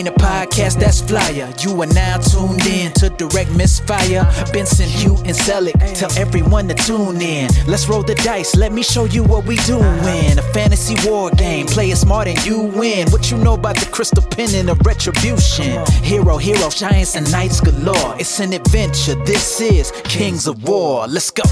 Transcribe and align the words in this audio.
ain't 0.00 0.08
a 0.08 0.12
podcast 0.12 0.80
that's 0.80 1.00
flyer. 1.02 1.52
You 1.60 1.80
are 1.82 1.86
now 1.86 2.16
tuned 2.18 2.64
in 2.66 2.92
to 2.94 3.10
Direct 3.10 3.50
Misfire. 3.52 4.24
Benson, 4.52 4.88
Hugh, 4.88 5.16
and 5.26 5.36
Selick. 5.36 5.76
Tell 5.94 6.10
everyone 6.18 6.68
to 6.68 6.74
tune 6.74 7.20
in. 7.20 7.50
Let's 7.66 7.86
roll 7.88 8.02
the 8.02 8.14
dice. 8.16 8.56
Let 8.56 8.72
me 8.72 8.82
show 8.82 9.04
you 9.04 9.22
what 9.22 9.44
we 9.44 9.56
do 9.56 9.78
doing. 9.78 10.38
A 10.38 10.42
fantasy 10.54 10.96
war 11.06 11.30
game. 11.30 11.66
Play 11.66 11.90
it 11.90 11.96
smart 11.96 12.28
and 12.28 12.44
you 12.46 12.62
win. 12.62 13.10
What 13.10 13.30
you 13.30 13.36
know 13.36 13.54
about 13.54 13.76
the 13.76 13.86
crystal 13.86 14.22
pen 14.22 14.54
and 14.54 14.68
the 14.68 14.74
retribution? 14.84 15.84
Hero, 16.02 16.38
hero, 16.38 16.70
giants, 16.70 17.14
and 17.16 17.30
knights 17.30 17.60
galore. 17.60 18.16
It's 18.18 18.40
an 18.40 18.52
adventure. 18.52 19.16
This 19.24 19.60
is 19.60 19.92
Kings 20.04 20.46
of 20.46 20.66
War. 20.66 21.06
Let's 21.06 21.30
go. 21.30 21.42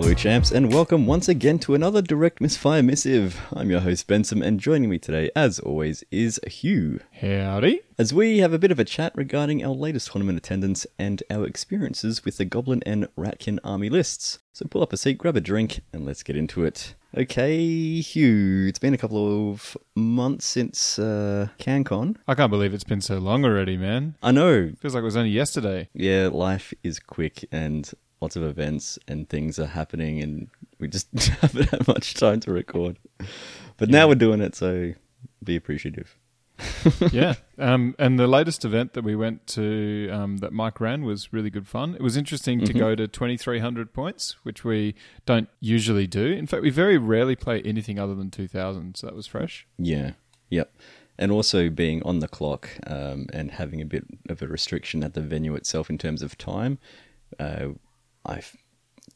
Hello, 0.00 0.14
champs, 0.14 0.50
and 0.50 0.72
welcome 0.72 1.06
once 1.06 1.28
again 1.28 1.58
to 1.58 1.74
another 1.74 2.00
Direct 2.00 2.40
Misfire 2.40 2.82
Missive. 2.82 3.38
I'm 3.52 3.70
your 3.70 3.80
host, 3.80 4.06
Benson, 4.06 4.42
and 4.42 4.58
joining 4.58 4.88
me 4.88 4.98
today, 4.98 5.30
as 5.36 5.58
always, 5.58 6.02
is 6.10 6.40
Hugh. 6.46 7.00
Howdy. 7.20 7.82
As 7.98 8.14
we 8.14 8.38
have 8.38 8.54
a 8.54 8.58
bit 8.58 8.72
of 8.72 8.78
a 8.78 8.84
chat 8.84 9.12
regarding 9.14 9.62
our 9.62 9.74
latest 9.74 10.10
tournament 10.10 10.38
attendance 10.38 10.86
and 10.98 11.22
our 11.30 11.44
experiences 11.44 12.24
with 12.24 12.38
the 12.38 12.46
Goblin 12.46 12.82
and 12.86 13.14
Ratkin 13.14 13.58
army 13.62 13.90
lists. 13.90 14.38
So 14.54 14.64
pull 14.66 14.82
up 14.82 14.94
a 14.94 14.96
seat, 14.96 15.18
grab 15.18 15.36
a 15.36 15.40
drink, 15.40 15.80
and 15.92 16.06
let's 16.06 16.22
get 16.22 16.34
into 16.34 16.64
it. 16.64 16.94
Okay, 17.14 18.00
Hugh, 18.00 18.68
it's 18.68 18.78
been 18.78 18.94
a 18.94 18.98
couple 18.98 19.50
of 19.50 19.76
months 19.94 20.46
since 20.46 20.98
uh, 20.98 21.48
CanCon. 21.58 22.16
I 22.26 22.34
can't 22.34 22.50
believe 22.50 22.72
it's 22.72 22.84
been 22.84 23.02
so 23.02 23.18
long 23.18 23.44
already, 23.44 23.76
man. 23.76 24.16
I 24.22 24.32
know. 24.32 24.72
Feels 24.80 24.94
like 24.94 25.02
it 25.02 25.04
was 25.04 25.16
only 25.16 25.28
yesterday. 25.28 25.90
Yeah, 25.92 26.30
life 26.32 26.72
is 26.82 26.98
quick 27.00 27.44
and 27.52 27.92
lots 28.20 28.36
of 28.36 28.42
events 28.42 28.98
and 29.08 29.28
things 29.28 29.58
are 29.58 29.66
happening, 29.66 30.20
and 30.22 30.48
we 30.78 30.88
just 30.88 31.08
haven't 31.40 31.70
had 31.70 31.88
much 31.88 32.14
time 32.14 32.40
to 32.40 32.52
record. 32.52 32.98
But 33.76 33.88
now 33.88 34.08
we're 34.08 34.14
doing 34.14 34.40
it, 34.40 34.54
so 34.54 34.92
be 35.42 35.56
appreciative. 35.56 36.16
yeah. 37.12 37.34
Um, 37.58 37.94
and 37.98 38.18
the 38.18 38.26
latest 38.26 38.64
event 38.64 38.94
that 38.94 39.04
we 39.04 39.16
went 39.16 39.46
to 39.48 40.08
um, 40.10 40.38
that 40.38 40.52
Mike 40.52 40.80
ran 40.80 41.04
was 41.04 41.32
really 41.32 41.50
good 41.50 41.66
fun. 41.66 41.94
It 41.94 42.02
was 42.02 42.16
interesting 42.16 42.60
to 42.64 42.72
go 42.72 42.94
to 42.94 43.08
2,300 43.08 43.92
points, 43.92 44.36
which 44.42 44.64
we 44.64 44.94
don't 45.26 45.48
usually 45.60 46.06
do. 46.06 46.26
In 46.26 46.46
fact, 46.46 46.62
we 46.62 46.70
very 46.70 46.98
rarely 46.98 47.36
play 47.36 47.62
anything 47.62 47.98
other 47.98 48.14
than 48.14 48.30
2,000, 48.30 48.96
so 48.96 49.06
that 49.06 49.16
was 49.16 49.26
fresh. 49.26 49.66
Yeah. 49.78 50.12
Yep. 50.50 50.74
And 51.18 51.30
also 51.30 51.68
being 51.68 52.02
on 52.02 52.20
the 52.20 52.28
clock 52.28 52.70
um, 52.86 53.26
and 53.32 53.50
having 53.52 53.80
a 53.80 53.84
bit 53.84 54.06
of 54.28 54.40
a 54.42 54.46
restriction 54.46 55.04
at 55.04 55.14
the 55.14 55.20
venue 55.20 55.54
itself 55.54 55.90
in 55.90 55.98
terms 55.98 56.22
of 56.22 56.38
time. 56.38 56.78
Uh, 57.38 57.68
I 58.24 58.42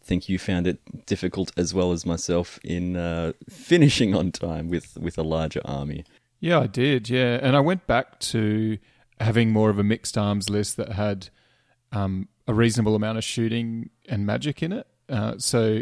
think 0.02 0.28
you 0.28 0.38
found 0.38 0.66
it 0.66 1.06
difficult 1.06 1.52
as 1.56 1.72
well 1.72 1.92
as 1.92 2.04
myself 2.04 2.58
in 2.62 2.96
uh, 2.96 3.32
finishing 3.48 4.14
on 4.14 4.32
time 4.32 4.68
with, 4.68 4.96
with 4.98 5.18
a 5.18 5.22
larger 5.22 5.60
army. 5.64 6.04
Yeah, 6.40 6.60
I 6.60 6.66
did. 6.66 7.08
Yeah, 7.08 7.38
and 7.40 7.56
I 7.56 7.60
went 7.60 7.86
back 7.86 8.20
to 8.20 8.78
having 9.20 9.50
more 9.50 9.70
of 9.70 9.78
a 9.78 9.82
mixed 9.82 10.18
arms 10.18 10.50
list 10.50 10.76
that 10.76 10.92
had 10.92 11.28
um, 11.92 12.28
a 12.46 12.54
reasonable 12.54 12.94
amount 12.94 13.18
of 13.18 13.24
shooting 13.24 13.90
and 14.08 14.26
magic 14.26 14.62
in 14.62 14.72
it. 14.72 14.86
Uh, 15.08 15.34
so 15.38 15.80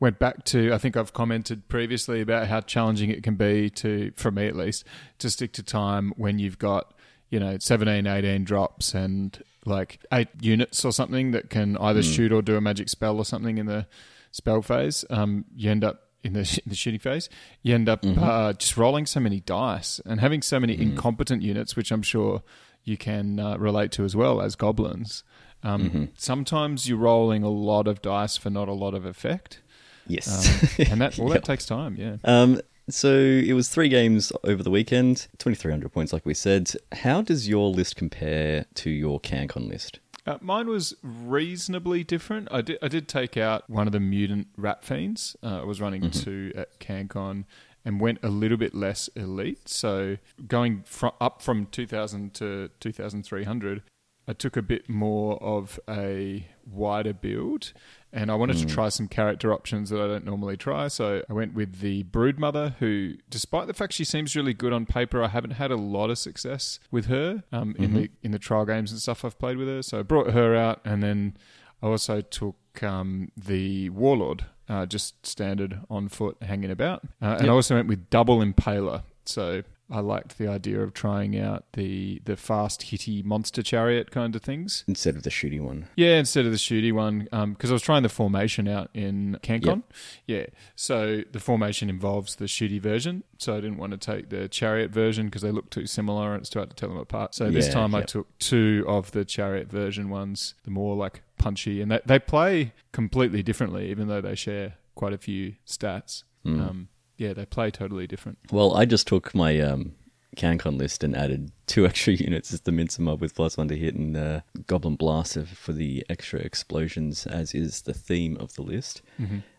went 0.00 0.18
back 0.18 0.44
to 0.44 0.72
I 0.72 0.78
think 0.78 0.96
I've 0.96 1.12
commented 1.12 1.68
previously 1.68 2.20
about 2.20 2.48
how 2.48 2.60
challenging 2.60 3.10
it 3.10 3.22
can 3.22 3.36
be 3.36 3.70
to, 3.70 4.12
for 4.16 4.32
me 4.32 4.48
at 4.48 4.56
least, 4.56 4.84
to 5.18 5.30
stick 5.30 5.52
to 5.52 5.62
time 5.62 6.12
when 6.16 6.40
you've 6.40 6.58
got 6.58 6.94
you 7.30 7.38
know 7.38 7.56
17, 7.58 8.06
18 8.06 8.44
drops 8.44 8.94
and 8.94 9.42
like 9.64 10.04
eight 10.12 10.28
units 10.40 10.84
or 10.84 10.92
something 10.92 11.30
that 11.32 11.50
can 11.50 11.76
either 11.78 12.02
shoot 12.02 12.32
or 12.32 12.42
do 12.42 12.56
a 12.56 12.60
magic 12.60 12.88
spell 12.88 13.16
or 13.18 13.24
something 13.24 13.58
in 13.58 13.66
the 13.66 13.86
spell 14.30 14.62
phase. 14.62 15.04
Um, 15.10 15.44
you 15.54 15.70
end 15.70 15.84
up 15.84 16.08
in 16.24 16.32
the, 16.32 16.40
in 16.64 16.68
the 16.70 16.74
shooting 16.74 17.00
phase, 17.00 17.28
you 17.62 17.74
end 17.74 17.88
up 17.88 18.00
uh, 18.04 18.52
just 18.54 18.76
rolling 18.76 19.06
so 19.06 19.20
many 19.20 19.40
dice 19.40 20.00
and 20.04 20.20
having 20.20 20.42
so 20.42 20.58
many 20.58 20.80
incompetent 20.80 21.42
units, 21.42 21.76
which 21.76 21.90
I'm 21.92 22.02
sure 22.02 22.42
you 22.84 22.96
can 22.96 23.38
uh, 23.38 23.56
relate 23.58 23.92
to 23.92 24.04
as 24.04 24.16
well 24.16 24.40
as 24.40 24.56
goblins. 24.56 25.22
Um, 25.62 26.08
Sometimes 26.16 26.88
you're 26.88 26.98
rolling 26.98 27.44
a 27.44 27.48
lot 27.48 27.86
of 27.86 28.02
dice 28.02 28.36
for 28.36 28.50
not 28.50 28.66
a 28.68 28.72
lot 28.72 28.94
of 28.94 29.04
effect, 29.06 29.60
Yes. 30.08 30.78
um, 30.80 30.86
and 30.90 31.00
that 31.00 31.18
all 31.20 31.28
Yep. 31.28 31.34
that 31.34 31.44
takes 31.44 31.64
time. 31.66 31.94
Yeah. 31.96 32.16
Um, 32.24 32.60
so 32.88 33.14
it 33.14 33.52
was 33.52 33.68
three 33.68 33.88
games 33.88 34.32
over 34.44 34.62
the 34.62 34.70
weekend, 34.70 35.28
2,300 35.38 35.92
points, 35.92 36.12
like 36.12 36.26
we 36.26 36.34
said. 36.34 36.72
How 36.92 37.22
does 37.22 37.48
your 37.48 37.70
list 37.70 37.96
compare 37.96 38.66
to 38.74 38.90
your 38.90 39.20
CanCon 39.20 39.68
list? 39.68 40.00
Uh, 40.26 40.38
mine 40.40 40.68
was 40.68 40.94
reasonably 41.02 42.04
different. 42.04 42.48
I 42.50 42.60
did, 42.60 42.78
I 42.80 42.88
did 42.88 43.08
take 43.08 43.36
out 43.36 43.68
one 43.68 43.86
of 43.86 43.92
the 43.92 44.00
mutant 44.00 44.48
rat 44.56 44.84
fiends. 44.84 45.36
Uh, 45.42 45.62
I 45.62 45.64
was 45.64 45.80
running 45.80 46.10
two 46.10 46.52
at 46.54 46.78
CanCon 46.78 47.44
and 47.84 48.00
went 48.00 48.18
a 48.22 48.28
little 48.28 48.56
bit 48.56 48.74
less 48.74 49.08
elite. 49.16 49.68
So 49.68 50.18
going 50.46 50.84
fro- 50.86 51.14
up 51.20 51.42
from 51.42 51.66
2000 51.66 52.34
to 52.34 52.70
2300, 52.78 53.82
I 54.28 54.32
took 54.32 54.56
a 54.56 54.62
bit 54.62 54.88
more 54.88 55.42
of 55.42 55.80
a 55.88 56.46
wider 56.66 57.12
build 57.12 57.72
and 58.12 58.30
I 58.30 58.34
wanted 58.34 58.58
to 58.58 58.66
try 58.66 58.90
some 58.90 59.08
character 59.08 59.52
options 59.54 59.88
that 59.88 60.00
I 60.00 60.06
don't 60.06 60.26
normally 60.26 60.56
try. 60.56 60.88
So 60.88 61.22
I 61.28 61.32
went 61.32 61.54
with 61.54 61.80
the 61.80 62.04
Broodmother, 62.04 62.74
who, 62.78 63.14
despite 63.30 63.66
the 63.68 63.72
fact 63.72 63.94
she 63.94 64.04
seems 64.04 64.36
really 64.36 64.52
good 64.52 64.72
on 64.72 64.84
paper, 64.84 65.22
I 65.22 65.28
haven't 65.28 65.52
had 65.52 65.70
a 65.70 65.76
lot 65.76 66.10
of 66.10 66.18
success 66.18 66.78
with 66.90 67.06
her 67.06 67.42
um, 67.52 67.74
in 67.78 67.94
the 67.94 68.10
in 68.22 68.32
the 68.32 68.38
trial 68.38 68.66
games 68.66 68.92
and 68.92 69.00
stuff 69.00 69.24
I've 69.24 69.38
played 69.38 69.56
with 69.56 69.66
her. 69.68 69.82
So 69.82 70.00
I 70.00 70.02
brought 70.02 70.32
her 70.32 70.54
out, 70.54 70.80
and 70.84 71.02
then 71.02 71.38
I 71.82 71.86
also 71.86 72.20
took 72.20 72.82
um, 72.82 73.32
the 73.34 73.88
Warlord, 73.88 74.44
uh, 74.68 74.84
just 74.84 75.24
standard 75.24 75.80
on 75.88 76.08
foot, 76.08 76.36
hanging 76.42 76.70
about, 76.70 77.04
uh, 77.22 77.36
and 77.40 77.48
I 77.48 77.52
also 77.52 77.76
went 77.76 77.88
with 77.88 78.10
double 78.10 78.40
Impaler. 78.40 79.04
So 79.24 79.62
I 79.92 80.00
liked 80.00 80.38
the 80.38 80.48
idea 80.48 80.80
of 80.80 80.94
trying 80.94 81.38
out 81.38 81.64
the 81.74 82.22
the 82.24 82.36
fast 82.36 82.84
hitty 82.84 83.22
monster 83.22 83.62
chariot 83.62 84.10
kind 84.10 84.34
of 84.34 84.42
things. 84.42 84.84
Instead 84.88 85.16
of 85.16 85.22
the 85.22 85.30
shooty 85.30 85.60
one. 85.60 85.86
Yeah, 85.96 86.16
instead 86.18 86.46
of 86.46 86.50
the 86.52 86.58
shooty 86.58 86.92
one, 86.92 87.28
because 87.52 87.70
I 87.70 87.74
was 87.74 87.82
trying 87.82 88.02
the 88.02 88.08
formation 88.08 88.66
out 88.66 88.90
in 88.94 89.38
CanCon. 89.42 89.82
Yeah, 90.26 90.46
so 90.74 91.22
the 91.30 91.40
formation 91.40 91.90
involves 91.90 92.36
the 92.36 92.46
shooty 92.46 92.80
version, 92.80 93.24
so 93.36 93.52
I 93.52 93.60
didn't 93.60 93.76
want 93.76 93.92
to 93.92 93.98
take 93.98 94.30
the 94.30 94.48
chariot 94.48 94.90
version 94.90 95.26
because 95.26 95.42
they 95.42 95.52
look 95.52 95.68
too 95.70 95.86
similar 95.86 96.32
and 96.32 96.40
it's 96.40 96.48
too 96.50 96.60
hard 96.60 96.70
to 96.70 96.76
tell 96.76 96.88
them 96.88 96.98
apart. 96.98 97.34
So 97.34 97.50
this 97.50 97.66
Yeah, 97.66 97.74
time 97.74 97.94
I 97.94 98.02
took 98.02 98.38
two 98.38 98.84
of 98.88 99.12
the 99.12 99.24
chariot 99.24 99.70
version 99.70 100.08
ones, 100.08 100.54
the 100.64 100.70
more 100.70 100.96
like 100.96 101.22
punchy, 101.38 101.82
and 101.82 101.90
they, 101.90 102.00
they 102.06 102.18
play 102.18 102.72
completely 102.92 103.42
differently, 103.42 103.90
even 103.90 104.08
though 104.08 104.20
they 104.20 104.34
share 104.34 104.74
quite 104.94 105.12
a 105.12 105.18
few 105.18 105.54
stats. 105.66 106.22
Hmm. 106.44 106.60
Um, 106.60 106.88
yeah, 107.22 107.32
they 107.32 107.46
play 107.46 107.70
totally 107.70 108.08
different. 108.08 108.38
Well, 108.50 108.74
I 108.74 108.84
just 108.84 109.06
took 109.06 109.32
my 109.32 109.60
um, 109.60 109.94
CanCon 110.36 110.76
list 110.76 111.04
and 111.04 111.16
added 111.16 111.52
two 111.66 111.86
extra 111.90 112.14
units 112.14 112.52
as 112.52 112.62
the 112.62 112.72
Mincer 112.72 113.00
Mob 113.00 113.20
with 113.20 113.36
plus 113.36 113.56
one 113.56 113.68
to 113.68 113.76
hit 113.76 113.94
and 113.94 114.16
uh, 114.16 114.40
Goblin 114.66 114.96
Blaster 114.96 115.44
for 115.44 115.72
the 115.72 116.04
extra 116.08 116.40
explosions, 116.40 117.24
as 117.26 117.54
is 117.54 117.82
the 117.82 117.94
theme 117.94 118.36
of 118.38 118.54
the 118.54 118.62
list. 118.62 119.02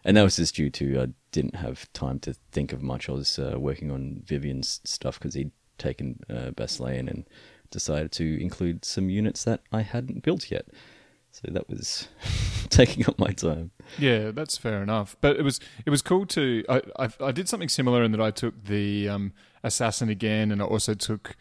And 0.03 0.18
that 0.18 0.23
was 0.23 0.35
just 0.35 0.56
due 0.56 0.69
to 0.72 1.02
I 1.02 1.07
didn't 1.31 1.56
have 1.56 1.91
time 1.94 2.19
to 2.19 2.34
think 2.52 2.73
of 2.73 2.84
much. 2.84 3.07
I 3.07 3.13
was 3.13 3.40
uh, 3.40 3.56
working 3.57 3.91
on 3.91 4.22
Vivian's 4.25 4.81
stuff 4.84 5.18
because 5.18 5.34
he'd 5.34 5.52
taken 5.78 6.19
uh, 6.29 6.52
and 7.07 7.25
decided 7.72 8.12
to 8.12 8.41
include 8.41 8.84
some 8.84 9.09
units 9.09 9.46
that 9.46 9.62
I 9.72 9.81
hadn't 9.81 10.22
built 10.22 10.52
yet. 10.52 10.68
So 11.33 11.49
that 11.51 11.67
was 11.67 12.07
taking 12.69 13.07
up 13.07 13.17
my 13.17 13.31
time. 13.31 13.71
Yeah, 13.97 14.29
that's 14.31 14.55
fair 14.55 14.83
enough. 14.83 15.17
But 15.19 15.35
it 15.35 15.41
was 15.41 15.59
it 15.85 15.89
was 15.89 16.01
cool 16.01 16.25
to 16.27 16.63
I 16.69 16.81
I, 16.99 17.09
I 17.19 17.31
did 17.31 17.49
something 17.49 17.69
similar 17.69 18.03
in 18.03 18.11
that 18.11 18.21
I 18.21 18.31
took 18.31 18.63
the 18.63 19.09
um, 19.09 19.33
assassin 19.63 20.09
again, 20.09 20.51
and 20.51 20.61
I 20.61 20.66
also 20.66 20.93
took 20.93 21.35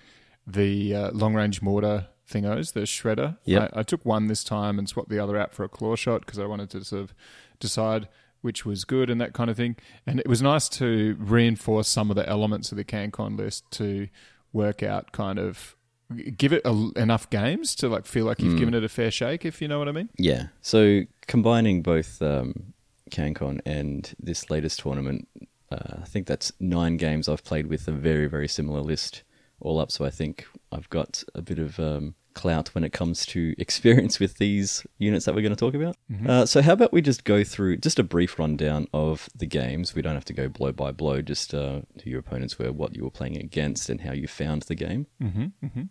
the 0.47 0.95
uh, 0.95 1.11
long 1.13 1.35
range 1.35 1.61
mortar 1.61 2.09
thingos, 2.29 2.73
the 2.73 2.81
shredder. 2.81 3.37
Yep. 3.45 3.71
I, 3.75 3.81
I 3.81 3.83
took 3.83 4.05
one 4.05 4.29
this 4.29 4.43
time 4.43 4.79
and 4.79 4.89
swapped 4.89 5.11
the 5.11 5.19
other 5.19 5.37
out 5.37 5.53
for 5.53 5.63
a 5.63 5.69
claw 5.69 5.95
shot 5.95 6.25
because 6.25 6.39
I 6.39 6.47
wanted 6.47 6.71
to 6.71 6.85
sort 6.85 7.03
of 7.03 7.15
decide 7.61 8.09
which 8.41 8.65
was 8.65 8.85
good 8.85 9.09
and 9.11 9.21
that 9.21 9.35
kind 9.35 9.51
of 9.51 9.57
thing. 9.57 9.77
And 10.07 10.19
it 10.19 10.27
was 10.27 10.43
nice 10.43 10.69
to 10.71 11.17
reinforce 11.21 11.87
some 11.87 12.11
of 12.11 12.17
the 12.17 12.29
elements 12.29 12.73
of 12.73 12.77
the 12.77 12.85
CanCon 12.85 13.39
list 13.39 13.71
to 13.73 14.09
work 14.53 14.83
out 14.83 15.13
kind 15.13 15.39
of 15.39 15.77
give 16.13 16.53
it 16.53 16.63
a, 16.65 16.91
enough 16.97 17.29
games 17.31 17.75
to 17.77 17.89
like 17.89 18.07
feel 18.07 18.25
like 18.25 18.41
you've 18.41 18.59
given 18.59 18.75
it 18.75 18.85
a 18.85 18.89
fair 18.89 19.11
shake 19.11 19.45
if 19.45 19.61
you 19.61 19.69
know 19.69 19.79
what 19.79 19.89
I 19.89 19.93
mean. 19.93 20.09
Yeah. 20.19 20.49
So 20.61 21.03
combining 21.27 21.83
both 21.83 22.21
um, 22.23 22.75
CanCon 23.11 23.61
and 23.65 24.15
this 24.19 24.51
latest 24.51 24.81
tournament, 24.81 25.29
uh, 25.71 26.01
I 26.03 26.05
think 26.05 26.27
that's 26.27 26.53
nine 26.61 26.97
games 26.97 27.29
I've 27.29 27.45
played 27.45 27.67
with 27.67 27.89
a 27.89 27.93
very, 27.93 28.27
very 28.27 28.49
similar 28.49 28.81
list 28.81 29.23
all 29.61 29.79
up. 29.79 29.91
So 29.91 30.05
I 30.05 30.11
think 30.11 30.47
I've 30.71 30.91
got 30.91 31.23
a 31.35 31.43
bit 31.43 31.59
of 31.59 31.79
um, 31.79 32.15
clout 32.35 32.69
when 32.69 32.85
it 32.85 32.93
comes 32.93 33.25
to 33.27 33.55
experience 33.59 34.19
with 34.19 34.39
these 34.39 34.87
units 34.99 35.25
that 35.25 35.35
we're 35.35 35.43
going 35.43 35.55
to 35.55 35.57
talk 35.57 35.75
about. 35.75 35.97
Uh, 36.29 36.47
so 36.47 36.63
how 36.63 36.73
about 36.73 36.93
we 36.93 37.01
just 37.01 37.25
go 37.25 37.45
through 37.45 37.77
just 37.77 37.99
a 37.99 38.03
brief 38.03 38.39
rundown 38.39 38.87
of 38.93 39.29
the 39.35 39.47
games? 39.47 39.95
We 39.95 40.03
don't 40.03 40.15
have 40.15 40.25
to 40.27 40.33
go 40.33 40.49
blow 40.49 40.73
by 40.73 40.93
blow, 40.93 41.23
just 41.23 41.55
uh, 41.55 41.83
who 42.03 42.11
your 42.11 42.21
opponents 42.21 42.59
were, 42.59 42.73
what 42.73 42.97
you 42.97 43.05
were 43.05 43.11
playing 43.11 43.37
against, 43.37 43.89
and 43.89 44.01
how 44.01 44.13
you 44.13 44.27
found 44.27 44.63
the 44.63 44.75
game. 44.75 45.07
Mm-hmm, 45.23 45.45
mm-hmm. 45.65 45.83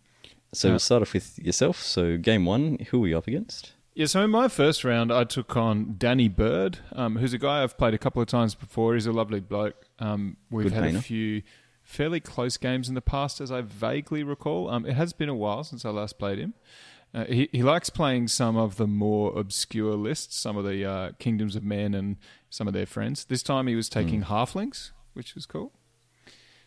So 0.53 0.69
we'll 0.69 0.79
start 0.79 1.01
off 1.01 1.13
with 1.13 1.39
yourself. 1.39 1.81
So 1.81 2.17
game 2.17 2.45
one, 2.45 2.77
who 2.89 2.99
were 2.99 3.07
you 3.07 3.17
up 3.17 3.27
against? 3.27 3.73
Yeah, 3.93 4.05
so 4.05 4.23
in 4.23 4.29
my 4.29 4.47
first 4.47 4.83
round, 4.83 5.11
I 5.11 5.25
took 5.25 5.55
on 5.57 5.95
Danny 5.97 6.29
Bird, 6.29 6.79
um, 6.93 7.17
who's 7.17 7.33
a 7.33 7.37
guy 7.37 7.61
I've 7.61 7.77
played 7.77 7.93
a 7.93 7.97
couple 7.97 8.21
of 8.21 8.27
times 8.27 8.55
before. 8.55 8.93
He's 8.93 9.05
a 9.05 9.11
lovely 9.11 9.41
bloke. 9.41 9.85
Um, 9.99 10.37
we've 10.49 10.65
Good 10.65 10.73
had 10.73 10.83
painter. 10.83 10.99
a 10.99 11.01
few 11.01 11.41
fairly 11.83 12.21
close 12.21 12.55
games 12.55 12.87
in 12.87 12.95
the 12.95 13.01
past, 13.01 13.41
as 13.41 13.51
I 13.51 13.61
vaguely 13.61 14.23
recall. 14.23 14.69
Um, 14.69 14.85
it 14.85 14.93
has 14.93 15.11
been 15.11 15.27
a 15.27 15.35
while 15.35 15.63
since 15.65 15.83
I 15.83 15.89
last 15.89 16.17
played 16.17 16.39
him. 16.39 16.53
Uh, 17.13 17.25
he, 17.25 17.49
he 17.51 17.61
likes 17.63 17.89
playing 17.89 18.29
some 18.29 18.55
of 18.55 18.77
the 18.77 18.87
more 18.87 19.37
obscure 19.37 19.95
lists, 19.95 20.37
some 20.37 20.55
of 20.55 20.63
the 20.63 20.85
uh, 20.85 21.11
Kingdoms 21.19 21.57
of 21.57 21.63
Men 21.63 21.93
and 21.93 22.15
some 22.49 22.67
of 22.67 22.73
their 22.73 22.85
friends. 22.85 23.25
This 23.25 23.43
time 23.43 23.67
he 23.67 23.75
was 23.75 23.89
taking 23.89 24.23
halflings, 24.23 24.91
which 25.13 25.35
was 25.35 25.45
cool. 25.45 25.73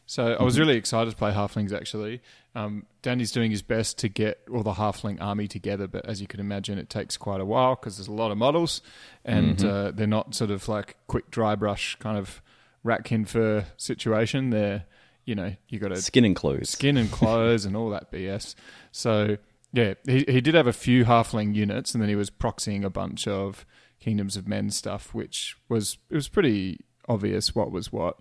So 0.07 0.37
I 0.39 0.43
was 0.43 0.59
really 0.59 0.77
excited 0.77 1.11
to 1.11 1.17
play 1.17 1.33
halflings. 1.33 1.73
Actually, 1.73 2.21
um, 2.55 2.87
Danny's 3.03 3.33
doing 3.33 3.51
his 3.51 3.63
best 3.63 3.99
to 3.99 4.09
get 4.09 4.39
all 4.53 4.63
the 4.63 4.75
halfling 4.75 5.21
army 5.21 5.49
together, 5.49 5.87
but 5.87 6.05
as 6.07 6.21
you 6.21 6.27
can 6.27 6.41
imagine, 6.41 6.79
it 6.79 6.91
takes 6.91 7.17
quite 7.17 7.41
a 7.41 7.45
while 7.45 7.75
because 7.75 7.97
there's 7.97 8.09
a 8.09 8.13
lot 8.13 8.31
of 8.31 8.37
models, 8.39 8.83
and 9.25 9.65
uh, 9.65 9.93
they're 9.95 10.07
not 10.07 10.35
sort 10.35 10.51
of 10.51 10.69
like 10.69 10.97
quick 11.07 11.31
dry 11.31 11.55
brush 11.55 11.97
kind 11.97 12.19
of 12.19 12.43
ratkin 12.85 13.27
fur 13.27 13.65
situation. 13.77 14.51
They're 14.51 14.85
you 15.25 15.35
know 15.35 15.55
you 15.69 15.79
got 15.79 15.89
to 15.89 15.97
Skin 16.03 16.25
and 16.27 16.37
clothes. 16.37 16.69
skin 16.69 16.99
and 16.99 17.11
clothes 17.11 17.65
and 17.65 17.75
all 17.77 17.89
that 17.91 18.13
BS. 18.13 18.55
So 18.93 19.39
yeah, 19.73 19.95
he 20.07 20.25
he 20.29 20.41
did 20.41 20.55
have 20.55 20.67
a 20.67 20.73
few 20.73 21.05
halfling 21.07 21.55
units, 21.55 21.95
and 21.95 22.03
then 22.03 22.11
he 22.11 22.17
was 22.17 22.31
proxying 22.31 22.85
a 22.85 22.91
bunch 22.91 23.27
of 23.27 23.65
Kingdoms 24.01 24.37
of 24.37 24.47
Men 24.47 24.71
stuff, 24.71 25.15
which 25.15 25.57
was 25.71 25.97
it 26.11 26.15
was 26.15 26.29
pretty 26.29 26.81
obvious 27.09 27.55
what 27.55 27.71
was 27.71 27.91
what 27.91 28.19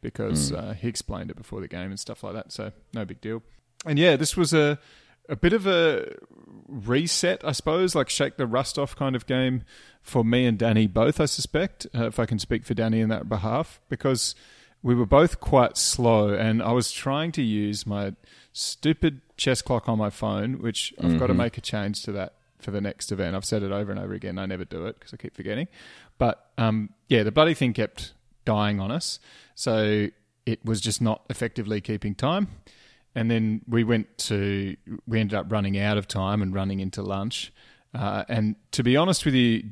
because 0.00 0.52
uh, 0.52 0.74
he 0.78 0.88
explained 0.88 1.30
it 1.30 1.36
before 1.36 1.60
the 1.60 1.68
game 1.68 1.90
and 1.90 2.00
stuff 2.00 2.22
like 2.22 2.34
that. 2.34 2.52
So 2.52 2.72
no 2.92 3.04
big 3.04 3.20
deal. 3.20 3.42
And 3.86 3.98
yeah, 3.98 4.16
this 4.16 4.36
was 4.36 4.52
a 4.52 4.78
a 5.28 5.36
bit 5.36 5.52
of 5.52 5.66
a 5.66 6.16
reset, 6.66 7.44
I 7.44 7.52
suppose, 7.52 7.94
like 7.94 8.10
shake 8.10 8.36
the 8.36 8.46
rust 8.46 8.78
off 8.78 8.96
kind 8.96 9.14
of 9.14 9.26
game 9.26 9.62
for 10.02 10.24
me 10.24 10.44
and 10.44 10.58
Danny 10.58 10.86
both. 10.86 11.20
I 11.20 11.26
suspect, 11.26 11.86
uh, 11.94 12.06
if 12.06 12.18
I 12.18 12.26
can 12.26 12.38
speak 12.38 12.64
for 12.64 12.74
Danny 12.74 13.00
in 13.00 13.08
that 13.10 13.28
behalf, 13.28 13.80
because 13.88 14.34
we 14.82 14.94
were 14.94 15.06
both 15.06 15.40
quite 15.40 15.76
slow, 15.76 16.34
and 16.34 16.62
I 16.62 16.72
was 16.72 16.90
trying 16.90 17.32
to 17.32 17.42
use 17.42 17.86
my 17.86 18.14
stupid 18.52 19.20
chess 19.36 19.62
clock 19.62 19.88
on 19.88 19.98
my 19.98 20.10
phone, 20.10 20.60
which 20.60 20.92
I've 21.00 21.18
got 21.18 21.28
to 21.28 21.34
make 21.34 21.56
a 21.56 21.60
change 21.60 22.02
to 22.04 22.12
that 22.12 22.34
for 22.58 22.70
the 22.70 22.80
next 22.80 23.12
event. 23.12 23.36
I've 23.36 23.44
said 23.44 23.62
it 23.62 23.72
over 23.72 23.90
and 23.90 24.00
over 24.00 24.12
again. 24.12 24.38
I 24.38 24.46
never 24.46 24.64
do 24.64 24.86
it 24.86 24.98
because 24.98 25.14
I 25.14 25.16
keep 25.16 25.34
forgetting. 25.34 25.68
But 26.18 26.46
um, 26.58 26.90
yeah, 27.08 27.22
the 27.22 27.32
bloody 27.32 27.54
thing 27.54 27.72
kept 27.72 28.14
dying 28.44 28.80
on 28.80 28.90
us, 28.90 29.18
so 29.60 30.08
it 30.46 30.64
was 30.64 30.80
just 30.80 31.02
not 31.02 31.22
effectively 31.28 31.82
keeping 31.82 32.14
time. 32.14 32.48
And 33.14 33.30
then 33.30 33.60
we 33.68 33.84
went 33.84 34.16
to, 34.18 34.74
we 35.06 35.20
ended 35.20 35.38
up 35.38 35.52
running 35.52 35.78
out 35.78 35.98
of 35.98 36.08
time 36.08 36.40
and 36.40 36.54
running 36.54 36.80
into 36.80 37.02
lunch. 37.02 37.52
Uh, 37.92 38.24
and 38.26 38.56
to 38.72 38.82
be 38.82 38.96
honest 38.96 39.26
with 39.26 39.34
you, 39.34 39.64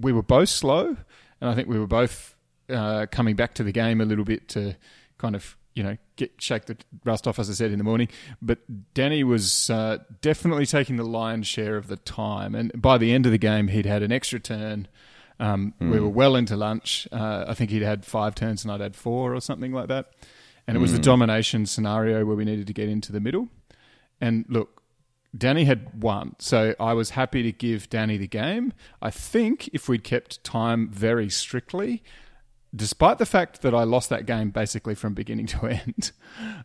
we 0.00 0.12
were 0.12 0.22
both 0.22 0.48
slow, 0.50 0.96
and 1.40 1.50
I 1.50 1.54
think 1.56 1.66
we 1.66 1.80
were 1.80 1.88
both 1.88 2.36
uh, 2.68 3.06
coming 3.10 3.34
back 3.34 3.54
to 3.54 3.64
the 3.64 3.72
game 3.72 4.00
a 4.00 4.04
little 4.04 4.24
bit 4.24 4.46
to 4.50 4.76
kind 5.16 5.34
of 5.34 5.56
you 5.74 5.82
know 5.82 5.96
get 6.14 6.32
shake 6.38 6.66
the 6.66 6.76
rust 7.04 7.26
off, 7.26 7.40
as 7.40 7.50
I 7.50 7.54
said 7.54 7.72
in 7.72 7.78
the 7.78 7.84
morning. 7.84 8.08
But 8.40 8.58
Danny 8.94 9.24
was 9.24 9.68
uh, 9.70 9.98
definitely 10.20 10.66
taking 10.66 10.96
the 10.96 11.04
lion's 11.04 11.46
share 11.48 11.76
of 11.76 11.88
the 11.88 11.96
time, 11.96 12.54
and 12.54 12.70
by 12.80 12.98
the 12.98 13.12
end 13.12 13.26
of 13.26 13.32
the 13.32 13.38
game, 13.38 13.68
he'd 13.68 13.86
had 13.86 14.02
an 14.02 14.12
extra 14.12 14.38
turn. 14.38 14.86
Um, 15.40 15.74
We 15.80 16.00
were 16.00 16.08
well 16.08 16.34
into 16.36 16.56
lunch. 16.56 17.06
Uh, 17.12 17.44
I 17.46 17.54
think 17.54 17.70
he'd 17.70 17.82
had 17.82 18.04
five 18.04 18.34
turns 18.34 18.64
and 18.64 18.72
I'd 18.72 18.80
had 18.80 18.96
four 18.96 19.34
or 19.34 19.40
something 19.40 19.72
like 19.72 19.88
that. 19.88 20.10
And 20.66 20.76
it 20.76 20.80
was 20.80 20.92
the 20.92 20.98
domination 20.98 21.64
scenario 21.64 22.24
where 22.26 22.36
we 22.36 22.44
needed 22.44 22.66
to 22.66 22.74
get 22.74 22.88
into 22.88 23.10
the 23.12 23.20
middle. 23.20 23.48
And 24.20 24.44
look, 24.48 24.82
Danny 25.36 25.64
had 25.64 26.02
won, 26.02 26.36
so 26.38 26.74
I 26.80 26.92
was 26.94 27.10
happy 27.10 27.42
to 27.42 27.52
give 27.52 27.88
Danny 27.88 28.16
the 28.16 28.26
game. 28.26 28.72
I 29.00 29.10
think 29.10 29.68
if 29.72 29.88
we'd 29.88 30.04
kept 30.04 30.42
time 30.42 30.88
very 30.90 31.30
strictly, 31.30 32.02
despite 32.74 33.18
the 33.18 33.26
fact 33.26 33.62
that 33.62 33.74
I 33.74 33.84
lost 33.84 34.10
that 34.10 34.26
game 34.26 34.50
basically 34.50 34.94
from 34.94 35.14
beginning 35.14 35.46
to 35.46 35.66
end, 35.68 36.12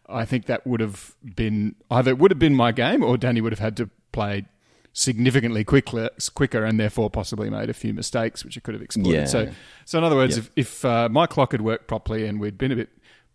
I 0.08 0.26
think 0.26 0.46
that 0.48 0.66
would 0.66 0.80
have 0.80 1.16
been 1.24 1.76
either 1.92 2.12
it 2.12 2.18
would 2.18 2.32
have 2.32 2.40
been 2.40 2.56
my 2.56 2.72
game 2.72 3.04
or 3.04 3.18
Danny 3.18 3.42
would 3.42 3.54
have 3.54 3.60
had 3.60 3.78
to 3.78 3.90
play 4.12 4.46
significantly 4.94 5.64
quicker, 5.64 6.10
quicker 6.36 6.64
and 6.64 6.80
therefore 6.80 7.10
possibly 7.10 7.50
made 7.50 7.70
a 7.70 7.74
few 7.74 7.94
mistakes 7.94 8.46
which 8.46 8.56
it 8.56 8.64
could 8.64 8.76
have 8.76 8.82
exploited. 8.84 9.14
Yeah. 9.22 9.26
So, 9.26 9.52
so 9.86 9.98
in 9.98 10.04
other 10.04 10.16
words, 10.16 10.38
Yep. 10.38 10.46
if, 10.56 10.68
if 10.68 10.86
uh, 10.86 11.10
my 11.10 11.26
clock 11.26 11.52
had 11.52 11.62
worked 11.62 11.88
properly 11.88 12.26
and 12.28 12.40
we'd 12.40 12.58
been 12.58 12.72
a 12.72 12.76
bit 12.76 12.90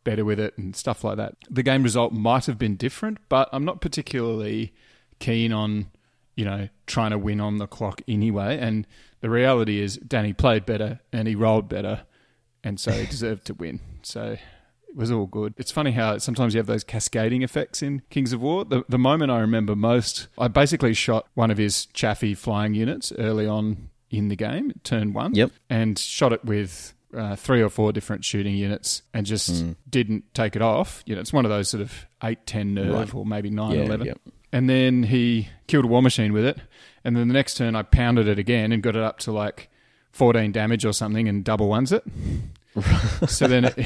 better 0.04 0.24
with 0.24 0.38
it 0.38 0.56
and 0.56 0.74
stuff 0.76 1.02
like 1.04 1.16
that, 1.16 1.34
the 1.50 1.62
game 1.64 1.82
result 1.82 2.12
might 2.12 2.46
have 2.46 2.58
been 2.58 2.76
different. 2.76 3.18
But 3.28 3.48
I'm 3.52 3.64
not 3.64 3.80
particularly 3.80 4.72
keen 5.18 5.52
on 5.52 5.90
you 6.36 6.44
know 6.44 6.68
trying 6.86 7.10
to 7.10 7.18
win 7.18 7.40
on 7.40 7.58
the 7.58 7.66
clock 7.66 8.02
anyway. 8.06 8.56
And 8.58 8.86
the 9.20 9.28
reality 9.28 9.80
is, 9.80 9.96
Danny 9.96 10.32
played 10.32 10.64
better 10.64 11.00
and 11.12 11.26
he 11.26 11.34
rolled 11.34 11.68
better, 11.68 12.02
and 12.62 12.78
so 12.78 12.92
he 12.92 13.06
deserved 13.10 13.46
to 13.46 13.54
win. 13.54 13.80
So. 14.02 14.36
It 14.88 14.96
was 14.96 15.10
all 15.10 15.26
good. 15.26 15.54
It's 15.56 15.70
funny 15.70 15.92
how 15.92 16.18
sometimes 16.18 16.54
you 16.54 16.58
have 16.58 16.66
those 16.66 16.82
cascading 16.84 17.42
effects 17.42 17.82
in 17.82 18.02
Kings 18.10 18.32
of 18.32 18.40
War. 18.40 18.64
The, 18.64 18.84
the 18.88 18.98
moment 18.98 19.30
I 19.30 19.38
remember 19.40 19.76
most, 19.76 20.28
I 20.38 20.48
basically 20.48 20.94
shot 20.94 21.26
one 21.34 21.50
of 21.50 21.58
his 21.58 21.86
Chaffee 21.86 22.34
flying 22.34 22.74
units 22.74 23.12
early 23.18 23.46
on 23.46 23.90
in 24.10 24.28
the 24.28 24.36
game, 24.36 24.72
turn 24.84 25.12
one, 25.12 25.34
Yep. 25.34 25.50
and 25.68 25.98
shot 25.98 26.32
it 26.32 26.44
with 26.44 26.94
uh, 27.16 27.36
three 27.36 27.62
or 27.62 27.68
four 27.68 27.92
different 27.92 28.24
shooting 28.24 28.54
units 28.54 29.02
and 29.14 29.24
just 29.26 29.64
didn't 29.88 30.24
take 30.34 30.56
it 30.56 30.62
off. 30.62 31.02
You 31.06 31.14
know, 31.14 31.20
it's 31.20 31.32
one 31.32 31.44
of 31.44 31.50
those 31.50 31.68
sort 31.68 31.82
of 31.82 32.06
8, 32.22 32.46
10 32.46 32.74
nerve 32.74 32.92
Right. 32.94 33.14
or 33.14 33.24
maybe 33.26 33.50
9, 33.50 33.72
Yeah, 33.74 33.82
11. 33.82 34.06
yep. 34.06 34.20
And 34.52 34.68
then 34.68 35.02
he 35.04 35.48
killed 35.66 35.84
a 35.84 35.88
war 35.88 36.00
machine 36.02 36.32
with 36.32 36.44
it. 36.46 36.58
And 37.04 37.14
then 37.16 37.28
the 37.28 37.34
next 37.34 37.54
turn 37.58 37.76
I 37.76 37.82
pounded 37.82 38.26
it 38.28 38.38
again 38.38 38.72
and 38.72 38.82
got 38.82 38.96
it 38.96 39.02
up 39.02 39.18
to 39.20 39.32
like 39.32 39.68
14 40.12 40.50
damage 40.52 40.84
or 40.86 40.92
something 40.94 41.28
and 41.28 41.44
double 41.44 41.68
ones 41.68 41.92
it. 41.92 42.02
so 43.28 43.46
then 43.46 43.66
it, 43.66 43.78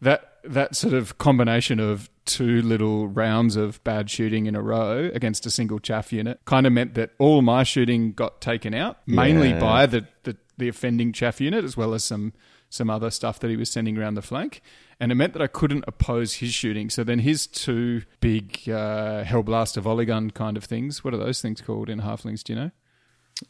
that 0.00 0.30
that 0.44 0.76
sort 0.76 0.92
of 0.94 1.16
combination 1.18 1.80
of 1.80 2.10
two 2.26 2.60
little 2.62 3.08
rounds 3.08 3.56
of 3.56 3.82
bad 3.84 4.10
shooting 4.10 4.46
in 4.46 4.54
a 4.54 4.60
row 4.62 5.10
against 5.14 5.46
a 5.46 5.50
single 5.50 5.78
chaff 5.78 6.12
unit 6.12 6.38
kind 6.44 6.66
of 6.66 6.72
meant 6.72 6.94
that 6.94 7.10
all 7.18 7.40
my 7.42 7.62
shooting 7.62 8.12
got 8.12 8.40
taken 8.40 8.74
out, 8.74 8.98
mainly 9.06 9.50
Yeah. 9.50 9.60
by 9.60 9.86
the, 9.86 10.06
the, 10.24 10.36
the 10.58 10.68
offending 10.68 11.12
chaff 11.12 11.40
unit 11.40 11.64
as 11.64 11.76
well 11.76 11.94
as 11.94 12.04
some 12.04 12.32
some 12.70 12.90
other 12.90 13.08
stuff 13.10 13.38
that 13.40 13.50
he 13.50 13.56
was 13.56 13.70
sending 13.70 13.96
around 13.96 14.14
the 14.14 14.22
flank. 14.22 14.60
And 14.98 15.12
it 15.12 15.14
meant 15.14 15.32
that 15.34 15.42
I 15.42 15.46
couldn't 15.46 15.84
oppose 15.86 16.34
his 16.34 16.52
shooting. 16.52 16.90
So 16.90 17.04
then 17.04 17.20
his 17.20 17.46
two 17.46 18.02
big 18.20 18.60
uh, 18.68 19.22
Hellblaster 19.24 19.80
volley 19.80 20.04
gun 20.06 20.30
kind 20.32 20.56
of 20.56 20.64
things, 20.64 21.04
what 21.04 21.14
are 21.14 21.18
those 21.18 21.40
things 21.40 21.60
called 21.60 21.88
in 21.88 22.00
Halflings, 22.00 22.42
do 22.42 22.52
you 22.52 22.58
know? 22.58 22.70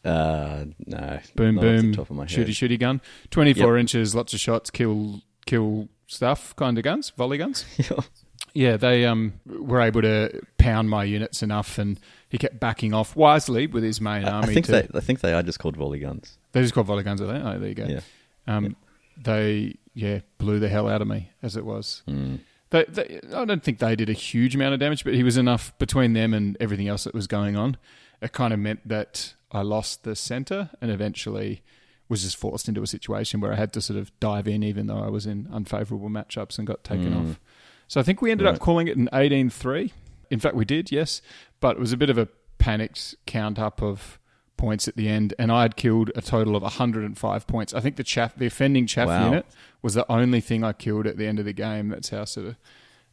Uh, 0.05 0.64
no. 0.87 1.20
boom 1.37 1.55
not 1.56 1.64
off 1.64 1.70
the 1.76 1.82
boom 1.82 1.93
top 1.94 2.11
of 2.11 2.17
my 2.17 2.23
head. 2.25 2.31
shooty 2.31 2.50
shooty 2.50 2.79
gun 2.79 3.00
24 3.31 3.76
inches 3.76 4.14
lots 4.14 4.32
of 4.32 4.41
shots 4.41 4.70
kill 4.70 5.20
kill 5.44 5.89
stuff 6.06 6.55
kind 6.56 6.77
of 6.79 6.84
guns 6.84 7.11
volley 7.17 7.39
guns 7.39 7.65
yeah 8.55 8.77
they 8.77 9.05
um 9.05 9.32
were 9.46 9.81
able 9.81 10.03
to 10.03 10.41
pound 10.58 10.89
my 10.91 11.03
units 11.05 11.43
enough 11.43 11.79
and 11.79 11.99
he 12.29 12.39
kept 12.39 12.61
backing 12.61 12.93
off 12.93 13.17
wisely 13.17 13.67
with 13.67 13.82
his 13.82 14.01
main 14.01 14.25
I 14.25 14.31
army 14.31 14.55
think 14.55 14.67
to, 14.67 14.73
they. 14.73 14.89
I 14.94 15.01
think 15.01 15.20
they 15.20 15.32
are 15.32 15.43
just 15.43 15.58
called 15.58 15.77
volley 15.77 15.99
guns. 16.01 16.39
they're 16.53 16.63
just 16.63 16.75
called 16.75 16.87
volley 16.87 17.03
guns 17.03 17.20
are 17.20 17.27
they 17.27 17.34
oh 17.39 17.58
there 17.58 17.69
you 17.69 17.75
go 17.75 17.87
Yeah. 17.87 18.01
um 18.46 18.77
they 19.23 19.77
yeah 19.94 20.20
blew 20.39 20.58
the 20.58 20.69
hell 20.69 20.89
out 20.89 21.01
of 21.03 21.08
me 21.08 21.31
as 21.43 21.56
it 21.56 21.65
was 21.65 22.03
Mm. 22.08 22.41
they, 22.70 22.84
they, 22.89 23.20
I 23.34 23.44
don't 23.44 23.63
think 23.63 23.79
they 23.79 23.94
did 23.96 24.08
a 24.11 24.13
huge 24.15 24.55
amount 24.56 24.75
of 24.75 24.81
damage, 24.81 25.05
but 25.05 25.15
he 25.15 25.23
was 25.23 25.37
enough 25.37 25.77
between 25.79 26.13
them 26.13 26.34
and 26.34 26.56
everything 26.58 26.89
else 26.89 27.05
that 27.05 27.15
was 27.15 27.29
going 27.29 27.55
on. 27.56 27.77
It 28.20 28.32
kind 28.32 28.53
of 28.53 28.58
meant 28.58 28.89
that 28.89 29.34
I 29.53 29.63
lost 29.63 30.03
the 30.03 30.17
center 30.17 30.70
and 30.81 30.91
eventually 30.91 31.63
was 32.08 32.23
just 32.23 32.37
forced 32.37 32.69
into 32.69 32.82
a 32.82 32.87
situation 32.87 33.41
where 33.41 33.53
I 33.53 33.56
had 33.56 33.73
to 33.75 33.81
sort 33.81 33.99
of 33.99 34.13
dive 34.20 34.46
in, 34.46 34.63
even 34.63 34.87
though 34.87 34.99
I 35.03 35.08
was 35.08 35.27
in 35.27 35.49
unfavorable 35.53 36.11
matchups 36.11 36.58
and 36.58 36.67
got 36.67 36.84
taken 36.84 37.13
Mm. 37.13 37.31
off. 37.31 37.41
So 37.89 38.01
I 38.01 38.03
think 38.03 38.20
we 38.23 38.31
ended 38.31 38.46
up 38.46 38.58
calling 38.58 38.89
it 38.89 38.96
an 38.96 39.08
18 39.13 39.51
3. 39.51 39.93
In 40.31 40.39
fact, 40.41 40.55
we 40.56 40.65
did, 40.65 40.91
yes, 40.93 41.20
but 41.61 41.77
it 41.77 41.81
was 41.81 41.93
a 41.93 41.96
bit 41.96 42.11
of 42.11 42.19
a 42.19 42.29
panicked 42.58 43.15
count 43.27 43.58
up 43.58 43.82
of 43.82 44.19
points 44.56 44.87
at 44.89 44.96
the 44.96 45.08
end, 45.08 45.34
and 45.39 45.51
I 45.53 45.63
had 45.63 45.77
killed 45.77 46.11
a 46.15 46.23
total 46.23 46.56
of 46.56 46.63
105 46.63 47.46
points. 47.46 47.75
I 47.75 47.81
think 47.81 47.96
the 47.96 48.05
chaff, 48.05 48.34
the 48.37 48.46
offending 48.46 48.87
chaff 48.87 49.08
Wow. 49.08 49.25
unit 49.27 49.46
was 49.82 49.94
the 49.94 50.11
only 50.11 50.41
thing 50.41 50.63
I 50.65 50.73
killed 50.73 51.06
at 51.06 51.17
the 51.19 51.27
end 51.27 51.39
of 51.39 51.44
the 51.44 51.53
game. 51.53 51.89
That's 51.89 52.08
how 52.11 52.25
sort 52.25 52.46
of 52.49 52.56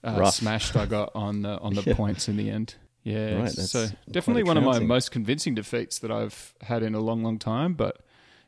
uh, 0.03 0.31
smashed 0.31 0.75
I 0.75 0.86
got 0.86 1.12
on 1.15 1.41
the 1.41 1.60
on 1.60 1.74
the 1.74 1.81
Yeah. 1.86 1.93
points 1.95 2.27
in 2.29 2.38
the 2.38 2.50
end. 2.50 2.75
Yeah, 3.03 3.39
Right, 3.39 3.50
so 3.51 3.88
definitely 4.12 4.43
one 4.43 4.57
of 4.57 4.63
my 4.63 4.77
most 4.79 5.12
convincing 5.12 5.55
defeats 5.55 5.98
that 6.00 6.12
I've 6.12 6.53
had 6.62 6.83
in 6.83 6.93
a 6.93 7.00
long, 7.00 7.24
long 7.24 7.39
time. 7.39 7.74
But 7.74 7.98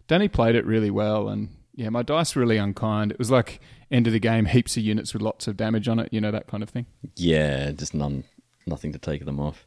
Danny 0.07 0.27
played 0.27 0.55
it 0.55 0.65
really 0.65 0.91
well, 0.91 1.29
and 1.29 1.49
yeah, 1.75 1.89
my 1.89 2.03
dice 2.03 2.35
were 2.35 2.41
really 2.41 2.57
unkind. 2.57 3.11
It 3.11 3.19
was 3.19 3.31
like 3.31 3.59
end 3.91 4.07
of 4.07 4.13
the 4.13 4.19
game, 4.19 4.45
heaps 4.45 4.77
of 4.77 4.83
units 4.83 5.13
with 5.13 5.21
lots 5.21 5.47
of 5.47 5.57
damage 5.57 5.87
on 5.87 5.99
it, 5.99 6.09
you 6.11 6.19
know 6.19 6.31
that 6.31 6.47
kind 6.47 6.63
of 6.63 6.69
thing. 6.69 6.85
Yeah, 7.15 7.71
just 7.71 7.93
none, 7.93 8.23
nothing 8.65 8.91
to 8.93 8.99
take 8.99 9.25
them 9.25 9.39
off. 9.39 9.65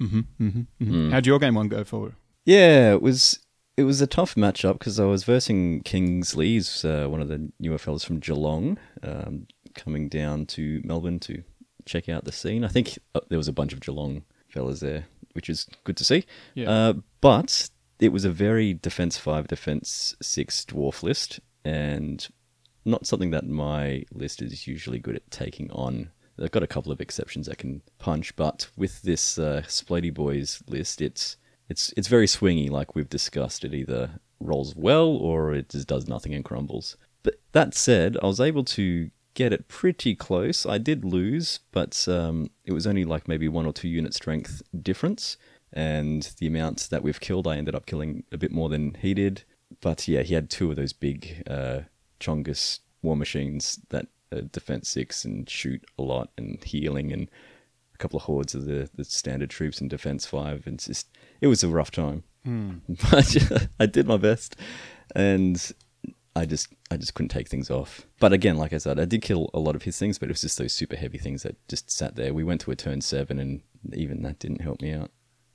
Mm-hmm, 0.00 0.20
mm-hmm, 0.40 0.60
mm-hmm. 0.82 0.94
Mm. 0.94 1.12
How'd 1.12 1.26
your 1.26 1.38
game 1.38 1.54
one 1.54 1.68
go 1.68 1.84
for? 1.84 2.12
Yeah, 2.44 2.92
it 2.92 3.02
was 3.02 3.40
it 3.76 3.84
was 3.84 4.00
a 4.00 4.06
tough 4.06 4.34
matchup 4.34 4.74
because 4.74 4.98
I 4.98 5.04
was 5.04 5.24
versing 5.24 5.82
Kingsley's 5.82 6.84
uh, 6.84 7.06
one 7.08 7.20
of 7.20 7.28
the 7.28 7.50
newer 7.60 7.78
fellas 7.78 8.04
from 8.04 8.18
Geelong, 8.18 8.78
um, 9.02 9.46
coming 9.74 10.08
down 10.08 10.46
to 10.46 10.80
Melbourne 10.84 11.20
to 11.20 11.44
check 11.84 12.08
out 12.08 12.24
the 12.24 12.32
scene. 12.32 12.64
I 12.64 12.68
think 12.68 12.98
uh, 13.14 13.20
there 13.28 13.38
was 13.38 13.48
a 13.48 13.52
bunch 13.52 13.72
of 13.72 13.80
Geelong 13.80 14.24
fellas 14.48 14.80
there, 14.80 15.06
which 15.32 15.48
is 15.48 15.66
good 15.84 15.96
to 15.96 16.04
see. 16.04 16.24
Yeah. 16.54 16.70
Uh, 16.70 16.94
but 17.20 17.70
it 18.00 18.12
was 18.12 18.24
a 18.24 18.30
very 18.30 18.74
defense 18.74 19.18
five, 19.18 19.48
defense 19.48 20.16
six 20.22 20.64
dwarf 20.64 21.02
list, 21.02 21.40
and 21.64 22.26
not 22.84 23.06
something 23.06 23.30
that 23.30 23.46
my 23.46 24.04
list 24.12 24.42
is 24.42 24.66
usually 24.66 24.98
good 24.98 25.16
at 25.16 25.30
taking 25.30 25.70
on. 25.70 26.10
I've 26.40 26.52
got 26.52 26.62
a 26.62 26.68
couple 26.68 26.92
of 26.92 27.00
exceptions 27.00 27.46
that 27.46 27.58
can 27.58 27.82
punch, 27.98 28.36
but 28.36 28.68
with 28.76 29.02
this 29.02 29.38
uh, 29.38 29.62
Boys 30.14 30.62
list, 30.68 31.00
it's 31.00 31.36
it's 31.68 31.92
it's 31.96 32.08
very 32.08 32.26
swingy, 32.26 32.70
like 32.70 32.94
we've 32.94 33.08
discussed. 33.08 33.64
It 33.64 33.74
either 33.74 34.20
rolls 34.40 34.76
well 34.76 35.08
or 35.08 35.52
it 35.52 35.70
just 35.70 35.88
does 35.88 36.06
nothing 36.06 36.34
and 36.34 36.44
crumbles. 36.44 36.96
But 37.22 37.40
that 37.52 37.74
said, 37.74 38.16
I 38.22 38.26
was 38.26 38.40
able 38.40 38.64
to 38.64 39.10
get 39.34 39.52
it 39.52 39.68
pretty 39.68 40.14
close. 40.14 40.64
I 40.64 40.78
did 40.78 41.04
lose, 41.04 41.60
but 41.72 42.06
um, 42.08 42.50
it 42.64 42.72
was 42.72 42.86
only 42.86 43.04
like 43.04 43.28
maybe 43.28 43.48
one 43.48 43.66
or 43.66 43.72
two 43.72 43.88
unit 43.88 44.14
strength 44.14 44.62
difference. 44.80 45.36
And 45.72 46.30
the 46.38 46.46
amounts 46.46 46.88
that 46.88 47.02
we've 47.02 47.20
killed, 47.20 47.46
I 47.46 47.56
ended 47.56 47.74
up 47.74 47.86
killing 47.86 48.24
a 48.32 48.38
bit 48.38 48.52
more 48.52 48.68
than 48.68 48.94
he 48.94 49.14
did. 49.14 49.44
But 49.80 50.08
yeah, 50.08 50.22
he 50.22 50.34
had 50.34 50.48
two 50.48 50.70
of 50.70 50.76
those 50.76 50.92
big 50.92 51.42
uh, 51.46 51.80
Chongus 52.20 52.80
war 53.02 53.16
machines 53.16 53.78
that 53.90 54.06
uh, 54.32 54.42
defense 54.50 54.88
six 54.88 55.24
and 55.24 55.48
shoot 55.48 55.84
a 55.98 56.02
lot 56.02 56.30
and 56.38 56.62
healing 56.64 57.12
and 57.12 57.30
a 57.94 57.98
couple 57.98 58.16
of 58.16 58.24
hordes 58.24 58.54
of 58.54 58.64
the, 58.64 58.88
the 58.94 59.04
standard 59.04 59.50
troops 59.50 59.80
and 59.80 59.90
defense 59.90 60.24
five. 60.24 60.66
And 60.66 60.78
just, 60.78 61.08
it 61.40 61.46
was 61.48 61.62
a 61.62 61.68
rough 61.68 61.90
time. 61.90 62.24
But 63.10 63.36
I 63.78 63.86
did 63.86 64.06
my 64.06 64.16
best. 64.16 64.56
And 65.14 65.72
I 66.38 66.46
just 66.46 66.72
I 66.90 66.96
just 66.96 67.14
couldn't 67.14 67.30
take 67.30 67.48
things 67.48 67.70
off. 67.70 68.06
But 68.20 68.32
again, 68.32 68.56
like 68.56 68.72
I 68.72 68.78
said, 68.78 68.98
I 69.00 69.04
did 69.04 69.22
kill 69.22 69.50
a 69.52 69.58
lot 69.58 69.74
of 69.74 69.82
his 69.82 69.98
things, 69.98 70.18
but 70.18 70.28
it 70.28 70.32
was 70.32 70.40
just 70.42 70.56
those 70.56 70.72
super 70.72 70.96
heavy 70.96 71.18
things 71.18 71.42
that 71.42 71.56
just 71.68 71.90
sat 71.90 72.14
there. 72.14 72.32
We 72.32 72.44
went 72.44 72.60
to 72.62 72.70
a 72.70 72.76
turn 72.76 73.00
seven, 73.00 73.38
and 73.38 73.60
even 73.92 74.22
that 74.22 74.38
didn't 74.38 74.60
help 74.60 74.80
me 74.80 74.92
out. 74.92 75.10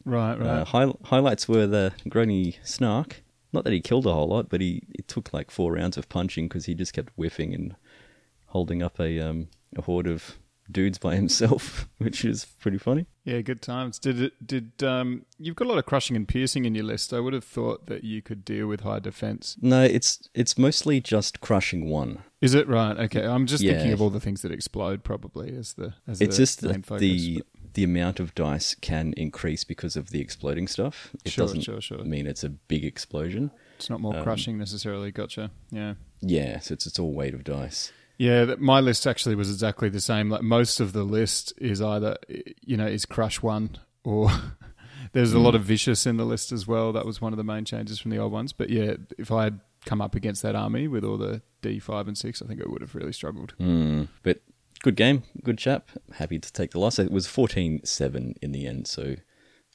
Right, 0.06 0.38
right. 0.38 0.48
Uh, 0.48 0.66
high, 0.66 0.94
highlights 1.06 1.48
were 1.48 1.68
the 1.68 1.94
Grony 2.08 2.56
Snark. 2.64 3.24
Not 3.52 3.64
that 3.66 3.74
he 3.74 3.82
killed 3.82 4.06
a 4.08 4.14
whole 4.14 4.28
lot, 4.30 4.50
but 4.50 4.62
he 4.62 4.82
it 4.90 5.08
took 5.08 5.32
like 5.34 5.52
four 5.52 5.74
rounds 5.74 5.96
of 5.98 6.10
punching 6.10 6.48
because 6.48 6.66
he 6.66 6.74
just 6.74 6.94
kept 6.94 7.12
whiffing 7.16 7.54
and 7.54 7.76
holding 8.48 8.82
up 8.82 9.00
a 9.00 9.20
um, 9.20 9.48
a 9.78 9.82
horde 9.84 10.08
of 10.08 10.38
dudes 10.72 10.98
by 10.98 11.16
himself, 11.22 11.88
which 12.00 12.26
is 12.26 12.46
pretty 12.60 12.78
funny. 12.80 13.06
Yeah, 13.26 13.42
good 13.42 13.62
times. 13.62 14.00
Did 14.00 14.20
it? 14.20 14.46
Did 14.46 14.84
um? 14.84 15.26
You've 15.38 15.56
got 15.56 15.68
a 15.68 15.70
lot 15.70 15.78
of 15.78 15.86
crushing 15.86 16.16
and 16.16 16.28
piercing 16.28 16.66
in 16.66 16.74
your 16.74 16.84
list. 16.86 17.14
I 17.14 17.20
would 17.20 17.34
have 17.34 17.44
thought 17.44 17.86
that 17.86 18.04
you 18.04 18.22
could 18.24 18.44
deal 18.44 18.66
with 18.68 18.82
high 18.82 19.00
defense. 19.00 19.56
No, 19.62 19.84
it's 19.84 20.28
it's 20.34 20.58
mostly 20.58 21.00
just 21.00 21.40
crushing 21.40 21.88
one. 21.90 22.24
Is 22.42 22.56
it 22.56 22.68
right? 22.68 22.98
Okay, 22.98 23.24
I'm 23.26 23.46
just 23.46 23.64
Yeah. 23.64 23.74
thinking 23.74 23.94
of 23.94 24.02
all 24.02 24.10
the 24.10 24.20
things 24.20 24.42
that 24.42 24.52
explode. 24.52 25.04
Probably 25.04 25.56
as 25.56 25.74
the 25.76 25.94
as 26.08 26.20
It's 26.22 26.36
the 26.38 26.42
just 26.42 26.64
main 26.64 26.72
that 26.74 26.86
focus. 26.88 27.02
the 27.02 27.44
the 27.74 27.84
amount 27.84 28.20
of 28.20 28.34
dice 28.36 28.76
can 28.76 29.14
increase 29.18 29.64
because 29.64 29.96
of 29.96 30.10
the 30.12 30.20
exploding 30.22 30.68
stuff. 30.68 31.10
It 31.26 31.32
Sure, 31.32 31.46
doesn't 31.46 31.62
sure, 31.62 31.82
sure. 31.82 32.04
mean 32.04 32.28
it's 32.28 32.44
a 32.44 32.50
big 32.50 32.84
explosion. 32.86 33.52
it's 33.78 33.90
not 33.90 34.00
more 34.00 34.16
um, 34.16 34.24
crushing 34.24 34.58
necessarily. 34.58 35.12
Gotcha. 35.12 35.52
Yeah. 35.72 35.96
Yeah, 36.22 36.60
so 36.60 36.74
it's 36.74 36.86
it's 36.88 37.00
all 37.00 37.14
weight 37.14 37.34
of 37.34 37.44
dice. 37.44 37.92
Yeah, 38.18 38.56
my 38.60 38.80
list 38.80 39.08
actually 39.08 39.36
was 39.36 39.50
exactly 39.50 39.90
the 39.90 40.00
same. 40.00 40.30
Like 40.30 40.44
most 40.44 40.80
of 40.80 40.94
the 40.94 41.04
list 41.04 41.52
is 41.58 41.82
either 41.82 42.16
you 42.62 42.78
know 42.78 42.86
is 42.88 43.06
crush 43.06 43.42
one 43.42 43.78
or 44.04 44.30
there's 45.14 45.34
a 45.34 45.40
lot 45.40 45.56
of 45.56 45.64
vicious 45.64 46.06
in 46.06 46.18
the 46.18 46.26
list 46.26 46.52
as 46.52 46.68
well. 46.68 46.94
That 46.94 47.06
was 47.06 47.20
one 47.22 47.34
of 47.34 47.38
the 47.38 47.44
main 47.44 47.66
changes 47.66 48.00
from 48.00 48.12
the 48.12 48.18
old 48.20 48.32
ones. 48.32 48.54
But 48.54 48.70
yeah, 48.70 48.94
if 49.18 49.32
I 49.32 49.46
had 49.46 49.60
come 49.86 50.02
up 50.02 50.16
against 50.16 50.42
that 50.44 50.56
army 50.56 50.88
with 50.88 51.04
all 51.04 51.18
the 51.18 51.42
D 51.62 51.80
five 51.80 52.08
and 52.08 52.18
six, 52.18 52.42
I 52.42 52.46
think 52.46 52.62
I 52.62 52.70
would 52.70 52.82
have 52.82 52.96
really 52.96 53.14
struggled. 53.14 53.54
Mm, 53.60 54.08
but 54.22 54.42
good 54.84 54.96
game, 54.96 55.24
good 55.44 55.58
chap. 55.58 55.90
Happy 56.14 56.38
to 56.38 56.54
take 56.54 56.72
the 56.72 56.80
loss. 56.80 57.00
It 57.00 57.12
was 57.12 57.26
14-7 57.26 58.36
in 58.42 58.52
the 58.52 58.68
end, 58.68 58.86
so 58.86 59.16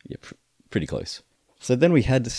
yeah, 0.05 0.19
pr- 0.21 0.35
pretty 0.71 0.87
close. 0.87 1.23
So 1.59 1.75
then 1.75 1.93
we 1.93 2.03
had 2.03 2.33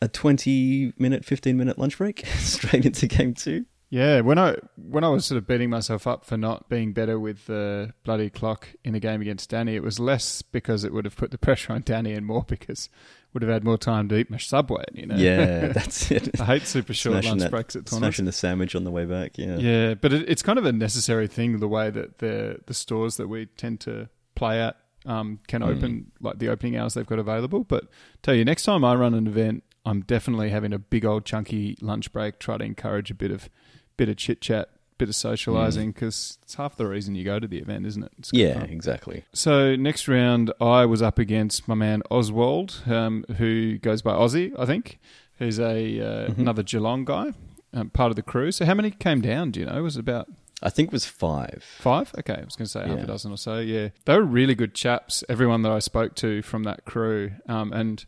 a 0.00 0.08
20 0.08 0.94
minute, 0.96 1.24
15 1.26 1.56
minute 1.56 1.78
lunch 1.78 1.98
break 1.98 2.24
straight 2.38 2.86
into 2.86 3.06
game 3.06 3.34
two. 3.34 3.66
Yeah, 3.96 4.20
when 4.20 4.38
I 4.38 4.56
when 4.76 5.04
I 5.04 5.08
was 5.08 5.24
sort 5.24 5.38
of 5.38 5.46
beating 5.46 5.70
myself 5.70 6.06
up 6.06 6.24
for 6.24 6.36
not 6.36 6.68
being 6.68 6.92
better 6.92 7.18
with 7.18 7.46
the 7.46 7.92
bloody 8.04 8.30
clock 8.30 8.68
in 8.84 8.92
the 8.92 9.00
game 9.00 9.20
against 9.22 9.50
Danny, 9.50 9.74
it 9.74 9.82
was 9.82 9.98
less 9.98 10.42
because 10.42 10.84
it 10.84 10.92
would 10.92 11.04
have 11.04 11.16
put 11.16 11.30
the 11.30 11.38
pressure 11.46 11.72
on 11.72 11.82
Danny 11.84 12.12
and 12.12 12.26
more 12.26 12.44
because 12.46 12.88
would 13.32 13.42
have 13.42 13.50
had 13.52 13.64
more 13.64 13.76
time 13.78 14.08
to 14.08 14.16
eat 14.16 14.30
my 14.30 14.38
subway. 14.38 14.84
You 14.94 15.06
know. 15.06 15.16
Yeah, 15.16 15.68
that's 15.72 16.10
it. 16.10 16.40
I 16.40 16.44
hate 16.44 16.62
super 16.66 16.94
short 16.94 17.24
lunch 17.24 17.40
that- 17.42 17.50
breaks 17.50 17.76
at 17.76 17.86
tournaments. 17.86 18.16
Smashing 18.16 18.24
the 18.26 18.32
sandwich 18.32 18.74
on 18.74 18.84
the 18.84 18.90
way 18.90 19.04
back. 19.04 19.36
Yeah. 19.38 19.56
Yeah, 19.56 19.94
but 19.94 20.12
it, 20.12 20.28
it's 20.28 20.42
kind 20.42 20.58
of 20.58 20.64
a 20.66 20.72
necessary 20.72 21.26
thing 21.28 21.58
the 21.58 21.68
way 21.68 21.90
that 21.90 22.18
the 22.18 22.58
the 22.66 22.74
stores 22.74 23.16
that 23.18 23.28
we 23.28 23.46
tend 23.46 23.80
to 23.80 24.08
play 24.34 24.60
at 24.60 24.76
um, 25.06 25.38
can 25.48 25.62
Mm. 25.62 25.76
open 25.76 26.12
like 26.20 26.38
the 26.38 26.48
opening 26.48 26.76
hours 26.76 26.94
they've 26.94 27.06
got 27.06 27.18
available. 27.18 27.64
But 27.64 27.84
tell 28.22 28.34
you, 28.34 28.44
next 28.44 28.64
time 28.64 28.84
I 28.84 28.94
run 28.94 29.14
an 29.14 29.26
event, 29.26 29.62
I'm 29.84 30.00
definitely 30.00 30.50
having 30.50 30.72
a 30.72 30.78
big 30.78 31.04
old 31.04 31.24
chunky 31.24 31.76
lunch 31.80 32.12
break. 32.12 32.38
Try 32.40 32.58
to 32.58 32.64
encourage 32.64 33.10
a 33.10 33.14
bit 33.14 33.30
of 33.30 33.48
bit 33.96 34.08
of 34.08 34.16
chit 34.16 34.40
chat, 34.40 34.68
bit 34.98 35.08
of 35.08 35.14
socializing 35.14 35.92
because 35.92 36.38
it's 36.42 36.54
half 36.54 36.76
the 36.76 36.86
reason 36.86 37.14
you 37.14 37.24
go 37.24 37.38
to 37.38 37.46
the 37.46 37.58
event, 37.58 37.86
isn't 37.86 38.02
it? 38.02 38.12
Mm. 38.22 38.28
Yeah, 38.32 38.54
fun. 38.60 38.70
exactly. 38.70 39.24
So 39.32 39.76
next 39.76 40.08
round, 40.08 40.52
I 40.60 40.84
was 40.86 41.02
up 41.02 41.18
against 41.18 41.68
my 41.68 41.74
man 41.74 42.02
Oswald, 42.10 42.82
um, 42.86 43.24
who 43.36 43.78
goes 43.78 44.02
by 44.02 44.12
Aussie, 44.12 44.52
I 44.58 44.64
think, 44.66 44.98
who's 45.38 45.58
a 45.58 46.00
uh, 46.00 46.28
Mm-hmm. 46.30 46.40
another 46.40 46.62
Geelong 46.62 47.04
guy, 47.04 47.32
um, 47.74 47.90
part 47.90 48.10
of 48.10 48.16
the 48.16 48.22
crew. 48.22 48.50
So 48.52 48.64
how 48.64 48.74
many 48.74 48.90
came 48.90 49.20
down? 49.20 49.50
Do 49.50 49.60
you 49.60 49.66
know? 49.66 49.82
Was 49.82 49.96
it 49.96 50.00
about 50.00 50.28
I 50.62 50.70
think 50.70 50.86
it 50.88 50.92
was 50.92 51.04
five. 51.04 51.62
five? 51.78 52.14
Okay, 52.18 52.32
I 52.32 52.44
was 52.44 52.56
going 52.56 52.64
to 52.64 52.70
say 52.70 52.88
half 52.88 53.00
a 53.00 53.06
dozen 53.06 53.30
or 53.30 53.36
so. 53.36 53.58
Yeah, 53.58 53.90
they 54.06 54.14
were 54.16 54.22
really 54.24 54.54
good 54.54 54.74
chaps. 54.74 55.22
Everyone 55.28 55.60
that 55.62 55.70
I 55.72 55.80
spoke 55.80 56.14
to 56.16 56.40
from 56.40 56.62
that 56.64 56.86
crew, 56.86 57.32
um, 57.46 57.74
and 57.74 58.02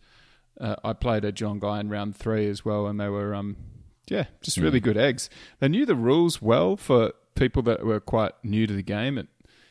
uh, 0.58 0.76
I 0.82 0.94
played 0.94 1.26
a 1.26 1.32
Geelong 1.32 1.58
guy 1.58 1.78
in 1.80 1.90
round 1.90 2.16
three 2.16 2.48
as 2.48 2.64
well, 2.64 2.86
and 2.86 2.98
they 2.98 3.10
were 3.10 3.34
um, 3.34 3.58
yeah, 4.08 4.24
just 4.42 4.56
really 4.56 4.80
good 4.80 4.96
eggs. 4.96 5.30
They 5.60 5.68
knew 5.68 5.86
the 5.86 5.94
rules 5.94 6.40
well 6.42 6.76
for 6.76 7.12
people 7.34 7.62
that 7.62 7.84
were 7.84 8.00
quite 8.00 8.32
new 8.42 8.66
to 8.66 8.72
the 8.74 8.82
game. 8.82 9.18
It 9.18 9.28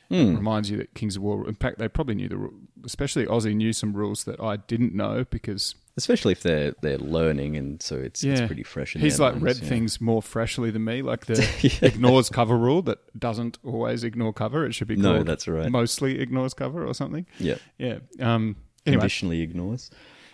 Hmm. 0.09 0.35
reminds 0.37 0.69
you 0.71 0.77
that 0.77 0.93
Kings 0.93 1.17
of 1.17 1.21
War. 1.23 1.45
In 1.49 1.55
fact, 1.55 1.79
they 1.79 1.89
probably 1.89 2.15
knew 2.15 2.29
the 2.29 2.37
ru- 2.37 2.53
especially 2.85 3.25
Aussie 3.25 3.53
knew 3.53 3.73
some 3.73 3.91
rules 3.93 4.23
that 4.23 4.39
I 4.39 4.55
didn't 4.55 4.95
know 4.95 5.25
because 5.29 5.75
Especially 5.97 6.31
if 6.31 6.43
they're 6.43 6.73
they're 6.81 6.99
learning, 6.99 7.57
and 7.57 7.81
so 7.81 7.95
it's 7.97 8.23
it's 8.23 8.39
pretty 8.41 8.61
fresh. 8.61 8.95
In 8.95 9.01
he's 9.01 9.17
their 9.17 9.25
like 9.31 9.41
minds, 9.41 9.43
read 9.59 9.63
yeah. 9.63 9.69
things 9.69 9.99
more 9.99 10.21
freshly 10.21 10.69
than 10.69 10.85
me. 10.85 11.01
Like 11.01 11.25
the 11.25 11.39
ignores 11.81 12.29
cover 12.29 12.55
rule 12.55 12.83
that 12.83 12.99
doesn't 13.19 13.57
always 13.65 14.03
ignore 14.03 14.31
cover. 14.31 14.63
It 14.67 14.73
should 14.75 14.87
be 14.87 14.95
No, 14.95 15.15
called 15.15 15.27
that's 15.27 15.47
right. 15.47 15.71
mostly 15.71 16.19
ignores 16.21 16.53
cover 16.53 16.85
or 16.85 16.93
something. 16.93 17.25
Yeah, 17.39 17.55
Yeah. 17.79 17.97
Um, 18.21 18.57
anyway, 18.85 18.99
conditionally 19.01 19.41
ignores. 19.41 19.89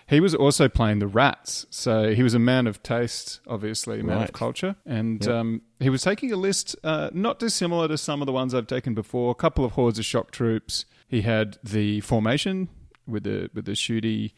He 0.07 0.19
was 0.19 0.35
also 0.35 0.67
playing 0.69 0.99
the 0.99 1.07
Rats, 1.07 1.65
so 1.69 2.13
he 2.13 2.23
was 2.23 2.33
a 2.33 2.39
man 2.39 2.67
of 2.67 2.81
taste, 2.83 3.39
obviously 3.47 3.99
a 3.99 4.03
man 4.03 4.17
Right. 4.17 4.29
of 4.29 4.33
culture, 4.33 4.75
and 4.85 5.23
Yep. 5.25 5.33
um, 5.33 5.61
he 5.79 5.89
was 5.89 6.01
taking 6.01 6.31
a 6.31 6.35
list 6.35 6.75
uh, 6.83 7.09
not 7.13 7.39
dissimilar 7.39 7.87
to 7.87 7.97
some 7.97 8.21
of 8.21 8.25
the 8.25 8.31
ones 8.33 8.53
I've 8.53 8.67
taken 8.67 8.93
before. 8.93 9.31
A 9.31 9.35
couple 9.35 9.63
of 9.65 9.73
hordes 9.73 9.99
of 9.99 10.05
shock 10.05 10.31
troops. 10.31 10.85
He 11.07 11.21
had 11.21 11.57
the 11.63 12.01
formation 12.01 12.69
with 13.07 13.23
the 13.23 13.49
with 13.53 13.65
the 13.65 13.73
shooty 13.73 14.33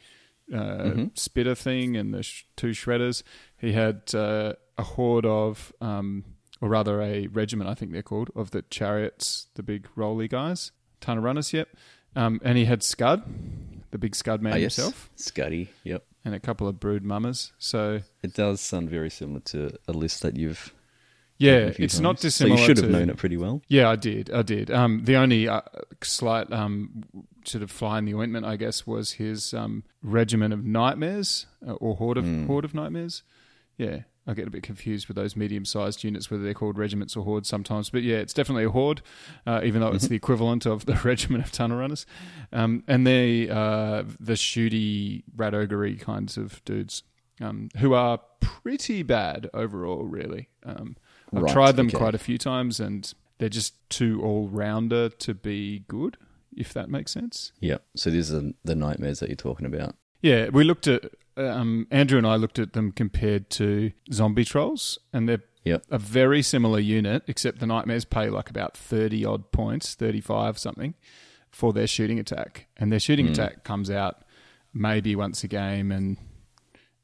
uh, 0.54 0.58
Mm-hmm. 0.58 1.06
spitter 1.16 1.56
thing 1.56 1.98
and 1.98 2.14
the 2.14 2.22
sh- 2.22 2.44
two 2.56 2.70
shredders. 2.72 3.24
He 3.58 3.72
had 3.74 4.14
uh, 4.14 4.54
a 4.78 4.84
horde 4.84 5.26
of, 5.26 5.74
um, 5.82 6.24
or 6.62 6.70
rather 6.70 7.02
a 7.02 7.26
regiment, 7.28 7.68
I 7.70 7.74
think 7.74 7.92
they're 7.92 8.04
called, 8.04 8.30
of 8.36 8.52
the 8.52 8.62
chariots, 8.64 9.48
the 9.56 9.64
big 9.64 9.88
rolly 9.96 10.28
guys, 10.28 10.72
ton 11.02 11.18
of 11.18 11.24
runners. 11.24 11.52
Yep, 11.54 11.70
um, 12.16 12.40
and 12.44 12.58
he 12.60 12.66
had 12.66 12.84
Scud, 12.84 13.24
the 13.96 14.00
big 14.00 14.14
Scud 14.16 14.42
man 14.42 14.54
Ah, 14.54 14.58
yes, 14.58 14.76
himself 14.76 15.10
Scuddy. 15.18 15.70
Yep, 15.86 16.04
and 16.26 16.36
a 16.36 16.40
couple 16.40 16.68
of 16.68 16.80
brood 16.80 17.04
mummers. 17.04 17.54
So 17.58 18.02
it 18.22 18.34
does 18.34 18.60
sound 18.60 18.90
very 18.90 19.10
similar 19.10 19.40
to 19.52 19.72
a 19.88 19.94
list 19.94 20.22
that 20.24 20.36
you've. 20.36 20.74
yeah, 21.38 21.52
written 21.54 21.70
a 21.70 21.74
few 21.74 21.86
it's 21.86 22.00
not 22.00 22.18
dissimilar. 22.20 22.58
So 22.58 22.62
you 22.62 22.68
should 22.68 22.78
have 22.78 22.86
to- 22.88 22.92
known 22.92 23.10
it 23.10 23.18
pretty 23.18 23.38
well. 23.38 23.62
Yeah, 23.70 23.90
I 23.90 23.96
did. 23.96 24.30
I 24.32 24.42
did. 24.42 24.70
Um, 24.70 25.04
the 25.06 25.16
only 25.16 25.48
uh, 25.48 25.62
slight 26.04 26.52
um, 26.52 27.04
sort 27.46 27.64
of 27.64 27.72
fly 27.72 27.98
in 28.00 28.06
the 28.06 28.14
ointment, 28.16 28.46
I 28.46 28.56
guess, 28.58 28.86
was 28.86 29.14
his 29.14 29.54
um, 29.54 29.84
regiment 30.04 30.54
of 30.54 30.66
nightmares 30.66 31.46
uh, 31.66 31.74
or 31.74 31.96
horde 31.96 32.18
of 32.18 32.26
Hmm. 32.26 32.48
horde 32.48 32.66
of 32.66 32.74
nightmares. 32.74 33.24
Yeah, 33.78 34.00
I 34.28 34.34
get 34.34 34.48
a 34.48 34.50
bit 34.52 34.64
confused 34.64 35.08
with 35.08 35.16
those 35.16 35.36
medium-sized 35.36 36.04
units, 36.04 36.32
whether 36.32 36.44
they're 36.44 36.54
called 36.56 36.78
regiments 36.78 37.16
or 37.16 37.24
hordes 37.24 37.48
sometimes. 37.48 37.90
But 37.92 38.02
yeah, 38.04 38.18
it's 38.18 38.34
definitely 38.34 38.64
a 38.66 38.70
horde, 38.72 39.02
uh, 39.46 39.62
even 39.64 39.82
though 39.82 39.88
Mm-hmm. 39.88 39.96
it's 39.98 40.08
the 40.08 40.16
equivalent 40.16 40.66
of 40.66 40.86
the 40.86 40.96
regiment 41.04 41.44
of 41.46 41.52
tunnel 41.52 41.78
runners. 41.78 42.06
Um, 42.52 42.84
and 42.88 43.06
they 43.06 43.50
uh, 43.50 44.04
the 44.20 44.34
shooty 44.34 45.24
rat 45.36 45.54
ogre 45.54 45.94
kinds 45.96 46.38
of 46.38 46.64
dudes. 46.66 47.04
Um, 47.42 47.68
who 47.80 47.94
are 47.94 48.20
pretty 48.40 49.04
bad 49.04 49.50
overall, 49.54 50.06
really. 50.06 50.48
Um, 50.66 50.96
I've 51.36 51.44
Right, 51.44 51.54
tried 51.54 51.76
them 51.76 51.88
okay. 51.88 51.98
quite 51.98 52.16
a 52.16 52.18
few 52.18 52.38
times, 52.38 52.80
and 52.80 53.14
they're 53.40 53.50
just 53.50 53.74
too 53.90 54.22
all 54.24 54.48
rounder 54.48 55.10
to 55.10 55.34
be 55.34 55.80
good, 55.90 56.16
if 56.56 56.72
that 56.74 56.90
makes 56.90 57.12
sense. 57.12 57.52
Yeah. 57.60 57.80
So 57.94 58.10
these 58.10 58.34
are 58.34 58.54
the 58.64 58.76
nightmares 58.76 59.20
that 59.20 59.28
you're 59.28 59.36
talking 59.36 59.66
about. 59.66 59.96
Yeah, 60.22 60.48
we 60.48 60.64
looked 60.64 60.88
at 60.88 61.12
um, 61.38 61.88
Andrew 61.92 62.18
and 62.18 62.28
I 62.28 62.36
looked 62.36 62.60
at 62.60 62.74
them 62.74 62.92
compared 62.92 63.50
to 63.52 63.92
zombie 64.12 64.46
trolls, 64.46 64.98
and 65.14 65.28
they're 65.30 65.44
Yep. 65.64 65.86
a 65.90 65.98
very 65.98 66.44
similar 66.44 66.80
unit, 66.80 67.24
except 67.28 67.60
the 67.60 67.66
nightmares 67.66 68.06
pay 68.06 68.30
like 68.30 68.50
about 68.52 68.78
thirty 68.78 69.26
odd 69.26 69.52
points, 69.52 69.96
thirty 69.96 70.22
five 70.22 70.60
something, 70.60 70.94
for 71.50 71.74
their 71.74 71.88
shooting 71.88 72.20
attack, 72.20 72.68
and 72.78 72.92
their 72.92 73.00
shooting 73.00 73.28
attack 73.28 73.64
comes 73.64 73.90
out 73.90 74.18
maybe 74.74 75.16
once 75.16 75.44
a 75.44 75.48
game, 75.48 75.92
and 75.92 76.18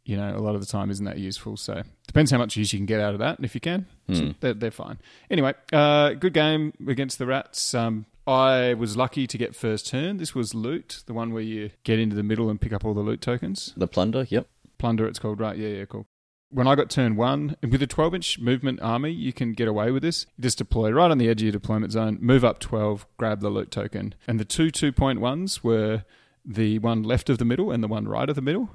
you 0.05 0.17
know, 0.17 0.35
a 0.35 0.41
lot 0.41 0.55
of 0.55 0.61
the 0.61 0.67
time 0.67 0.89
isn't 0.91 1.05
that 1.05 1.17
useful. 1.19 1.55
So 1.57 1.81
depends 2.07 2.29
how 2.31 2.37
much 2.39 2.55
use 2.57 2.73
you 2.73 2.79
can 2.79 2.85
get 2.87 2.99
out 2.99 3.13
of 3.13 3.19
that. 3.19 3.37
And 3.37 3.45
if 3.45 3.53
you 3.55 3.61
can, 3.61 3.85
Hmm. 4.07 4.31
they're, 4.39 4.53
they're 4.55 4.71
fine. 4.71 4.97
Anyway, 5.29 5.53
uh, 5.71 6.13
good 6.13 6.33
game 6.33 6.73
against 6.87 7.17
the 7.19 7.25
Rats. 7.27 7.73
Um, 7.75 8.05
I 8.31 8.73
was 8.73 8.97
lucky 8.97 9.27
to 9.27 9.37
get 9.37 9.55
first 9.55 9.87
turn. 9.87 10.17
This 10.17 10.33
was 10.35 10.53
loot, 10.53 11.03
the 11.05 11.13
one 11.13 11.33
where 11.33 11.43
you 11.43 11.71
get 11.83 11.99
into 11.99 12.15
the 12.15 12.23
middle 12.23 12.49
and 12.49 12.59
pick 12.59 12.73
up 12.73 12.85
all 12.85 12.93
the 12.93 13.01
loot 13.01 13.21
tokens. 13.21 13.73
The 13.77 13.87
plunder, 13.87 14.25
yep. 14.29 14.47
Plunder, 14.77 15.07
it's 15.07 15.19
called, 15.19 15.39
right? 15.39 15.57
Yeah, 15.57 15.69
yeah, 15.69 15.85
cool. 15.85 16.05
When 16.49 16.67
I 16.67 16.75
got 16.75 16.89
turn 16.89 17.15
one, 17.15 17.55
with 17.61 17.81
a 17.81 17.87
12 17.87 18.15
inch 18.15 18.39
movement 18.39 18.81
army, 18.81 19.11
you 19.11 19.31
can 19.31 19.53
get 19.53 19.67
away 19.67 19.91
with 19.91 20.03
this. 20.03 20.25
You 20.35 20.43
just 20.43 20.57
deploy 20.57 20.91
right 20.91 21.09
on 21.09 21.17
the 21.17 21.29
edge 21.29 21.41
of 21.41 21.45
your 21.45 21.51
deployment 21.53 21.93
zone, 21.93 22.17
move 22.19 22.43
up 22.43 22.59
12, 22.59 23.05
grab 23.17 23.39
the 23.39 23.49
loot 23.49 23.71
token. 23.71 24.15
And 24.27 24.39
the 24.39 24.45
two 24.45 24.69
two 24.69 24.91
point 24.91 25.21
ones 25.21 25.63
were 25.63 26.03
the 26.43 26.79
one 26.79 27.03
left 27.03 27.29
of 27.29 27.37
the 27.37 27.45
middle 27.45 27.71
and 27.71 27.83
the 27.83 27.87
one 27.87 28.07
right 28.07 28.27
of 28.27 28.35
the 28.35 28.41
middle. 28.41 28.71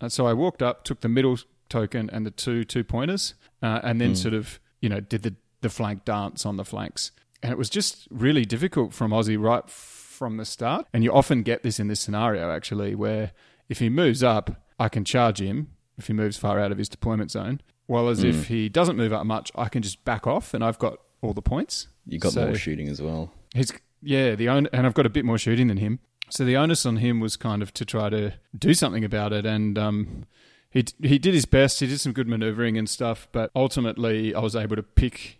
And 0.00 0.10
so 0.10 0.26
I 0.26 0.32
walked 0.32 0.62
up, 0.62 0.82
took 0.82 1.00
the 1.00 1.08
middle 1.08 1.38
token 1.68 2.10
and 2.10 2.26
the 2.26 2.30
two 2.30 2.64
two 2.64 2.82
pointers, 2.82 3.34
uh, 3.62 3.80
and 3.84 4.00
then 4.00 4.16
sort 4.16 4.34
of, 4.34 4.58
you 4.80 4.88
know, 4.88 4.98
did 4.98 5.22
the, 5.22 5.36
the 5.60 5.70
flank 5.70 6.04
dance 6.04 6.44
on 6.44 6.56
the 6.56 6.64
flanks. 6.64 7.12
And 7.42 7.52
it 7.52 7.58
was 7.58 7.70
just 7.70 8.06
really 8.10 8.44
difficult 8.44 8.92
from 8.92 9.12
Aussie 9.12 9.40
right 9.40 9.68
from 9.68 10.36
the 10.36 10.44
start. 10.44 10.86
And 10.92 11.02
you 11.02 11.12
often 11.12 11.42
get 11.42 11.62
this 11.62 11.80
in 11.80 11.88
this 11.88 12.00
scenario, 12.00 12.50
actually, 12.50 12.94
where 12.94 13.32
if 13.68 13.78
he 13.78 13.88
moves 13.88 14.22
up, 14.22 14.62
I 14.78 14.88
can 14.88 15.04
charge 15.04 15.40
him 15.40 15.68
if 15.96 16.06
he 16.06 16.12
moves 16.12 16.36
far 16.36 16.58
out 16.60 16.72
of 16.72 16.78
his 16.78 16.88
deployment 16.88 17.30
zone. 17.30 17.60
While 17.86 18.08
as 18.08 18.22
if 18.22 18.46
he 18.48 18.68
doesn't 18.68 18.96
move 18.96 19.12
up 19.12 19.26
much, 19.26 19.50
I 19.56 19.68
can 19.68 19.82
just 19.82 20.04
back 20.04 20.26
off 20.26 20.54
and 20.54 20.62
I've 20.62 20.78
got 20.78 20.98
all 21.22 21.32
the 21.32 21.42
points. 21.42 21.88
You 22.06 22.18
got 22.18 22.32
So- 22.32 22.46
more 22.46 22.54
shooting 22.54 22.88
as 22.88 23.02
well. 23.02 23.32
He's 23.54 23.72
yeah, 24.02 24.34
the 24.36 24.48
own 24.48 24.68
and 24.72 24.86
I've 24.86 24.94
got 24.94 25.06
a 25.06 25.10
bit 25.10 25.24
more 25.24 25.38
shooting 25.38 25.66
than 25.66 25.78
him. 25.78 25.98
So 26.28 26.44
the 26.44 26.56
onus 26.56 26.86
on 26.86 26.98
him 26.98 27.18
was 27.18 27.36
kind 27.36 27.62
of 27.62 27.74
to 27.74 27.84
try 27.84 28.08
to 28.08 28.34
do 28.56 28.72
something 28.74 29.04
about 29.04 29.32
it, 29.32 29.44
and 29.44 29.76
um, 29.76 30.24
he 30.70 30.84
he 31.02 31.18
did 31.18 31.34
his 31.34 31.44
best. 31.46 31.80
He 31.80 31.88
did 31.88 31.98
some 31.98 32.12
good 32.12 32.28
manoeuvring 32.28 32.78
and 32.78 32.88
stuff, 32.88 33.26
but 33.32 33.50
ultimately 33.56 34.32
I 34.34 34.38
was 34.40 34.54
able 34.54 34.76
to 34.76 34.82
pick 34.84 35.39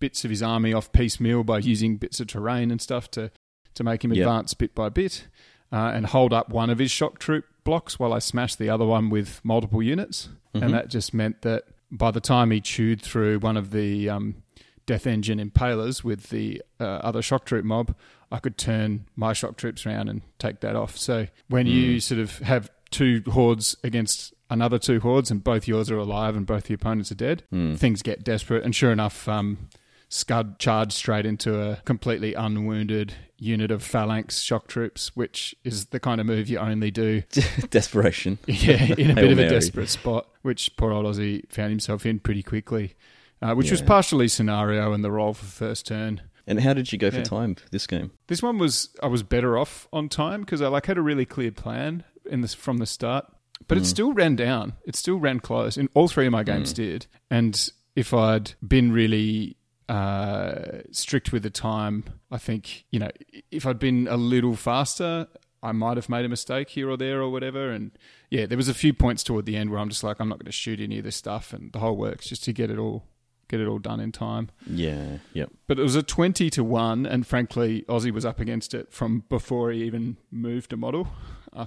bits 0.00 0.24
of 0.24 0.30
his 0.30 0.42
army 0.42 0.72
off 0.72 0.92
piecemeal 0.92 1.44
by 1.44 1.58
using 1.58 1.96
bits 1.96 2.20
of 2.20 2.26
terrain 2.28 2.70
and 2.70 2.80
stuff 2.80 3.10
to 3.12 3.30
to 3.74 3.84
make 3.84 4.02
him 4.04 4.12
Yep. 4.12 4.26
advance 4.26 4.54
bit 4.54 4.74
by 4.74 4.88
bit, 4.88 5.28
uh, 5.72 5.92
and 5.94 6.06
hold 6.06 6.32
up 6.32 6.48
one 6.48 6.68
of 6.70 6.78
his 6.78 6.90
shock 6.90 7.18
troop 7.18 7.44
blocks 7.64 7.98
while 7.98 8.12
I 8.12 8.18
smashed 8.18 8.58
the 8.58 8.70
other 8.70 8.84
one 8.86 9.08
with 9.10 9.40
multiple 9.44 9.82
units, 9.82 10.28
and 10.54 10.72
that 10.74 10.88
just 10.88 11.14
meant 11.14 11.42
that 11.42 11.64
by 11.90 12.10
the 12.10 12.20
time 12.20 12.50
he 12.50 12.60
chewed 12.60 13.00
through 13.02 13.38
one 13.38 13.56
of 13.56 13.70
the 13.70 14.08
um, 14.08 14.42
Death 14.86 15.06
Engine 15.06 15.38
impalers 15.38 16.02
with 16.02 16.30
the 16.30 16.62
uh, 16.80 16.84
other 16.84 17.22
shock 17.22 17.44
troop 17.44 17.64
mob, 17.64 17.94
I 18.32 18.38
could 18.40 18.58
turn 18.58 19.06
my 19.16 19.32
shock 19.32 19.56
troops 19.56 19.86
around 19.86 20.08
and 20.08 20.22
take 20.38 20.60
that 20.60 20.74
off. 20.74 20.96
So 20.98 21.28
when 21.48 21.66
you 21.66 22.00
sort 22.00 22.20
of 22.20 22.38
have 22.38 22.70
two 22.90 23.22
hordes 23.28 23.76
against 23.84 24.34
another 24.50 24.78
two 24.78 25.00
hordes 25.00 25.30
and 25.30 25.42
both 25.44 25.66
yours 25.68 25.90
are 25.90 25.98
alive 25.98 26.36
and 26.36 26.46
both 26.46 26.64
the 26.64 26.74
opponents 26.74 27.10
are 27.12 27.16
dead, 27.16 27.42
things 27.76 28.02
get 28.02 28.24
desperate. 28.24 28.64
And 28.64 28.74
sure 28.74 28.92
enough, 28.92 29.28
um, 29.28 29.68
Scud 30.08 30.58
charged 30.58 30.92
straight 30.92 31.26
into 31.26 31.60
a 31.60 31.76
completely 31.84 32.32
unwounded 32.34 33.14
unit 33.38 33.70
of 33.70 33.82
phalanx 33.82 34.40
shock 34.40 34.66
troops, 34.66 35.14
which 35.14 35.54
is 35.64 35.86
the 35.86 36.00
kind 36.00 36.20
of 36.20 36.26
move 36.26 36.48
you 36.48 36.58
only 36.58 36.90
do 36.90 37.22
Desperation. 37.70 38.38
yeah, 38.46 38.94
in 38.96 39.10
a 39.10 39.14
bit 39.14 39.24
of 39.32 39.38
a 39.38 39.42
Mary. 39.42 39.48
desperate 39.50 39.88
spot, 39.88 40.26
which 40.42 40.76
poor 40.76 40.92
old 40.92 41.04
Aussie 41.06 41.42
found 41.50 41.70
himself 41.70 42.06
in 42.06 42.18
pretty 42.20 42.42
quickly, 42.42 42.94
uh, 43.42 43.54
which 43.54 43.70
was 43.70 43.82
partially 43.82 44.28
scenario 44.28 44.92
and 44.92 45.04
the 45.04 45.10
roll 45.10 45.34
for 45.34 45.44
first 45.44 45.86
turn. 45.86 46.22
And 46.46 46.60
how 46.60 46.72
did 46.72 46.90
you 46.90 46.96
go 46.98 47.10
for 47.10 47.18
Yeah. 47.18 47.24
time 47.24 47.56
this 47.70 47.86
game? 47.86 48.10
This 48.28 48.42
one 48.42 48.56
was 48.58 48.88
I 49.02 49.06
was 49.08 49.22
better 49.22 49.58
off 49.58 49.86
on 49.92 50.08
time 50.08 50.40
because 50.40 50.62
I 50.62 50.68
like 50.68 50.86
had 50.86 50.96
a 50.96 51.02
really 51.02 51.26
clear 51.26 51.52
plan 51.52 52.04
in 52.24 52.40
this 52.40 52.54
from 52.54 52.78
the 52.78 52.86
start, 52.86 53.26
but 53.66 53.78
it 53.78 53.84
still 53.86 54.12
ran 54.12 54.36
down. 54.36 54.74
It 54.84 54.96
still 54.96 55.18
ran 55.18 55.40
close. 55.40 55.76
And 55.76 55.88
all 55.94 56.08
three 56.08 56.26
of 56.26 56.32
my 56.32 56.42
games 56.42 56.72
did, 56.72 57.06
and 57.30 57.70
if 57.96 58.14
I'd 58.14 58.54
been 58.66 58.92
really 58.92 59.56
uh, 59.88 60.82
strict 60.90 61.32
with 61.32 61.42
the 61.42 61.50
time, 61.50 62.04
I 62.30 62.38
think 62.38 62.84
you 62.90 62.98
know 62.98 63.10
if 63.50 63.66
I'd 63.66 63.78
been 63.78 64.08
a 64.08 64.16
little 64.16 64.56
faster. 64.56 65.28
I 65.60 65.72
might 65.72 65.96
have 65.96 66.08
made 66.08 66.24
a 66.24 66.28
mistake 66.28 66.68
here 66.68 66.88
or 66.88 66.96
there 66.96 67.20
or 67.20 67.30
whatever. 67.30 67.72
And 67.72 67.90
yeah, 68.30 68.46
there 68.46 68.56
was 68.56 68.68
a 68.68 68.74
few 68.74 68.94
points 68.94 69.24
toward 69.24 69.44
the 69.44 69.56
end 69.56 69.70
where 69.70 69.80
I'm 69.80 69.88
just 69.88 70.04
like, 70.04 70.20
I'm 70.20 70.28
not 70.28 70.38
going 70.38 70.46
to 70.46 70.52
shoot 70.52 70.78
any 70.78 70.98
of 70.98 71.04
this 71.04 71.16
stuff 71.16 71.52
and 71.52 71.72
the 71.72 71.80
whole 71.80 71.96
works 71.96 72.28
just 72.28 72.44
to 72.44 72.52
get 72.52 72.70
it 72.70 72.78
all 72.78 73.02
get 73.48 73.60
it 73.60 73.66
all 73.66 73.78
done 73.78 73.98
in 73.98 74.12
time. 74.12 74.50
Yeah, 74.66 75.18
yep. 75.32 75.50
But 75.66 75.78
it 75.78 75.82
was 75.82 75.96
a 75.96 76.02
20 76.02 76.50
to 76.50 76.62
1, 76.62 77.06
and 77.06 77.26
frankly, 77.26 77.84
Aussie 77.88 78.12
was 78.12 78.24
up 78.24 78.40
against 78.40 78.74
it 78.74 78.92
from 78.92 79.24
before 79.28 79.70
he 79.72 79.82
even 79.84 80.18
moved 80.30 80.72
a 80.72 80.76
model. 80.76 81.08
Uh, 81.52 81.66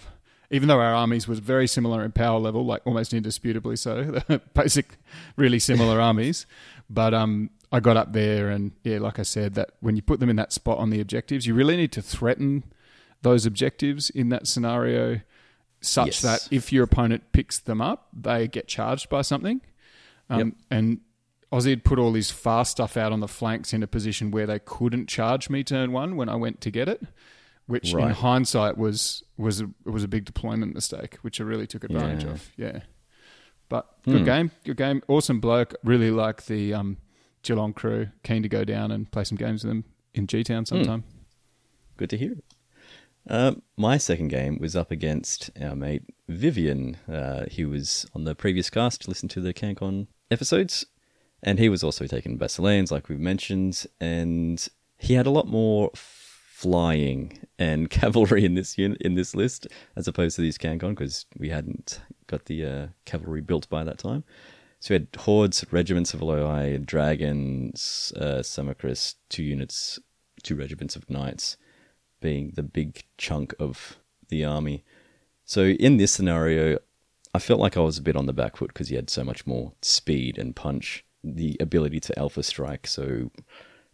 even 0.51 0.67
though 0.67 0.79
our 0.79 0.93
armies 0.93 1.27
was 1.27 1.39
very 1.39 1.65
similar 1.65 2.03
in 2.03 2.11
power 2.11 2.37
level, 2.39 2.63
like 2.65 2.81
almost 2.85 3.13
indisputably 3.13 3.75
so, 3.75 4.21
basic, 4.53 4.97
really 5.37 5.57
similar 5.59 5.99
armies. 6.09 6.45
But 6.89 7.13
um, 7.13 7.49
I 7.71 7.79
got 7.79 7.97
up 7.97 8.13
there, 8.13 8.49
and 8.49 8.73
yeah, 8.83 8.99
like 8.99 9.17
I 9.17 9.23
said, 9.23 9.53
that 9.55 9.71
when 9.79 9.95
you 9.95 10.01
put 10.01 10.19
them 10.19 10.29
in 10.29 10.35
that 10.35 10.51
spot 10.53 10.77
on 10.77 10.89
the 10.89 10.99
objectives, 11.01 11.47
you 11.47 11.53
really 11.55 11.77
need 11.77 11.91
to 11.93 12.01
threaten 12.01 12.63
those 13.21 13.45
objectives 13.45 14.09
in 14.09 14.29
that 14.29 14.45
scenario 14.47 15.21
such 15.79 16.07
Yes. 16.07 16.21
that 16.21 16.47
if 16.51 16.71
your 16.71 16.83
opponent 16.83 17.31
picks 17.31 17.57
them 17.57 17.81
up, 17.81 18.09
they 18.13 18.47
get 18.47 18.67
charged 18.67 19.09
by 19.09 19.21
something. 19.21 19.61
Um, 20.29 20.37
Yep. 20.39 20.47
And 20.69 20.99
Aussie 21.51 21.69
had 21.71 21.83
put 21.83 21.97
all 21.99 22.13
his 22.13 22.29
fast 22.31 22.71
stuff 22.71 22.95
out 22.97 23.11
on 23.11 23.19
the 23.19 23.27
flanks 23.27 23.73
in 23.73 23.83
a 23.83 23.87
position 23.87 24.31
where 24.31 24.45
they 24.47 24.59
couldn't 24.59 25.07
charge 25.07 25.49
me 25.49 25.63
turn 25.63 25.91
one 25.91 26.15
when 26.15 26.29
I 26.29 26.35
went 26.35 26.61
to 26.61 26.71
get 26.71 26.87
it, 26.87 27.01
which 27.71 27.93
in 27.93 28.09
hindsight 28.09 28.77
was 28.77 29.23
was 29.37 29.61
a, 29.61 29.69
was 29.85 30.03
a 30.03 30.07
big 30.07 30.25
deployment 30.25 30.73
mistake, 30.75 31.17
which 31.21 31.39
I 31.41 31.43
really 31.43 31.65
took 31.67 31.83
advantage 31.83 32.23
Yeah. 32.23 32.31
of. 32.31 32.51
Yeah, 32.57 32.79
but 33.69 33.87
good 34.03 34.19
Hmm. 34.19 34.25
game, 34.25 34.51
good 34.65 34.77
game, 34.77 35.01
awesome 35.07 35.39
bloke. 35.39 35.73
Really 35.83 36.11
like 36.11 36.45
the 36.45 36.73
um, 36.73 36.97
Geelong 37.43 37.73
crew. 37.73 38.09
Keen 38.23 38.43
to 38.43 38.49
go 38.49 38.63
down 38.63 38.91
and 38.91 39.09
play 39.11 39.23
some 39.23 39.37
games 39.37 39.63
with 39.63 39.71
them 39.71 39.85
in 40.13 40.27
G 40.27 40.43
Town 40.43 40.65
sometime. 40.65 41.03
Good 41.97 42.09
to 42.11 42.17
hear. 42.17 42.35
Uh, 43.29 43.53
my 43.77 43.97
second 43.97 44.29
game 44.29 44.57
was 44.59 44.75
up 44.75 44.89
against 44.91 45.51
our 45.61 45.75
mate 45.75 46.03
Vivian. 46.27 46.97
Uh, 47.07 47.45
he 47.49 47.63
was 47.65 48.05
on 48.15 48.23
the 48.23 48.33
previous 48.35 48.69
cast 48.69 49.01
to 49.01 49.09
listen 49.09 49.29
to 49.29 49.39
the 49.41 49.53
CanCon 49.53 50.07
episodes, 50.31 50.85
and 51.43 51.59
he 51.59 51.69
was 51.69 51.83
also 51.83 52.07
taking 52.07 52.37
Basileans, 52.37 52.91
like 52.91 53.09
we've 53.09 53.19
mentioned, 53.19 53.85
and 53.99 54.67
he 54.97 55.13
had 55.13 55.27
a 55.27 55.31
lot 55.31 55.47
more 55.47 55.91
flying 56.61 57.39
and 57.57 57.89
cavalry 58.01 58.45
in 58.45 58.53
this 58.53 58.77
unit 58.77 59.01
in 59.01 59.15
this 59.15 59.35
list 59.35 59.67
as 59.95 60.07
opposed 60.07 60.35
to 60.35 60.41
these 60.43 60.59
CanCon 60.59 60.91
because 60.91 61.25
we 61.37 61.49
hadn't 61.49 61.99
got 62.27 62.45
the 62.45 62.65
uh, 62.65 62.87
cavalry 63.05 63.41
built 63.41 63.67
by 63.67 63.83
that 63.83 63.97
time. 63.97 64.23
So 64.79 64.93
we 64.93 64.99
had 64.99 65.07
hordes, 65.15 65.65
regiments 65.71 66.13
of 66.13 66.21
Elohi, 66.21 66.83
dragons, 66.83 68.11
uh, 68.15 68.41
two 69.29 69.43
units, 69.43 69.99
two 70.41 70.55
regiments 70.55 70.95
of 70.95 71.09
knights 71.09 71.57
being 72.19 72.53
the 72.55 72.63
big 72.63 73.03
chunk 73.17 73.53
of 73.59 73.97
the 74.29 74.45
army. 74.45 74.83
So 75.45 75.65
in 75.65 75.97
this 75.97 76.11
scenario, 76.11 76.77
I 77.33 77.39
felt 77.39 77.59
like 77.59 77.77
I 77.77 77.81
was 77.81 77.97
a 77.97 78.03
bit 78.03 78.15
on 78.15 78.25
the 78.25 78.33
back 78.33 78.57
foot 78.57 78.69
because 78.69 78.89
he 78.89 78.95
had 78.95 79.09
so 79.09 79.23
much 79.23 79.45
more 79.45 79.73
speed 79.81 80.37
and 80.37 80.55
punch, 80.55 81.05
the 81.23 81.57
ability 81.59 81.99
to 82.01 82.19
alpha 82.19 82.43
strike. 82.43 82.87
So 82.87 83.31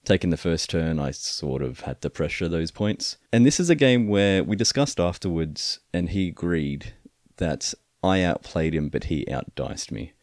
taking 0.04 0.30
the 0.30 0.38
first 0.38 0.70
turn, 0.70 1.00
I 1.00 1.12
sort 1.12 1.62
of 1.62 1.82
had 1.82 2.02
to 2.02 2.10
pressure 2.10 2.48
those 2.48 2.72
points. 2.72 3.18
And 3.32 3.46
this 3.46 3.60
is 3.60 3.70
a 3.70 3.76
game 3.76 4.08
where 4.08 4.44
we 4.44 4.56
discussed 4.56 5.00
afterwards, 5.00 5.80
and 5.94 6.10
he 6.10 6.30
agreed 6.30 6.94
that 7.38 7.74
I 8.04 8.24
outplayed 8.24 8.74
him, 8.74 8.90
but 8.90 9.06
he 9.06 9.26
outdiced 9.26 9.92
me. 9.92 10.14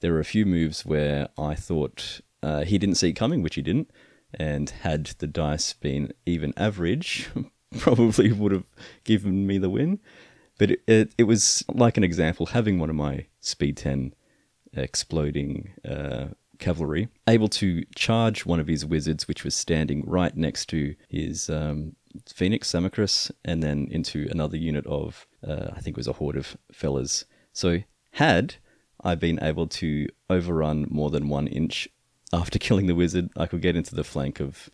There 0.00 0.12
were 0.12 0.20
a 0.20 0.24
few 0.24 0.46
moves 0.46 0.84
where 0.84 1.28
I 1.38 1.54
thought 1.54 2.20
uh, 2.42 2.64
he 2.64 2.78
didn't 2.78 2.96
see 2.96 3.10
it 3.10 3.14
coming, 3.14 3.42
which 3.42 3.54
he 3.54 3.62
didn't, 3.62 3.90
and 4.32 4.70
had 4.70 5.06
the 5.18 5.26
dice 5.26 5.72
been 5.72 6.12
even 6.26 6.52
average, 6.56 7.30
probably 7.78 8.32
would 8.32 8.52
have 8.52 8.70
given 9.04 9.46
me 9.46 9.58
the 9.58 9.70
win. 9.70 10.00
But 10.58 10.70
it, 10.70 10.80
it, 10.86 11.14
it 11.18 11.24
was 11.24 11.64
like 11.68 11.96
an 11.96 12.04
example 12.04 12.46
having 12.46 12.78
one 12.78 12.90
of 12.90 12.96
my 12.96 13.26
speed 13.40 13.76
10 13.76 14.14
exploding 14.76 15.72
uh, 15.84 16.28
cavalry 16.58 17.08
able 17.28 17.48
to 17.48 17.84
charge 17.94 18.46
one 18.46 18.60
of 18.60 18.66
his 18.66 18.84
wizards, 18.84 19.28
which 19.28 19.44
was 19.44 19.54
standing 19.54 20.02
right 20.06 20.36
next 20.36 20.66
to 20.70 20.94
his 21.08 21.50
um, 21.50 21.96
Phoenix 22.26 22.70
Samacris, 22.70 23.30
and 23.44 23.62
then 23.62 23.88
into 23.90 24.28
another 24.30 24.56
unit 24.56 24.86
of, 24.86 25.26
uh, 25.46 25.68
I 25.74 25.80
think 25.80 25.94
it 25.94 25.96
was 25.96 26.08
a 26.08 26.12
horde 26.14 26.36
of 26.36 26.56
fellas. 26.72 27.24
So, 27.52 27.80
had 28.12 28.56
I 29.02 29.14
been 29.14 29.42
able 29.42 29.66
to 29.66 30.08
overrun 30.30 30.86
more 30.88 31.10
than 31.10 31.28
one 31.28 31.46
inch 31.46 31.88
after 32.32 32.58
killing 32.66 32.86
the 32.86 32.94
wizard, 32.94 33.30
I 33.36 33.46
could 33.46 33.62
get 33.62 33.76
into 33.76 33.94
the 33.94 34.04
flank 34.04 34.40
of 34.40 34.70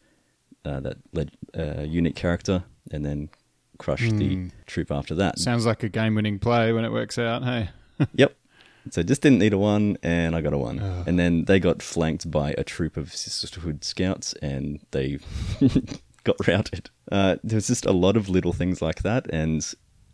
uh, 0.64 0.81
that 0.81 0.99
led, 1.12 1.31
uh, 1.59 1.83
unique 1.83 2.16
character 2.16 2.64
and 2.90 3.05
then 3.05 3.31
crush 3.79 4.11
the 4.11 4.51
troop 4.66 4.93
after 4.93 5.14
that. 5.14 5.38
Sounds 5.38 5.64
like 5.64 5.83
a 5.83 5.88
game-winning 5.88 6.38
play 6.38 6.73
when 6.73 6.85
it 6.85 6.93
works 6.93 7.19
out. 7.19 7.43
Hey, 7.43 7.71
Yep. 8.14 8.37
So 8.90 9.03
just 9.03 9.22
didn't 9.22 9.38
need 9.38 9.53
a 9.53 9.59
one, 9.59 9.96
and 10.03 10.35
I 10.35 10.40
got 10.40 10.53
a 10.53 10.59
one. 10.59 10.79
And 11.07 11.18
then 11.18 11.44
they 11.44 11.61
got 11.61 11.81
flanked 11.83 12.31
by 12.31 12.55
a 12.59 12.64
troop 12.64 12.96
of 12.96 13.14
Sisterhood 13.14 13.85
scouts, 13.85 14.33
and 14.42 14.81
they 14.90 15.18
got 16.24 16.46
routed. 16.46 16.90
Uh, 17.11 17.37
there 17.44 17.57
was 17.57 17.68
just 17.68 17.87
a 17.87 17.92
lot 17.92 18.16
of 18.16 18.29
little 18.29 18.53
things 18.53 18.83
like 18.83 19.03
that, 19.03 19.26
and 19.33 19.72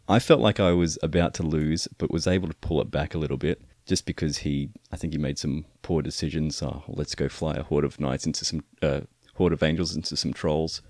I 0.09 0.19
felt 0.19 0.41
like 0.41 0.61
I 0.61 0.73
was 0.73 0.99
about 1.03 1.35
to 1.35 1.43
lose, 1.43 1.89
but 1.99 2.11
was 2.11 2.27
able 2.27 2.49
to 2.49 2.55
pull 2.57 2.81
it 2.81 2.91
back 2.91 3.15
a 3.15 3.19
little 3.19 3.39
bit. 3.39 3.63
just 3.87 4.05
because 4.05 4.39
he, 4.39 4.71
I 4.93 4.97
think 4.97 5.13
he 5.13 5.19
made 5.19 5.39
some 5.39 5.65
poor 5.83 6.03
decisions. 6.03 6.61
Oh, 6.63 6.83
let's 6.89 7.15
go 7.15 7.29
fly 7.29 7.55
a 7.55 7.63
horde 7.63 7.85
of 7.85 8.01
knights 8.01 8.27
into 8.27 8.45
some 8.45 8.65
uh, 8.83 9.03
horde 9.35 9.53
of 9.53 9.63
angels 9.63 9.95
into 9.95 10.17
some 10.17 10.33
trolls. 10.33 10.83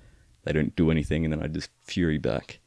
They 0.45 0.53
don't 0.53 0.75
do 0.77 0.91
anything, 0.91 1.25
and 1.25 1.33
then 1.33 1.43
I 1.43 1.47
just 1.49 1.71
fury 1.83 2.19
back 2.19 2.59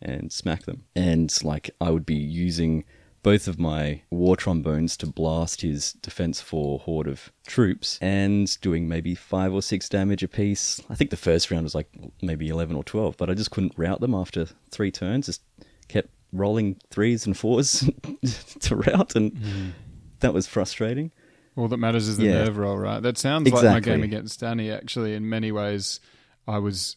and 0.00 0.32
smack 0.32 0.64
them. 0.64 0.84
And 0.94 1.32
like 1.44 1.70
I 1.80 1.90
would 1.90 2.06
be 2.06 2.14
using 2.14 2.84
both 3.22 3.46
of 3.46 3.58
my 3.58 4.02
war 4.10 4.36
trombones 4.36 4.96
to 4.96 5.06
blast 5.06 5.60
his 5.60 5.92
defense 5.94 6.40
for 6.40 6.78
horde 6.80 7.06
of 7.06 7.32
troops 7.46 7.98
and 8.02 8.60
doing 8.60 8.88
maybe 8.88 9.14
five 9.14 9.52
or 9.52 9.62
six 9.62 9.88
damage 9.88 10.22
apiece. 10.22 10.80
I 10.90 10.94
think 10.96 11.10
the 11.10 11.16
first 11.16 11.50
round 11.50 11.62
was 11.64 11.74
like 11.74 11.88
maybe 12.20 12.48
11 12.48 12.74
or 12.74 12.82
12, 12.84 13.16
but 13.16 13.30
I 13.30 13.34
just 13.34 13.50
couldn't 13.52 13.74
route 13.76 14.00
them 14.00 14.14
after 14.14 14.46
three 14.70 14.90
turns. 14.90 15.26
Just 15.26 15.42
kept 15.88 16.08
rolling 16.32 16.80
threes 16.90 17.24
and 17.26 17.36
fours 17.36 17.88
to 18.60 18.76
route, 18.76 19.14
and 19.14 19.32
Mm. 19.32 19.72
that 20.20 20.34
was 20.34 20.46
frustrating. 20.46 21.12
All 21.54 21.68
that 21.68 21.76
matters 21.76 22.08
is 22.08 22.16
the 22.16 22.24
Yeah. 22.24 22.44
nerve 22.44 22.56
roll, 22.56 22.78
right? 22.78 23.00
That 23.00 23.18
sounds 23.18 23.50
like 23.52 23.62
my 23.62 23.80
game 23.80 24.02
against 24.02 24.40
Danny. 24.40 24.70
Actually, 24.70 25.14
in 25.14 25.28
many 25.28 25.52
ways, 25.52 26.00
I 26.48 26.58
was 26.58 26.96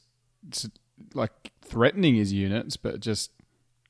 like 1.13 1.51
threatening 1.61 2.15
his 2.15 2.31
units, 2.31 2.77
but 2.77 2.99
just 3.01 3.31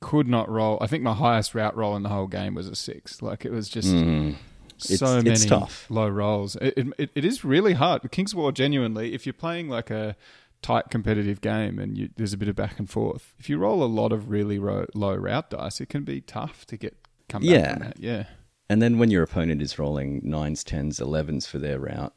could 0.01 0.27
not 0.27 0.49
roll. 0.49 0.77
I 0.81 0.87
think 0.87 1.03
my 1.03 1.13
highest 1.13 1.55
route 1.55 1.75
roll 1.75 1.95
in 1.95 2.03
the 2.03 2.09
whole 2.09 2.27
game 2.27 2.53
was 2.55 2.67
a 2.67 2.75
six. 2.75 3.21
Like 3.21 3.45
it 3.45 3.51
was 3.51 3.69
just 3.69 3.87
Mm. 3.89 4.35
It's- 4.77 4.99
so 4.99 5.17
many 5.17 5.29
it's 5.31 5.45
tough. 5.45 5.89
low 5.89 6.07
rolls. 6.09 6.57
It, 6.57 6.87
it, 6.97 7.09
it 7.15 7.23
is 7.25 7.45
really 7.45 7.73
hard. 7.73 8.11
King's 8.11 8.35
War, 8.35 8.51
genuinely, 8.51 9.13
if 9.13 9.25
you're 9.25 9.31
playing 9.33 9.69
like 9.69 9.89
a 9.89 10.17
tight 10.61 10.89
competitive 10.89 11.39
game 11.41 11.79
and 11.79 11.97
you, 11.97 12.09
there's 12.17 12.33
a 12.33 12.37
bit 12.37 12.49
of 12.49 12.55
back 12.57 12.77
and 12.77 12.89
forth, 12.89 13.33
if 13.39 13.49
you 13.49 13.57
roll 13.57 13.81
a 13.83 13.85
lot 13.85 14.11
of 14.11 14.29
really 14.29 14.59
ro- 14.59 14.85
low 14.93 15.15
route 15.15 15.49
dice, 15.51 15.79
it 15.79 15.87
can 15.87 16.03
be 16.03 16.19
tough 16.19 16.65
to 16.67 16.75
get 16.77 16.97
come 17.29 17.41
back 17.41 17.49
Yeah. 17.51 17.69
from 17.73 17.79
that. 17.83 17.99
Yeah. 17.99 18.25
And 18.69 18.81
then 18.81 18.97
when 18.97 19.11
your 19.11 19.23
opponent 19.23 19.61
is 19.61 19.79
rolling 19.79 20.19
nines, 20.25 20.63
tens, 20.63 20.99
elevens 20.99 21.47
for 21.47 21.57
their 21.57 21.79
route, 21.79 22.13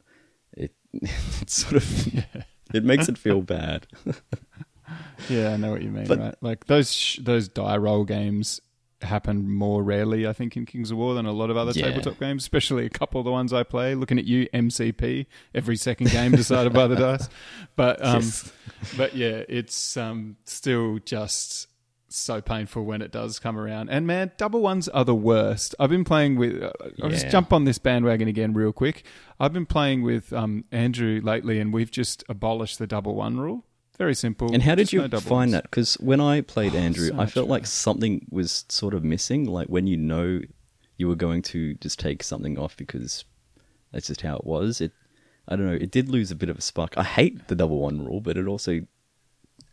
it 0.51 0.73
it 0.93 1.49
sort 1.49 1.75
of 1.77 2.07
yeah. 2.13 2.23
it 2.73 2.83
makes 2.83 3.07
it 3.07 3.17
feel 3.17 3.41
bad. 3.41 3.87
Yeah, 5.29 5.53
I 5.53 5.57
know 5.57 5.71
what 5.71 5.81
you 5.81 5.89
mean, 5.91 6.07
But- 6.07 6.19
right? 6.19 6.35
Like 6.41 6.65
those 6.67 6.91
sh- 6.93 7.19
those 7.21 7.47
die 7.47 7.77
roll 7.77 8.03
games 8.05 8.61
happen 9.01 9.49
more 9.49 9.81
rarely, 9.81 10.27
I 10.27 10.33
think, 10.33 10.57
in 10.57 10.65
Kings 10.65 10.91
of 10.91 10.97
War 10.97 11.13
than 11.13 11.25
a 11.25 11.31
lot 11.31 11.49
of 11.49 11.55
other 11.55 11.71
Yeah. 11.73 11.85
tabletop 11.85 12.19
games, 12.19 12.43
especially 12.43 12.85
a 12.85 12.89
couple 12.89 13.21
of 13.21 13.25
the 13.25 13.31
ones 13.31 13.53
I 13.53 13.63
play. 13.63 13.95
Looking 13.95 14.19
at 14.19 14.25
you, 14.25 14.47
MCP, 14.53 15.25
every 15.55 15.77
second 15.77 16.09
game 16.11 16.31
decided 16.33 16.73
by 16.73 16.87
the 16.87 16.95
dice. 16.97 17.29
But 17.77 18.03
um, 18.05 18.15
Yes. 18.15 18.51
but 18.97 19.15
yeah, 19.15 19.43
it's 19.47 19.95
um, 19.95 20.35
still 20.43 20.99
just 21.05 21.67
so 22.11 22.41
painful 22.41 22.83
when 22.83 23.01
it 23.01 23.11
does 23.11 23.39
come 23.39 23.57
around. 23.57 23.87
And 23.89 24.05
man, 24.07 24.31
double 24.37 24.61
ones 24.61 24.89
are 24.89 25.05
the 25.05 25.15
worst. 25.15 25.75
I've 25.79 25.91
been 25.91 26.03
playing 26.03 26.35
with. 26.35 26.61
Uh, 26.61 26.71
I'll 27.01 27.09
just 27.09 27.29
jump 27.29 27.53
on 27.53 27.63
this 27.63 27.77
bandwagon 27.77 28.27
again 28.27 28.53
real 28.53 28.73
quick. 28.73 29.05
I've 29.39 29.53
been 29.53 29.65
playing 29.67 30.01
with 30.01 30.33
um, 30.33 30.65
Andrew 30.73 31.21
lately, 31.23 31.59
and 31.61 31.71
we've 31.71 31.91
just 31.91 32.23
abolished 32.27 32.79
the 32.79 32.87
double 32.87 33.15
one 33.15 33.39
rule. 33.39 33.63
Very 33.99 34.15
simple. 34.15 34.53
And 34.53 34.63
how 34.63 34.75
did 34.75 34.93
you 34.93 35.05
no 35.05 35.19
find 35.19 35.53
that? 35.53 35.63
Because 35.63 35.95
when 35.95 36.21
I 36.21 36.39
played 36.39 36.73
Andrew, 36.73 37.09
so 37.09 37.19
I 37.19 37.25
felt 37.25 37.49
like 37.49 37.67
something 37.67 38.25
was 38.31 38.63
sort 38.69 38.93
of 38.93 39.03
missing. 39.03 39.43
Like 39.43 39.67
when 39.67 39.87
you 39.87 39.97
know 39.97 40.39
you 40.97 41.09
were 41.09 41.15
going 41.17 41.41
to 41.41 41.73
just 41.75 41.99
take 41.99 42.23
something 42.23 42.57
off 42.57 42.77
because 42.77 43.25
that's 43.91 44.07
just 44.07 44.21
how 44.21 44.37
it 44.37 44.45
was. 44.45 44.79
It, 44.79 44.93
I 45.49 45.57
don't 45.57 45.65
know. 45.65 45.73
It 45.73 45.91
did 45.91 46.07
lose 46.07 46.31
a 46.31 46.35
bit 46.35 46.47
of 46.47 46.57
a 46.57 46.61
spark. 46.61 46.97
I 46.97 47.03
hate 47.03 47.49
the 47.49 47.55
double 47.55 47.79
one 47.79 48.05
rule, 48.05 48.21
but 48.21 48.37
it 48.37 48.47
also 48.47 48.81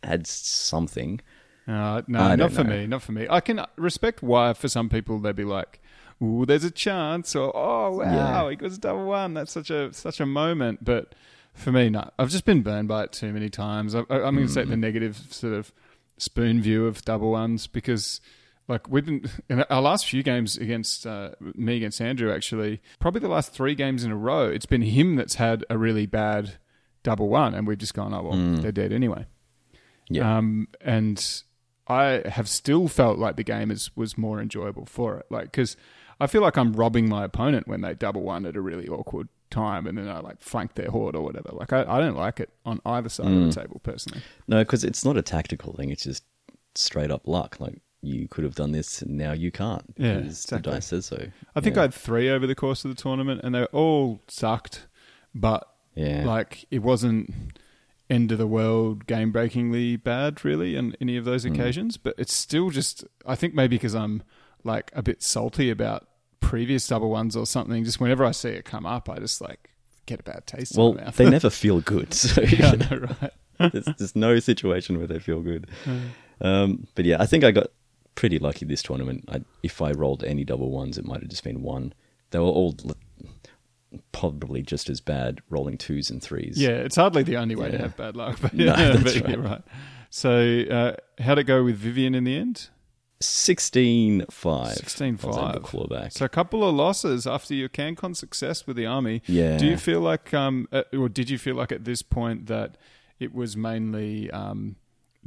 adds 0.03 0.29
something. 0.29 1.21
Uh, 1.65 2.01
no, 2.07 2.35
not 2.35 2.51
for 2.51 2.65
know. 2.65 2.69
me. 2.71 2.87
Not 2.87 3.03
for 3.03 3.13
me. 3.13 3.27
I 3.29 3.39
can 3.39 3.65
respect 3.77 4.21
why 4.21 4.51
for 4.53 4.67
some 4.67 4.89
people 4.89 5.19
they'd 5.19 5.35
be 5.37 5.45
like, 5.45 5.81
"Ooh, 6.21 6.45
there's 6.45 6.65
a 6.65 6.71
chance," 6.71 7.33
or 7.33 7.55
"Oh, 7.55 7.97
wow, 7.97 8.03
Yeah. 8.45 8.49
he 8.49 8.57
goes 8.57 8.77
double 8.77 9.05
one. 9.05 9.35
That's 9.35 9.53
such 9.53 9.69
a 9.69 9.93
such 9.93 10.19
a 10.19 10.25
moment." 10.25 10.83
But 10.83 11.13
for 11.57 11.71
me, 11.71 11.89
no. 11.89 12.09
I've 12.17 12.29
just 12.29 12.45
been 12.45 12.61
burned 12.61 12.87
by 12.87 13.03
it 13.03 13.11
too 13.11 13.33
many 13.33 13.49
times. 13.49 13.93
I, 13.95 13.99
I'm 14.09 14.35
going 14.35 14.47
to 14.47 14.53
take 14.53 14.67
Mm. 14.67 14.69
the 14.69 14.77
negative 14.77 15.17
sort 15.29 15.53
of 15.53 15.73
spoon 16.17 16.61
view 16.61 16.87
of 16.87 17.01
double 17.03 17.31
ones 17.31 17.67
because. 17.67 18.21
Like 18.69 18.89
we've 18.89 19.05
been 19.05 19.23
in 19.49 19.61
our 19.63 19.81
last 19.81 20.07
few 20.07 20.23
games 20.23 20.57
against 20.57 21.07
uh, 21.07 21.29
me 21.39 21.77
against 21.77 22.01
Andrew, 22.01 22.33
actually, 22.33 22.81
probably 22.99 23.21
the 23.21 23.29
last 23.29 23.53
three 23.53 23.75
games 23.75 24.03
in 24.03 24.11
a 24.11 24.15
row, 24.17 24.49
it's 24.49 24.65
been 24.65 24.81
him 24.81 25.15
that's 25.15 25.35
had 25.35 25.63
a 25.69 25.77
really 25.77 26.05
bad 26.05 26.55
double 27.01 27.29
one, 27.29 27.53
and 27.53 27.65
we've 27.65 27.77
just 27.77 27.93
gone, 27.93 28.13
oh 28.13 28.23
well, 28.23 28.33
Mm. 28.33 28.61
they're 28.61 28.73
dead 28.73 28.91
anyway. 28.91 29.25
Yeah. 30.09 30.37
Um, 30.39 30.67
and 30.81 31.25
I 31.87 32.23
have 32.25 32.49
still 32.49 32.89
felt 32.89 33.17
like 33.17 33.37
the 33.37 33.43
game 33.45 33.71
is 33.71 33.89
was 33.95 34.17
more 34.17 34.41
enjoyable 34.41 34.85
for 34.85 35.17
it. 35.17 35.27
Like 35.29 35.45
because 35.45 35.77
I 36.19 36.27
feel 36.27 36.41
like 36.41 36.57
I'm 36.57 36.73
robbing 36.73 37.07
my 37.07 37.23
opponent 37.23 37.69
when 37.69 37.79
they 37.79 37.93
double 37.93 38.23
one 38.23 38.45
at 38.45 38.57
a 38.57 38.61
really 38.61 38.89
awkward 38.89 39.29
time, 39.49 39.87
and 39.87 39.97
then 39.97 40.07
I 40.09 40.19
like 40.19 40.41
flank 40.41 40.75
their 40.75 40.89
horde 40.89 41.15
or 41.15 41.23
whatever. 41.23 41.49
Like 41.53 41.73
I, 41.73 41.81
I 41.87 41.99
don't 41.99 42.15
like 42.17 42.39
it 42.39 42.49
on 42.65 42.81
either 42.85 43.09
side 43.09 43.27
Mm. 43.27 43.47
of 43.47 43.53
the 43.55 43.61
table 43.61 43.79
personally. 43.83 44.21
No, 44.47 44.59
because 44.59 44.83
it's 44.83 45.03
not 45.05 45.17
a 45.17 45.21
tactical 45.21 45.73
thing. 45.73 45.89
It's 45.89 46.03
just 46.03 46.23
straight 46.75 47.11
up 47.11 47.27
luck. 47.27 47.59
Like 47.59 47.81
you 48.01 48.27
could 48.27 48.43
have 48.43 48.55
done 48.55 48.71
this, 48.71 49.01
and 49.01 49.17
now 49.17 49.31
you 49.33 49.51
can't. 49.51 49.83
Yeah, 49.97 50.17
exactly. 50.19 50.71
the 50.71 50.75
dice 50.75 50.85
says 50.87 51.05
so. 51.07 51.27
I 51.55 51.61
think 51.61 51.75
yeah. 51.75 51.81
I 51.81 51.83
had 51.85 51.93
three 51.93 52.29
over 52.29 52.45
the 52.47 52.55
course 52.55 52.85
of 52.85 52.95
the 52.95 53.01
tournament, 53.01 53.41
and 53.43 53.55
they 53.55 53.63
all 53.65 54.21
sucked, 54.27 54.87
but 55.33 55.67
Yeah. 55.95 56.23
like 56.25 56.65
it 56.71 56.79
wasn't 56.83 57.33
end 58.09 58.31
of 58.31 58.37
the 58.37 58.47
world 58.47 59.05
game 59.07 59.31
breakingly 59.33 59.97
bad 59.97 60.45
really 60.45 60.77
on 60.77 60.95
any 61.01 61.17
of 61.17 61.25
those 61.25 61.43
Mm. 61.43 61.53
occasions 61.53 61.97
but 61.97 62.15
it's 62.17 62.31
still 62.33 62.69
just 62.69 63.03
i 63.25 63.35
think 63.35 63.53
maybe 63.53 63.75
because 63.75 63.93
i'm 63.93 64.23
like 64.63 64.89
a 64.95 65.01
bit 65.01 65.21
salty 65.21 65.69
about 65.69 66.07
previous 66.39 66.87
double 66.87 67.09
ones 67.09 67.35
or 67.35 67.45
something 67.45 67.83
just 67.83 67.99
whenever 67.99 68.23
i 68.23 68.31
see 68.31 68.49
it 68.49 68.63
come 68.65 68.85
up 68.85 69.09
i 69.09 69.17
just 69.19 69.41
like 69.41 69.69
get 70.05 70.19
a 70.19 70.23
bad 70.23 70.45
taste 70.47 70.77
well, 70.77 70.91
in 70.91 70.95
my 70.97 71.03
mouth 71.05 71.15
they 71.17 71.29
never 71.29 71.49
feel 71.49 71.81
good. 71.81 72.13
So 72.13 72.41
yeah, 72.47 72.71
know, 72.91 73.07
right 73.21 73.71
there's, 73.73 73.85
there's 73.97 74.15
no 74.15 74.39
situation 74.39 74.97
where 74.99 75.07
they 75.07 75.19
feel 75.19 75.41
good. 75.41 75.67
Um, 76.39 76.87
but 76.95 77.05
yeah, 77.05 77.17
I 77.19 77.25
think 77.25 77.43
I 77.43 77.51
got 77.51 77.67
pretty 78.15 78.37
lucky 78.39 78.65
this 78.65 78.81
tournament. 78.83 79.25
I, 79.27 79.41
if 79.63 79.81
I 79.81 79.91
rolled 79.91 80.23
any 80.23 80.43
double 80.45 80.69
ones, 80.71 80.97
it 80.97 81.05
might 81.05 81.21
have 81.21 81.29
just 81.29 81.43
been 81.43 81.61
one. 81.63 81.93
They 82.29 82.39
were 82.39 82.45
all 82.45 82.75
probably 84.11 84.61
just 84.61 84.89
as 84.89 85.01
bad, 85.01 85.39
rolling 85.49 85.77
twos 85.77 86.09
and 86.09 86.21
threes. 86.21 86.61
yeah 86.61 86.69
it's 86.69 86.95
hardly 86.95 87.23
the 87.23 87.37
only 87.37 87.55
way 87.55 87.71
to 87.71 87.77
have 87.77 87.95
bad 87.97 88.15
luck 88.15 88.37
but 88.41 88.53
No, 88.53 88.65
yeah 88.65 88.91
that's 88.91 89.03
but 89.19 89.29
you're 89.29 89.39
right. 89.39 89.49
right 89.49 89.61
so 90.09 90.61
uh, 90.69 91.21
how'd 91.21 91.39
it 91.39 91.43
go 91.45 91.63
with 91.63 91.75
vivian 91.77 92.13
in 92.15 92.23
the 92.23 92.35
end 92.35 92.69
16 93.19 94.25
5. 94.29 94.75
16-5. 94.77 95.63
claw 95.63 95.87
back. 95.87 96.11
So 96.11 96.25
a 96.25 96.29
couple 96.29 96.67
of 96.67 96.75
losses 96.75 97.25
after 97.27 97.53
your 97.53 97.69
CanCon 97.69 98.15
success 98.15 98.67
with 98.67 98.77
the 98.77 98.85
army. 98.85 99.21
Yeah. 99.27 99.57
Do 99.57 99.65
you 99.65 99.77
feel 99.77 100.01
like, 100.01 100.33
um, 100.33 100.67
uh, 100.71 100.83
or 100.93 101.09
did 101.09 101.29
you 101.29 101.37
feel 101.37 101.55
like 101.55 101.71
at 101.71 101.85
this 101.85 102.01
point 102.01 102.47
that 102.47 102.77
it 103.19 103.33
was 103.33 103.57
mainly 103.57 104.29
um, 104.31 104.75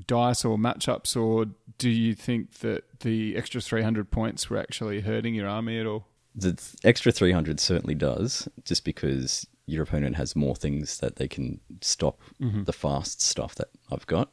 dice 0.06 0.44
or 0.44 0.56
matchups, 0.56 1.16
or 1.20 1.46
do 1.78 1.90
you 1.90 2.14
think 2.14 2.58
that 2.60 2.84
the 3.00 3.36
extra 3.36 3.60
three 3.60 3.82
hundred 3.82 4.10
points 4.10 4.48
were 4.48 4.58
actually 4.58 5.00
hurting 5.00 5.34
your 5.34 5.48
army 5.48 5.78
at 5.80 5.86
all? 5.86 6.06
the 6.32 6.56
extra 6.84 7.10
300 7.10 7.58
certainly 7.58 7.94
does, 7.96 8.48
just 8.64 8.84
because 8.84 9.48
your 9.66 9.82
opponent 9.82 10.14
has 10.14 10.36
more 10.36 10.54
things 10.54 10.98
that 10.98 11.16
they 11.16 11.26
can 11.26 11.60
stop 11.80 12.20
Mm-hmm. 12.40 12.62
the 12.64 12.72
fast 12.72 13.20
stuff 13.20 13.56
that 13.56 13.68
I've 13.90 14.06
got. 14.06 14.32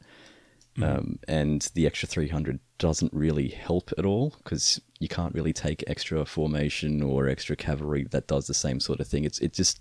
Um, 0.82 1.18
and 1.28 1.62
the 1.74 1.86
extra 1.86 2.08
300 2.08 2.60
doesn't 2.78 3.12
really 3.12 3.48
help 3.48 3.90
at 3.98 4.04
all 4.04 4.34
because 4.42 4.80
you 5.00 5.08
can't 5.08 5.34
really 5.34 5.52
take 5.52 5.82
extra 5.86 6.24
formation 6.24 7.02
or 7.02 7.28
extra 7.28 7.56
cavalry 7.56 8.06
that 8.10 8.26
does 8.28 8.46
the 8.46 8.54
same 8.54 8.78
sort 8.80 9.00
of 9.00 9.06
thing. 9.08 9.24
It's 9.24 9.38
it 9.40 9.52
just 9.52 9.80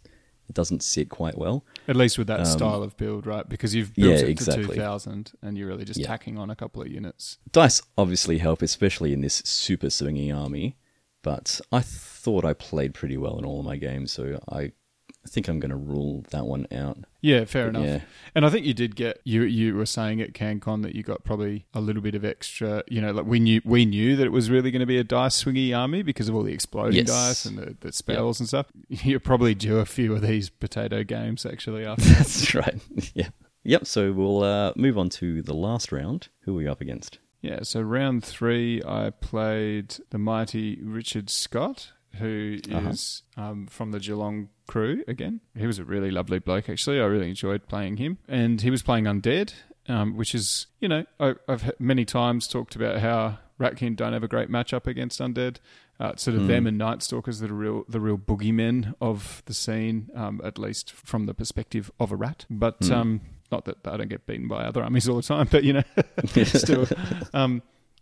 it 0.50 0.54
doesn't 0.56 0.82
sit 0.82 1.10
quite 1.10 1.38
well. 1.38 1.66
At 1.88 1.96
least 1.98 2.18
with 2.18 2.28
that 2.28 2.40
Um, 2.40 2.46
style 2.46 2.82
of 2.82 2.96
build, 2.98 3.28
right? 3.28 3.48
Because 3.48 3.76
you've 3.76 3.94
built 3.94 4.10
yeah, 4.10 4.16
it 4.20 4.22
to 4.26 4.30
exactly. 4.30 4.66
two 4.68 4.74
thousand, 4.74 5.34
and 5.42 5.58
you're 5.58 5.68
really 5.68 5.86
just 5.86 6.00
Yeah. 6.00 6.08
tacking 6.08 6.38
on 6.38 6.50
a 6.50 6.56
couple 6.56 6.82
of 6.82 6.88
units. 6.88 7.38
Dice 7.52 7.82
obviously 7.98 8.38
help, 8.38 8.62
especially 8.62 9.12
in 9.14 9.22
this 9.22 9.42
super 9.46 9.90
swinging 9.90 10.32
army. 10.32 10.78
But 11.24 11.60
I 11.72 11.82
thought 11.82 12.46
I 12.46 12.54
played 12.54 12.94
pretty 12.94 13.18
well 13.18 13.38
in 13.38 13.44
all 13.46 13.60
of 13.60 13.66
my 13.66 13.76
games, 13.76 14.12
so 14.14 14.40
I 14.50 14.72
think 15.28 15.48
I'm 15.48 15.60
going 15.60 15.70
to 15.72 15.76
rule 15.78 16.26
that 16.32 16.46
one 16.46 16.68
out. 16.72 16.98
Yeah, 17.22 17.46
fair 17.46 17.70
enough. 17.70 17.84
yeah. 17.86 18.00
And 18.36 18.46
I 18.46 18.50
think 18.50 18.66
you 18.66 18.74
did 18.74 18.96
get 18.96 19.20
you 19.24 19.44
you 19.44 19.76
were 19.76 19.86
saying 19.86 20.22
at 20.22 20.34
CanCon 20.34 20.82
that 20.84 20.96
you 20.96 21.04
got 21.04 21.24
probably 21.24 21.66
a 21.74 21.82
little 21.82 22.02
bit 22.02 22.16
of 22.16 22.24
extra. 22.26 22.84
You 22.88 23.02
know, 23.02 23.12
like 23.12 23.26
we 23.26 23.40
knew 23.40 23.62
we 23.66 23.86
knew 23.86 24.16
that 24.16 24.26
it 24.26 24.32
was 24.32 24.50
really 24.50 24.72
going 24.72 24.80
to 24.80 24.86
be 24.86 24.98
a 24.98 25.04
dice 25.04 25.44
swingy 25.44 25.78
army 25.78 26.02
because 26.04 26.30
of 26.30 26.36
all 26.36 26.44
the 26.44 26.54
exploding 26.54 26.96
Yes. 26.96 27.08
dice 27.08 27.46
and 27.46 27.58
the, 27.58 27.76
the 27.80 27.92
spells 27.92 28.40
and 28.40 28.48
stuff. 28.48 28.68
You're 28.90 29.20
probably 29.20 29.54
due 29.56 29.80
a 29.80 29.86
few 29.86 30.14
of 30.16 30.22
these 30.22 30.50
potato 30.50 31.04
games 31.04 31.46
actually 31.46 31.86
after. 31.86 32.04
That's 32.10 32.56
right. 32.56 32.80
yeah. 33.14 33.30
Yep. 33.64 33.86
So 33.88 34.14
we'll 34.14 34.44
uh, 34.44 34.74
move 34.76 34.98
on 34.98 35.10
to 35.10 35.42
the 35.42 35.54
last 35.54 35.92
round. 35.92 36.30
Who 36.42 36.54
are 36.54 36.58
we 36.58 36.68
up 36.68 36.82
against? 36.82 37.20
yeah. 37.42 37.60
So 37.64 37.82
round 37.82 38.24
three, 38.24 38.82
I 38.86 39.10
played 39.12 39.98
the 40.10 40.18
mighty 40.18 40.80
Richard 40.82 41.30
Scott, 41.30 41.92
who 42.16 42.58
is 42.68 43.24
Uh-huh. 43.38 43.50
um, 43.52 43.68
from 43.68 43.92
the 43.92 44.00
Geelong 44.00 44.50
crew 44.68 45.04
again. 45.08 45.42
He 45.58 45.66
was 45.66 45.80
a 45.80 45.84
really 45.84 46.12
lovely 46.12 46.40
bloke, 46.40 46.70
actually. 46.70 47.00
I 47.00 47.06
really 47.06 47.30
enjoyed 47.30 47.68
playing 47.68 47.98
him. 47.98 48.18
And 48.28 48.62
he 48.62 48.70
was 48.70 48.84
playing 48.84 49.06
Undead, 49.06 49.54
um, 49.88 50.16
which 50.18 50.36
is, 50.36 50.68
you 50.80 50.88
know, 50.88 51.06
I, 51.20 51.36
I've 51.48 51.72
many 51.80 52.06
times 52.06 52.48
talked 52.48 52.76
about 52.76 53.00
how 53.00 53.40
Ratkin 53.60 53.96
don't 53.96 54.14
have 54.14 54.24
a 54.24 54.28
great 54.28 54.50
matchup 54.50 54.88
against 54.88 55.20
Undead. 55.20 55.58
Uh, 56.00 56.16
sort 56.16 56.38
of 56.38 56.46
them 56.48 56.68
and 56.68 56.78
Night 56.78 57.02
Stalkers 57.02 57.40
that 57.40 57.50
are 57.50 57.56
real, 57.56 57.84
the 57.90 58.00
real 58.00 58.20
boogeymen 58.20 58.94
of 59.02 59.42
the 59.48 59.54
scene, 59.56 60.12
um, 60.14 60.40
at 60.44 60.60
least 60.60 60.92
from 60.92 61.26
the 61.26 61.34
perspective 61.34 61.90
of 62.00 62.12
a 62.12 62.16
rat. 62.16 62.46
But 62.52 62.92
um, 62.92 63.22
not 63.52 63.66
that 63.66 63.78
I 63.84 63.98
don't 63.98 64.08
get 64.08 64.28
beaten 64.28 64.48
by 64.48 64.64
other 64.64 64.84
armies 64.84 65.10
all 65.10 65.16
the 65.16 65.24
time, 65.24 65.48
but 65.50 65.64
you 65.64 65.74
know, 65.74 65.84
still. 66.44 66.88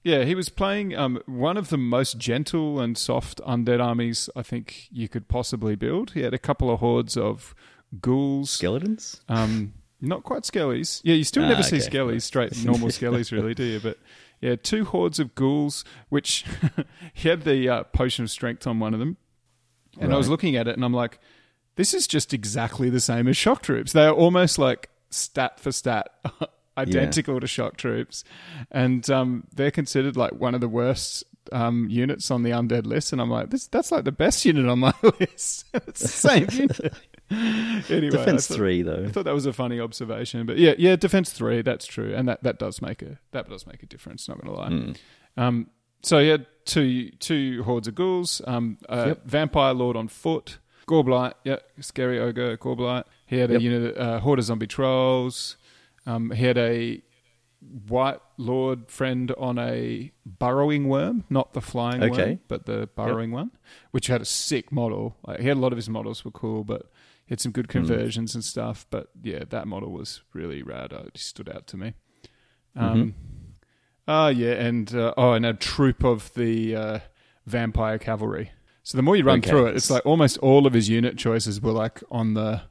Yeah, 0.05 0.23
he 0.23 0.35
was 0.35 0.49
playing 0.49 0.95
um, 0.95 1.19
one 1.25 1.57
of 1.57 1.69
the 1.69 1.79
most 1.79 2.19
gentle 2.19 2.79
and 2.79 2.95
soft 2.95 3.41
undead 3.41 3.83
armies 3.83 4.29
I 4.35 4.43
think 4.43 4.87
you 4.91 5.09
could 5.09 5.27
possibly 5.27 5.75
build. 5.75 6.11
He 6.11 6.21
had 6.21 6.31
a 6.33 6.37
couple 6.37 6.69
of 6.71 6.79
hordes 6.79 7.17
of 7.17 7.55
ghouls, 8.01 8.51
Skeletons? 8.51 9.21
um, 9.27 9.73
not 9.99 10.21
quite 10.23 10.43
skellies. 10.43 11.01
Yeah, 11.03 11.15
you 11.15 11.23
still 11.23 11.43
Ah, 11.45 11.49
never 11.49 11.63
see 11.63 11.77
skellies, 11.77 12.21
straight 12.21 12.63
normal 12.63 12.89
skellies, 12.89 13.31
really, 13.31 13.55
do 13.55 13.63
you? 13.63 13.79
But 13.79 13.97
yeah, 14.41 14.55
two 14.55 14.85
hordes 14.85 15.19
of 15.19 15.33
ghouls, 15.33 15.83
which 16.09 16.45
he 17.13 17.27
had 17.29 17.41
the 17.41 17.67
uh, 17.67 17.83
potion 17.85 18.25
of 18.25 18.29
strength 18.29 18.67
on 18.67 18.79
one 18.79 18.93
of 18.93 18.99
them. 18.99 19.17
And 19.99 20.13
I 20.13 20.17
was 20.17 20.29
looking 20.29 20.55
at 20.55 20.67
it 20.67 20.75
and 20.75 20.85
I'm 20.85 20.93
like, 20.93 21.17
this 21.77 21.95
is 21.95 22.05
just 22.05 22.31
exactly 22.31 22.91
the 22.91 22.99
same 22.99 23.27
as 23.27 23.37
shock 23.37 23.63
troops. 23.63 23.91
They 23.91 24.05
are 24.05 24.13
almost 24.13 24.59
like 24.59 24.89
stat 25.09 25.59
for 25.59 25.71
stat. 25.71 26.09
Identical 26.77 27.39
to 27.39 27.47
shock 27.47 27.77
troops, 27.77 28.23
and 28.71 29.09
um, 29.09 29.45
they're 29.53 29.71
considered 29.71 30.17
like 30.17 30.33
one 30.33 30.53
of 30.55 30.61
the 30.61 30.67
worst 30.67 31.23
um, 31.51 31.88
units 31.89 32.29
on 32.31 32.43
the 32.43 32.49
undead 32.51 32.85
list. 32.85 33.11
And 33.13 33.21
I'm 33.21 33.29
like, 33.29 33.49
this 33.49 33.67
that's 33.67 33.91
like 33.91 34.03
the 34.03 34.11
best 34.11 34.43
unit 34.45 34.67
on 34.67 34.79
my 34.79 34.93
list. 35.19 35.65
it's 35.73 36.01
the 36.01 36.07
same 36.07 36.47
unit. 36.51 36.93
anyway, 37.89 38.09
Defense 38.09 38.47
thought- 38.47 38.55
three, 38.57 38.81
though. 38.81 39.05
I 39.07 39.11
thought 39.11 39.23
that 39.25 39.33
was 39.33 39.45
a 39.45 39.53
funny 39.53 39.79
observation, 39.79 40.45
but 40.45 40.57
yeah, 40.57 40.73
yeah, 40.77 40.95
defense 40.95 41.31
three, 41.31 41.61
that's 41.61 41.85
true, 41.85 42.13
and 42.13 42.27
that, 42.27 42.43
that 42.43 42.59
does 42.59 42.81
make 42.81 43.01
a 43.01 43.19
that 43.31 43.49
does 43.49 43.65
make 43.65 43.81
a 43.83 43.85
difference. 43.85 44.27
Not 44.27 44.41
going 44.41 44.53
to 44.53 44.59
lie. 44.61 44.69
Hmm. 44.69 44.91
Um, 45.38 45.69
so 46.03 46.19
he 46.19 46.27
had 46.27 46.45
two 46.65 47.09
two 47.19 47.63
hordes 47.63 47.88
of 47.88 47.95
ghouls, 47.95 48.41
um, 48.45 48.77
a 48.89 49.07
Yep. 49.07 49.25
vampire 49.25 49.73
lord 49.73 49.95
on 49.97 50.07
foot, 50.07 50.59
Gorblight, 50.88 51.33
yeah, 51.43 51.57
scary 51.79 52.19
ogre 52.19 52.57
Gorblight. 52.57 53.05
He 53.25 53.38
had 53.38 53.49
a 53.49 53.53
Yep. 53.53 53.61
unit, 53.61 53.97
uh, 53.97 54.19
horde 54.19 54.39
of 54.39 54.45
zombie 54.45 54.67
trolls. 54.67 55.57
Um, 56.05 56.31
he 56.31 56.45
had 56.45 56.57
a 56.57 57.01
wight 57.89 58.19
lord 58.37 58.91
friend 58.91 59.31
on 59.37 59.57
a 59.57 60.11
burrowing 60.25 60.87
worm, 60.87 61.23
not 61.29 61.53
the 61.53 61.61
flying 61.61 62.01
worm, 62.29 62.39
but 62.47 62.65
the 62.65 62.87
burrowing 62.95 63.31
one, 63.31 63.51
which 63.91 64.07
had 64.07 64.21
a 64.21 64.25
sick 64.25 64.71
model. 64.71 65.15
Like, 65.25 65.39
he 65.39 65.47
had 65.47 65.57
a 65.57 65.59
lot 65.59 65.71
of 65.73 65.77
his 65.77 65.89
models 65.89 66.23
were 66.23 66.31
cool, 66.31 66.63
but 66.63 66.83
he 67.25 67.31
had 67.31 67.39
some 67.41 67.51
good 67.51 67.67
conversions 67.67 68.35
and 68.35 68.43
stuff. 68.43 68.85
But 68.91 69.09
yeah, 69.23 69.45
that 69.49 69.67
model 69.67 69.91
was 69.91 70.21
really 70.33 70.61
rad. 70.61 70.93
Uh, 70.93 71.03
It 71.07 71.17
stood 71.17 71.49
out 71.49 71.65
to 71.67 71.77
me. 71.77 71.93
Um, 72.75 73.15
Oh 74.07 74.27
yeah, 74.27 74.51
and 74.51 74.93
uh, 74.93 75.15
oh, 75.17 75.33
and 75.33 75.43
a 75.45 75.55
troop 75.55 76.03
of 76.03 76.31
the 76.35 76.75
uh, 76.75 76.99
vampire 77.47 77.97
cavalry. 77.97 78.51
So 78.83 78.95
the 78.97 79.01
more 79.01 79.15
you 79.15 79.23
run 79.23 79.39
Okay. 79.39 79.49
through 79.49 79.65
it, 79.65 79.75
it's 79.75 79.89
like 79.89 80.05
almost 80.05 80.37
all 80.37 80.67
of 80.67 80.73
his 80.73 80.87
unit 80.89 81.17
choices 81.17 81.59
were 81.59 81.71
like 81.71 82.03
on 82.11 82.35
the 82.35 82.61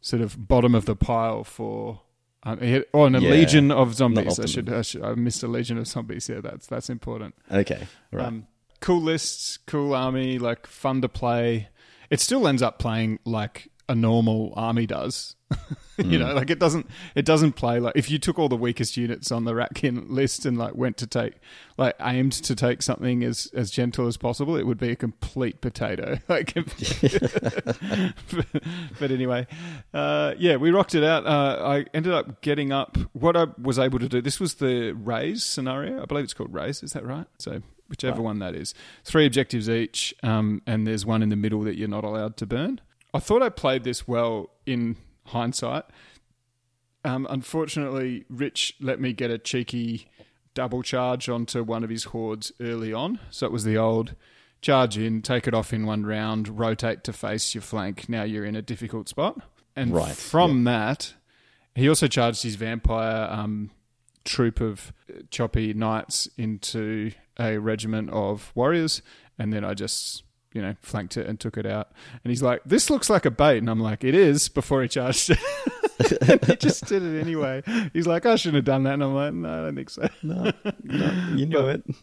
sort 0.00 0.22
of 0.22 0.46
bottom 0.46 0.76
of 0.76 0.84
the 0.84 0.94
pile 0.94 1.42
for. 1.42 2.02
Um, 2.46 2.60
he 2.60 2.72
had, 2.72 2.84
oh, 2.94 3.04
and 3.06 3.16
a 3.16 3.20
Yeah. 3.20 3.30
legion 3.30 3.70
of 3.72 3.94
zombies. 3.94 4.38
I 4.38 4.46
should, 4.46 4.72
I 4.72 4.82
should. 4.82 5.02
I 5.02 5.14
missed 5.14 5.42
a 5.42 5.48
legion 5.48 5.78
of 5.78 5.86
zombies. 5.88 6.28
Yeah, 6.28 6.40
that's 6.40 6.66
that's 6.68 6.88
important. 6.88 7.34
Okay, 7.50 7.86
right. 8.12 8.26
Um, 8.26 8.46
cool 8.80 9.00
lists, 9.02 9.58
cool 9.66 9.94
army, 9.94 10.38
like 10.38 10.66
fun 10.66 11.00
to 11.02 11.08
play. 11.08 11.68
It 12.08 12.20
still 12.20 12.46
ends 12.46 12.62
up 12.62 12.78
playing 12.78 13.18
like 13.24 13.68
a 13.88 13.94
normal 13.94 14.52
army 14.56 14.86
does. 14.86 15.36
you 15.96 16.18
know, 16.18 16.34
like 16.34 16.50
it 16.50 16.58
doesn't 16.58 16.90
it 17.14 17.24
doesn't 17.24 17.52
play 17.52 17.78
like 17.78 17.92
if 17.94 18.10
you 18.10 18.18
took 18.18 18.36
all 18.36 18.48
the 18.48 18.56
weakest 18.56 18.96
units 18.96 19.30
on 19.30 19.44
the 19.44 19.52
Ratkin 19.52 20.06
list 20.08 20.44
and 20.44 20.58
like 20.58 20.74
went 20.74 20.96
to 20.96 21.06
take 21.06 21.34
like 21.78 21.94
aimed 22.00 22.32
to 22.32 22.56
take 22.56 22.82
something 22.82 23.22
as 23.22 23.48
as 23.54 23.70
gentle 23.70 24.08
as 24.08 24.16
possible, 24.16 24.56
it 24.56 24.64
would 24.64 24.78
be 24.78 24.90
a 24.90 24.96
complete 24.96 25.60
potato. 25.60 26.18
Like 26.28 26.54
but, 26.54 28.46
but 28.98 29.10
anyway, 29.12 29.46
uh, 29.94 30.34
yeah, 30.38 30.56
we 30.56 30.72
rocked 30.72 30.96
it 30.96 31.04
out. 31.04 31.24
Uh, 31.24 31.62
I 31.64 31.86
ended 31.94 32.12
up 32.12 32.40
getting 32.42 32.72
up 32.72 32.98
what 33.12 33.36
I 33.36 33.46
was 33.62 33.78
able 33.78 34.00
to 34.00 34.08
do. 34.08 34.20
This 34.20 34.40
was 34.40 34.54
the 34.54 34.92
raise 34.92 35.44
scenario. 35.44 36.02
I 36.02 36.06
believe 36.06 36.24
it's 36.24 36.34
called 36.34 36.52
raise. 36.52 36.82
Is 36.82 36.94
that 36.94 37.06
right? 37.06 37.26
So 37.38 37.62
whichever 37.88 38.22
one 38.22 38.38
that 38.40 38.54
is. 38.54 38.74
Three 39.04 39.26
objectives 39.26 39.68
each, 39.68 40.14
um, 40.22 40.62
and 40.66 40.86
there's 40.86 41.06
one 41.06 41.22
in 41.22 41.28
the 41.28 41.36
middle 41.36 41.62
that 41.62 41.76
you're 41.76 41.88
not 41.88 42.04
allowed 42.04 42.36
to 42.38 42.46
burn. 42.46 42.80
I 43.16 43.18
thought 43.18 43.42
I 43.42 43.48
played 43.48 43.82
this 43.82 44.06
well 44.06 44.50
in 44.66 44.96
hindsight. 45.24 45.84
Um, 47.02 47.26
unfortunately, 47.30 48.26
Rich 48.28 48.74
let 48.78 49.00
me 49.00 49.14
get 49.14 49.30
a 49.30 49.38
cheeky 49.38 50.10
double 50.52 50.82
charge 50.82 51.28
onto 51.30 51.62
one 51.62 51.82
of 51.82 51.88
his 51.88 52.04
hordes 52.04 52.52
early 52.60 52.92
on. 52.92 53.18
So 53.30 53.46
it 53.46 53.52
was 53.52 53.64
the 53.64 53.78
old 53.78 54.14
charge 54.60 54.98
in, 54.98 55.22
take 55.22 55.48
it 55.48 55.54
off 55.54 55.72
in 55.72 55.86
one 55.86 56.04
round, 56.04 56.58
rotate 56.58 57.04
to 57.04 57.12
face 57.14 57.54
your 57.54 57.62
flank. 57.62 58.06
Now 58.06 58.22
you're 58.22 58.44
in 58.44 58.54
a 58.54 58.60
difficult 58.60 59.08
spot. 59.08 59.40
And 59.74 59.94
Right, 59.94 60.14
from 60.14 60.64
that, 60.64 61.14
he 61.74 61.88
also 61.88 62.08
charged 62.08 62.42
his 62.42 62.56
vampire 62.56 63.28
um, 63.30 63.70
troop 64.24 64.60
of 64.60 64.92
choppy 65.30 65.72
knights 65.72 66.28
into 66.36 67.12
a 67.38 67.56
regiment 67.56 68.10
of 68.10 68.52
warriors, 68.54 69.00
and 69.38 69.54
then 69.54 69.64
I 69.64 69.72
just 69.72 70.22
you 70.56 70.62
know 70.62 70.74
flanked 70.80 71.18
it 71.18 71.26
and 71.26 71.38
took 71.38 71.58
it 71.58 71.66
out. 71.66 71.92
And 72.24 72.30
he's 72.30 72.42
like, 72.42 72.62
"This 72.64 72.88
looks 72.88 73.10
like 73.10 73.26
a 73.26 73.30
bait," 73.30 73.58
and 73.58 73.68
I'm 73.68 73.80
like, 73.80 74.02
"It 74.02 74.14
is." 74.14 74.48
Before 74.48 74.82
he 74.82 74.88
charged 74.88 75.30
it, 75.30 76.44
he 76.46 76.56
just 76.56 76.86
did 76.86 77.02
it 77.02 77.20
anyway. 77.20 77.62
He's 77.92 78.06
like, 78.06 78.24
"I 78.24 78.36
shouldn't 78.36 78.56
have 78.56 78.64
done 78.64 78.84
that," 78.84 78.94
and 78.94 79.04
I'm 79.04 79.14
like, 79.14 79.34
"No, 79.34 79.52
I 79.52 79.62
don't 79.66 79.76
think 79.76 79.90
so." 79.90 80.08
no, 80.22 80.50
no, 80.82 81.28
you 81.36 81.46
knew 81.46 81.68
it. 81.68 81.84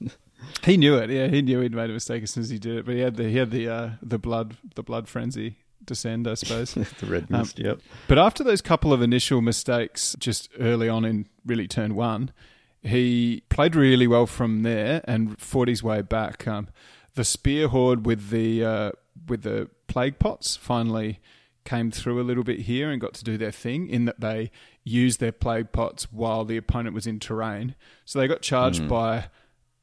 He 0.65 0.75
knew 0.75 0.97
it. 0.97 1.09
Yeah, 1.09 1.27
he 1.27 1.41
knew 1.41 1.61
he'd 1.61 1.73
made 1.73 1.89
a 1.89 1.93
mistake 1.93 2.21
as 2.21 2.31
soon 2.31 2.43
as 2.43 2.49
he 2.49 2.59
did 2.59 2.75
it. 2.75 2.85
But 2.85 2.95
he 2.95 2.99
had 2.99 3.15
the 3.15 3.29
he 3.29 3.37
had 3.37 3.49
the 3.49 3.69
uh, 3.69 3.89
the 4.01 4.19
blood 4.19 4.57
the 4.75 4.83
blood 4.83 5.07
frenzy 5.07 5.55
descend, 5.85 6.27
I 6.27 6.33
suppose. 6.33 6.73
the 6.73 7.05
red 7.05 7.27
Um, 7.31 7.49
yep. 7.55 7.79
But 8.09 8.17
after 8.17 8.43
those 8.43 8.61
couple 8.61 8.91
of 8.91 9.01
initial 9.01 9.41
mistakes, 9.41 10.17
just 10.19 10.49
early 10.59 10.89
on 10.89 11.05
in 11.05 11.27
really 11.45 11.67
turn 11.67 11.95
one, 11.95 12.33
he 12.81 13.43
played 13.47 13.73
really 13.73 14.05
well 14.05 14.27
from 14.27 14.63
there 14.63 15.01
and 15.05 15.39
fought 15.39 15.69
his 15.69 15.81
way 15.81 16.01
back. 16.01 16.45
Um, 16.45 16.67
the 17.15 17.23
spear 17.23 17.67
horde 17.67 18.05
with 18.05 18.29
the 18.29 18.63
uh, 18.63 18.91
with 19.27 19.43
the 19.43 19.69
plague 19.87 20.19
pots 20.19 20.55
finally 20.55 21.19
came 21.63 21.91
through 21.91 22.19
a 22.21 22.23
little 22.23 22.43
bit 22.43 22.61
here 22.61 22.89
and 22.91 22.99
got 22.99 23.13
to 23.13 23.23
do 23.23 23.37
their 23.37 23.51
thing 23.51 23.87
in 23.87 24.05
that 24.05 24.19
they 24.19 24.51
used 24.83 25.19
their 25.19 25.31
plague 25.31 25.71
pots 25.71 26.11
while 26.11 26.43
the 26.43 26.57
opponent 26.57 26.93
was 26.93 27.07
in 27.07 27.19
terrain. 27.19 27.75
So 28.03 28.19
they 28.19 28.27
got 28.27 28.41
charged 28.41 28.81
by 28.89 29.25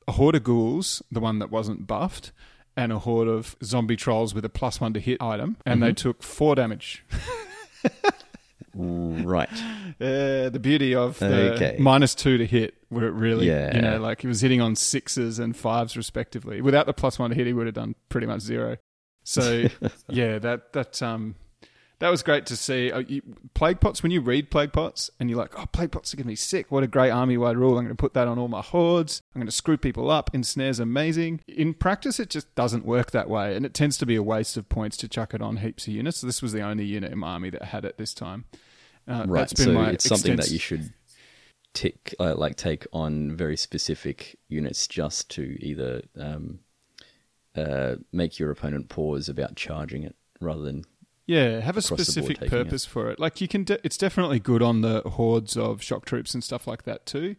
a 0.06 0.12
horde 0.12 0.34
of 0.34 0.44
ghouls, 0.44 1.02
the 1.10 1.20
one 1.20 1.38
that 1.38 1.50
wasn't 1.50 1.86
buffed, 1.86 2.32
and 2.76 2.92
a 2.92 2.98
horde 2.98 3.28
of 3.28 3.56
zombie 3.64 3.96
trolls 3.96 4.34
with 4.34 4.44
a 4.44 4.50
plus 4.50 4.80
one 4.80 4.92
to 4.92 5.00
hit 5.00 5.22
item, 5.22 5.56
and 5.64 5.82
they 5.82 5.92
took 5.92 6.22
four 6.22 6.54
damage. 6.54 7.04
Right. 8.74 9.48
Uh, 10.00 10.48
the 10.50 10.60
beauty 10.60 10.94
of 10.94 11.18
the 11.18 11.54
Okay. 11.54 11.76
minus 11.78 12.14
two 12.14 12.38
to 12.38 12.46
hit, 12.46 12.74
where 12.88 13.06
it 13.06 13.12
really, 13.12 13.48
Yeah. 13.48 13.74
you 13.74 13.82
know, 13.82 13.98
like 14.00 14.20
he 14.22 14.26
was 14.28 14.40
hitting 14.40 14.60
on 14.60 14.76
sixes 14.76 15.38
and 15.38 15.56
fives 15.56 15.96
respectively. 15.96 16.60
Without 16.60 16.86
the 16.86 16.92
plus 16.92 17.18
one 17.18 17.30
to 17.30 17.36
hit, 17.36 17.46
he 17.46 17.52
would 17.52 17.66
have 17.66 17.74
done 17.74 17.94
pretty 18.08 18.26
much 18.26 18.40
zero. 18.40 18.76
So 19.24 19.64
yeah, 20.08 20.38
that 20.38 20.72
that 20.72 21.02
um 21.02 21.34
that 22.00 22.08
was 22.08 22.22
great 22.22 22.46
to 22.46 22.56
see. 22.56 22.90
Uh, 22.90 23.00
you, 23.00 23.22
plague 23.54 23.78
pots 23.78 24.02
when 24.02 24.10
you 24.10 24.20
read 24.20 24.50
plague 24.50 24.72
pots 24.72 25.10
and 25.20 25.30
you're 25.30 25.38
like, 25.38 25.58
oh, 25.58 25.66
plague 25.66 25.92
pots 25.92 26.12
are 26.12 26.16
going 26.16 26.24
to 26.24 26.28
be 26.28 26.36
sick. 26.36 26.70
What 26.70 26.82
a 26.82 26.86
great 26.86 27.10
army 27.10 27.36
wide 27.36 27.56
rule! 27.56 27.78
I'm 27.78 27.84
going 27.84 27.88
to 27.88 27.94
put 27.94 28.14
that 28.14 28.26
on 28.26 28.38
all 28.38 28.48
my 28.48 28.62
hordes. 28.62 29.22
I'm 29.34 29.40
going 29.40 29.46
to 29.46 29.52
screw 29.52 29.76
people 29.76 30.10
up. 30.10 30.30
Ensnare's 30.34 30.80
amazing. 30.80 31.40
In 31.46 31.74
practice, 31.74 32.18
it 32.18 32.30
just 32.30 32.52
doesn't 32.54 32.84
work 32.84 33.10
that 33.12 33.28
way, 33.28 33.54
and 33.54 33.64
it 33.64 33.74
tends 33.74 33.98
to 33.98 34.06
be 34.06 34.16
a 34.16 34.22
waste 34.22 34.56
of 34.56 34.68
points 34.68 34.96
to 34.98 35.08
chuck 35.08 35.34
it 35.34 35.42
on 35.42 35.58
heaps 35.58 35.86
of 35.86 35.92
units. 35.92 36.18
So 36.18 36.26
this 36.26 36.42
was 36.42 36.52
the 36.52 36.62
only 36.62 36.84
unit 36.84 37.12
in 37.12 37.18
my 37.18 37.28
army 37.28 37.50
that 37.50 37.62
had 37.62 37.84
it 37.84 37.98
this 37.98 38.14
time. 38.14 38.46
Uh, 39.06 39.24
Right. 39.26 39.40
That's 39.40 39.52
been 39.52 39.66
So 39.66 39.72
my 39.72 39.90
it's 39.90 40.08
something 40.08 40.36
that 40.36 40.50
you 40.50 40.58
should 40.58 40.92
tick, 41.74 42.14
uh, 42.18 42.34
like 42.34 42.56
take 42.56 42.86
on 42.92 43.36
very 43.36 43.56
specific 43.56 44.38
units 44.48 44.86
just 44.86 45.30
to 45.32 45.56
either 45.60 46.02
um, 46.18 46.60
uh, 47.54 47.96
make 48.12 48.38
your 48.38 48.50
opponent 48.50 48.88
pause 48.88 49.28
about 49.28 49.56
charging 49.56 50.04
it 50.04 50.16
rather 50.40 50.62
than 50.62 50.84
Yeah, 51.34 51.60
have 51.60 51.76
a 51.76 51.78
across 51.78 51.88
the 51.88 51.94
board 51.96 52.00
specific 52.06 52.38
taking 52.40 52.58
it. 52.58 52.64
purpose 52.64 52.84
for 52.84 53.10
it. 53.10 53.18
Like 53.20 53.40
you 53.40 53.48
can, 53.48 53.64
de- 53.64 53.84
it's 53.86 53.96
definitely 53.96 54.40
good 54.40 54.62
on 54.62 54.80
the 54.80 55.02
hordes 55.02 55.56
of 55.56 55.82
shock 55.82 56.04
troops 56.04 56.34
and 56.34 56.42
stuff 56.42 56.66
like 56.66 56.82
that 56.84 57.06
too, 57.06 57.36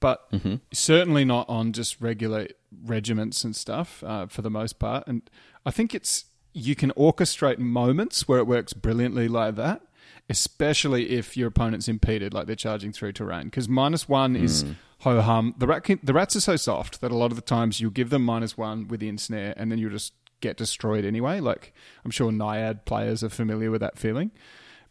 but 0.00 0.30
Mm-hmm. 0.32 0.54
certainly 0.72 1.24
not 1.24 1.48
on 1.48 1.72
just 1.72 2.00
regular 2.00 2.48
regiments 2.84 3.44
and 3.44 3.54
stuff 3.56 4.02
uh, 4.04 4.26
for 4.26 4.42
the 4.42 4.50
most 4.50 4.78
part. 4.78 5.04
And 5.06 5.22
I 5.64 5.70
think 5.70 5.94
it's 5.94 6.26
you 6.52 6.74
can 6.74 6.90
orchestrate 6.92 7.58
moments 7.58 8.26
where 8.28 8.38
it 8.40 8.46
works 8.46 8.72
brilliantly 8.72 9.28
like 9.28 9.54
that, 9.56 9.82
especially 10.28 11.10
if 11.10 11.36
your 11.36 11.48
opponent's 11.48 11.88
impeded, 11.88 12.32
like 12.34 12.46
they're 12.46 12.56
charging 12.56 12.92
through 12.92 13.12
terrain. 13.12 13.44
Because 13.44 13.68
minus 13.68 14.08
one 14.08 14.36
is 14.36 14.64
Mm. 14.64 14.76
ho 15.00 15.20
hum. 15.20 15.54
The 15.58 15.66
Ratkin, 15.66 15.98
the 16.02 16.12
rats 16.12 16.34
are 16.36 16.40
so 16.40 16.56
soft 16.56 17.00
that 17.00 17.10
a 17.10 17.16
lot 17.16 17.30
of 17.32 17.36
the 17.36 17.42
times 17.42 17.80
you'll 17.80 17.90
give 17.90 18.10
them 18.10 18.24
minus 18.24 18.56
one 18.56 18.88
with 18.88 19.00
the 19.00 19.08
ensnare, 19.08 19.54
and 19.56 19.70
then 19.70 19.78
you'll 19.78 19.90
just 19.90 20.12
get 20.40 20.56
destroyed 20.56 21.04
anyway. 21.04 21.40
Like 21.40 21.72
I'm 22.04 22.10
sure 22.10 22.30
Naiad 22.32 22.84
players 22.84 23.22
are 23.24 23.28
familiar 23.28 23.70
with 23.70 23.80
that 23.80 23.98
feeling. 23.98 24.30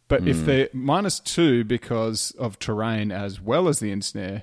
But 0.08 0.26
if 0.26 0.44
they're 0.44 0.68
minus 0.72 1.20
two 1.20 1.62
because 1.62 2.32
of 2.32 2.58
terrain 2.58 3.12
as 3.12 3.40
well 3.40 3.68
as 3.68 3.78
the 3.78 3.92
ensnare, 3.92 4.42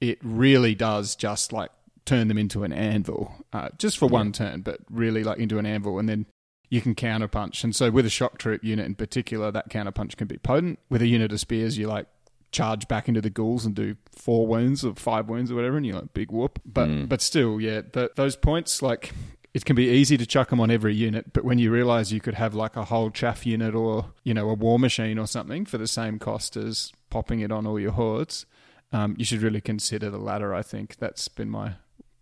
it 0.00 0.18
really 0.22 0.76
does 0.76 1.16
just 1.16 1.52
like 1.52 1.72
turn 2.04 2.28
them 2.28 2.38
into 2.38 2.62
an 2.62 2.72
anvil, 2.72 3.34
uh, 3.52 3.70
just 3.78 3.98
for 3.98 4.06
one 4.06 4.30
turn, 4.32 4.60
but 4.60 4.78
really 4.88 5.24
like 5.24 5.38
into 5.38 5.58
an 5.58 5.66
anvil, 5.66 5.98
and 5.98 6.08
then 6.08 6.26
you 6.70 6.80
can 6.80 6.94
counterpunch. 6.94 7.64
And 7.64 7.74
so 7.74 7.90
with 7.90 8.06
a 8.06 8.10
shock 8.10 8.38
troop 8.38 8.62
unit 8.62 8.86
in 8.86 8.94
particular, 8.94 9.50
that 9.50 9.70
counterpunch 9.70 10.16
can 10.16 10.28
be 10.28 10.38
potent. 10.38 10.78
With 10.88 11.02
a 11.02 11.08
unit 11.08 11.32
of 11.32 11.40
spears, 11.40 11.76
you 11.76 11.88
like 11.88 12.06
charge 12.52 12.86
back 12.86 13.08
into 13.08 13.20
the 13.20 13.30
ghouls 13.30 13.66
and 13.66 13.74
do 13.74 13.96
four 14.14 14.46
wounds 14.46 14.84
or 14.84 14.94
five 14.94 15.28
wounds 15.28 15.50
or 15.50 15.56
whatever, 15.56 15.76
and 15.76 15.84
you're 15.84 15.96
like 15.96 16.14
big 16.14 16.30
whoop. 16.30 16.60
But 16.64 17.08
but 17.08 17.20
still, 17.20 17.60
yeah, 17.60 17.82
the, 17.92 18.10
those 18.14 18.36
points 18.36 18.82
like 18.82 19.12
it 19.54 19.64
can 19.64 19.76
be 19.76 19.88
easy 19.88 20.16
to 20.16 20.26
chuck 20.26 20.50
them 20.50 20.60
on 20.60 20.70
every 20.70 20.94
unit, 20.94 21.32
but 21.32 21.44
when 21.44 21.58
you 21.58 21.70
realize 21.70 22.12
you 22.12 22.20
could 22.20 22.34
have 22.34 22.54
like 22.54 22.76
a 22.76 22.84
whole 22.84 23.10
chaff 23.10 23.44
unit 23.46 23.74
or 23.74 24.12
you 24.24 24.34
know 24.34 24.48
a 24.48 24.54
war 24.54 24.78
machine 24.78 25.18
or 25.18 25.26
something 25.26 25.64
for 25.66 25.78
the 25.78 25.86
same 25.86 26.18
cost 26.18 26.56
as 26.56 26.92
popping 27.10 27.40
it 27.40 27.52
on 27.52 27.66
all 27.66 27.78
your 27.78 27.92
hordes, 27.92 28.46
um, 28.92 29.14
you 29.18 29.24
should 29.24 29.42
really 29.42 29.60
consider 29.60 30.10
the 30.10 30.18
latter. 30.18 30.54
I 30.54 30.62
think 30.62 30.96
that's 30.96 31.28
been 31.28 31.50
my 31.50 31.74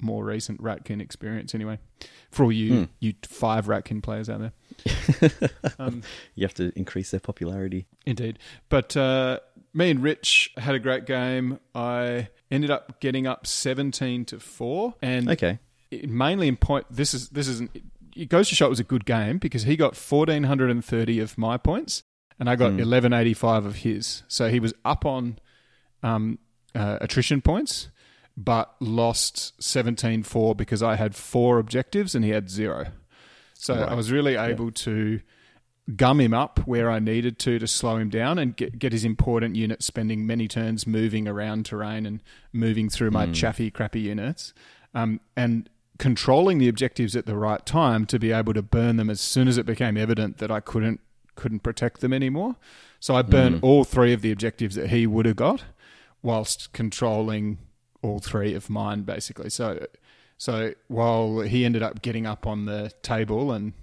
more 0.03 0.25
recent 0.25 0.63
Ratkin 0.63 1.01
experience 1.01 1.55
anyway. 1.55 1.79
For 2.31 2.45
all 2.45 2.53
you 2.53 2.89
you 3.01 3.15
five 3.23 3.67
Ratkin 3.67 4.03
players 4.03 4.29
out 4.29 4.41
there. 4.41 5.51
um, 5.79 6.03
You 6.35 6.45
have 6.45 6.55
to 6.55 6.73
increase 6.77 7.11
their 7.11 7.21
popularity. 7.21 7.87
Indeed. 8.07 8.39
But 8.69 8.97
uh, 8.97 9.41
me 9.75 9.91
and 9.91 10.03
Rich 10.03 10.53
had 10.57 10.75
a 10.75 10.79
great 10.79 11.07
game. 11.07 11.61
I 11.75 12.29
ended 12.51 12.71
up 12.71 13.01
getting 13.01 13.27
up 13.27 13.47
17 13.47 14.25
to 14.27 14.41
4 14.41 14.95
and 15.03 15.29
Okay. 15.31 15.59
Mainly 15.91 16.49
in 16.49 16.57
point 16.57 16.87
this 16.91 17.15
is 17.15 17.31
this 17.31 17.49
isn't 17.49 17.71
it 18.17 18.29
goes 18.29 18.49
to 18.49 18.55
show 18.55 18.67
it 18.67 18.71
was 18.71 18.81
a 18.81 18.85
good 18.85 19.05
game 19.05 19.39
because 19.39 19.63
he 19.63 19.77
got 19.77 19.97
1430 19.97 21.21
of 21.21 21.39
my 21.39 21.57
points 21.57 22.03
and 22.39 22.49
I 22.49 22.57
got 22.57 22.73
1185 22.73 23.67
of 23.67 23.77
his. 23.77 24.23
So 24.27 24.49
he 24.49 24.61
was 24.61 24.73
up 24.85 25.05
on 25.05 25.39
um, 26.03 26.39
uh, 26.75 26.99
attrition 27.01 27.41
points 27.41 27.89
but 28.37 28.75
lost 28.81 29.59
17-4 29.61 30.57
because 30.57 30.83
I 30.83 30.97
had 30.97 31.15
four 31.15 31.59
objectives 31.59 32.15
and 32.15 32.25
he 32.25 32.31
had 32.31 32.49
zero. 32.49 32.87
So 33.55 33.75
I 33.75 33.93
was 33.95 34.11
really 34.11 34.37
able 34.37 34.71
to 34.71 35.21
gum 35.95 36.21
him 36.21 36.33
up 36.33 36.61
where 36.67 36.91
I 36.91 36.99
needed 36.99 37.39
to 37.41 37.59
to 37.59 37.67
slow 37.67 37.97
him 37.97 38.09
down 38.09 38.39
and 38.39 38.57
get, 38.57 38.79
get 38.79 38.93
his 38.93 39.05
important 39.05 39.57
units 39.57 39.85
spending 39.85 40.27
many 40.27 40.49
turns 40.49 40.87
moving 40.87 41.29
around 41.29 41.67
terrain 41.67 42.07
and 42.07 42.23
moving 42.53 42.89
through 42.89 43.11
my 43.11 43.27
chaffy, 43.33 43.71
crappy 43.71 44.01
units. 44.01 44.55
Um, 44.95 45.21
and 45.37 45.69
controlling 46.01 46.57
the 46.57 46.67
objectives 46.67 47.15
at 47.15 47.27
the 47.27 47.37
right 47.37 47.67
time 47.67 48.07
to 48.07 48.19
be 48.19 48.33
able 48.33 48.55
to 48.55 48.63
burn 48.63 48.97
them 48.97 49.11
as 49.11 49.21
soon 49.21 49.47
as 49.47 49.59
it 49.59 49.67
became 49.67 49.99
evident 49.99 50.39
that 50.39 50.51
I 50.51 50.59
couldn't 50.59 50.99
couldn't 51.37 51.61
protect 51.61 52.01
them 52.01 52.13
anymore. 52.13 52.57
So 53.01 53.15
I 53.15 53.23
burned 53.23 53.57
mm. 53.57 53.65
all 53.65 53.85
three 53.85 54.15
of 54.15 54.23
the 54.23 54.33
objectives 54.33 54.75
that 54.77 54.89
he 54.89 55.07
would 55.07 55.27
have 55.27 55.37
got, 55.37 55.65
whilst 56.23 56.73
controlling 56.73 57.59
all 58.03 58.19
three 58.19 58.55
of 58.55 58.71
mine 58.71 59.03
basically. 59.03 59.51
So 59.51 59.87
so 60.39 60.73
while 60.89 61.41
he 61.41 61.67
ended 61.67 61.83
up 61.83 62.01
getting 62.01 62.27
up 62.27 62.47
on 62.47 62.65
the 62.65 62.93
table 63.03 63.53
and 63.53 63.75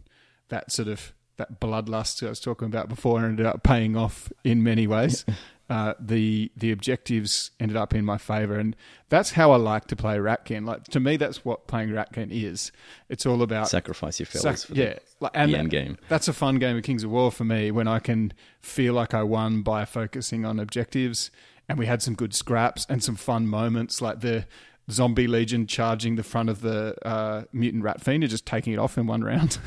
that 0.49 0.71
sort 0.71 0.88
of 0.88 1.13
that 1.38 1.60
bloodlust 1.60 2.25
I 2.25 2.30
was 2.30 2.39
talking 2.39 2.65
about 2.65 2.89
before 2.89 3.23
ended 3.23 3.45
up 3.45 3.62
paying 3.62 3.95
off 3.95 4.34
in 4.43 4.63
many 4.63 4.88
ways. 4.88 5.23
Uh, 5.69 5.93
the 5.99 6.49
the 6.56 6.71
objectives 6.71 7.51
ended 7.60 7.75
up 7.75 7.93
in 7.93 8.06
my 8.06 8.17
favor, 8.17 8.58
and 8.58 8.73
that's 9.10 9.32
how 9.32 9.51
I 9.51 9.58
like 9.58 9.86
to 9.88 9.97
play 9.97 10.15
Ratkin. 10.17 10.65
Like 10.65 10.86
to 10.86 10.99
me, 11.01 11.17
that's 11.17 11.43
what 11.43 11.67
playing 11.67 11.89
Ratkin 11.89 12.30
is. 12.32 12.71
It's 13.10 13.25
all 13.25 13.41
about 13.41 13.67
Sacrifice 13.67 14.17
your 14.17 14.27
fellas 14.27 14.62
Sac- 14.62 14.77
yeah, 14.77 14.93
like, 15.19 15.32
and 15.34 15.53
the 15.53 15.58
end 15.58 15.69
game. 15.69 15.97
That's 16.08 16.30
a 16.30 16.34
fun 16.34 16.56
game 16.60 16.77
of 16.77 16.84
Kings 16.84 17.03
of 17.03 17.12
War 17.12 17.32
for 17.34 17.43
me 17.43 17.69
when 17.71 17.86
I 17.86 17.99
can 17.99 18.32
feel 18.62 18.93
like 18.93 19.13
I 19.13 19.23
won 19.23 19.62
by 19.62 19.84
focusing 19.84 20.45
on 20.45 20.58
objectives, 20.58 21.32
and 21.67 21.77
we 21.77 21.86
had 21.86 22.01
some 22.01 22.15
good 22.15 22.34
scraps 22.34 22.86
and 22.89 23.03
some 23.03 23.17
fun 23.17 23.45
moments, 23.45 24.01
like 24.01 24.21
the 24.21 24.45
zombie 24.89 25.27
legion 25.27 25.67
charging 25.67 26.15
the 26.15 26.23
front 26.23 26.47
of 26.49 26.62
the 26.62 26.95
uh, 27.06 27.43
mutant 27.51 27.84
rat 27.84 27.99
fiend 27.99 28.23
and 28.23 28.32
just 28.32 28.45
taking 28.45 28.71
it 28.71 28.80
off 28.80 28.97
in 28.97 29.06
one 29.06 29.21
round. 29.21 29.58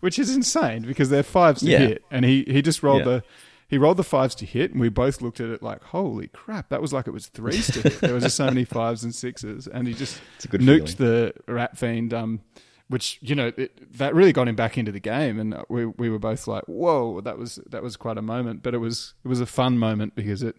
Which 0.00 0.18
is 0.18 0.34
insane 0.34 0.82
because 0.82 1.10
they're 1.10 1.22
fives 1.22 1.60
to 1.60 1.66
Yeah. 1.66 1.78
hit, 1.78 2.04
and 2.10 2.24
he 2.24 2.44
he 2.46 2.62
just 2.62 2.82
rolled 2.82 3.00
Yeah. 3.00 3.04
the. 3.04 3.24
He 3.68 3.78
rolled 3.78 3.96
the 3.96 4.04
fives 4.04 4.34
to 4.36 4.46
hit, 4.46 4.72
and 4.72 4.80
we 4.80 4.88
both 4.88 5.22
looked 5.22 5.40
at 5.40 5.48
it 5.48 5.62
like, 5.62 5.82
"Holy 5.84 6.28
crap!" 6.28 6.68
That 6.68 6.82
was 6.82 6.92
like 6.92 7.06
it 7.06 7.12
was 7.12 7.26
threes 7.28 7.66
to 7.68 7.80
hit. 7.82 8.00
There 8.00 8.14
was 8.14 8.24
just 8.24 8.36
so 8.36 8.46
many 8.46 8.64
fives 8.76 9.04
and 9.04 9.14
sixes, 9.14 9.66
and 9.66 9.88
he 9.88 9.94
just 9.94 10.20
It's 10.36 10.44
a 10.44 10.48
good 10.48 10.60
nuked 10.60 10.96
feeling. 10.96 11.32
the 11.46 11.52
rat 11.52 11.76
fiend, 11.78 12.12
um, 12.14 12.40
which 12.88 13.18
you 13.22 13.34
know 13.34 13.52
it, 13.56 13.96
that 13.98 14.14
really 14.14 14.32
got 14.32 14.48
him 14.48 14.54
back 14.54 14.76
into 14.76 14.92
the 14.92 15.00
game, 15.00 15.38
and 15.40 15.56
we 15.68 15.86
we 15.86 16.10
were 16.10 16.18
both 16.18 16.46
like, 16.46 16.64
"Whoa, 16.66 17.20
that 17.22 17.38
was 17.38 17.58
that 17.70 17.82
was 17.82 17.96
quite 17.96 18.18
a 18.18 18.22
moment." 18.22 18.62
But 18.62 18.74
it 18.74 18.78
was 18.78 19.14
it 19.24 19.28
was 19.28 19.40
a 19.40 19.46
fun 19.46 19.78
moment 19.78 20.14
because 20.14 20.42
it 20.42 20.56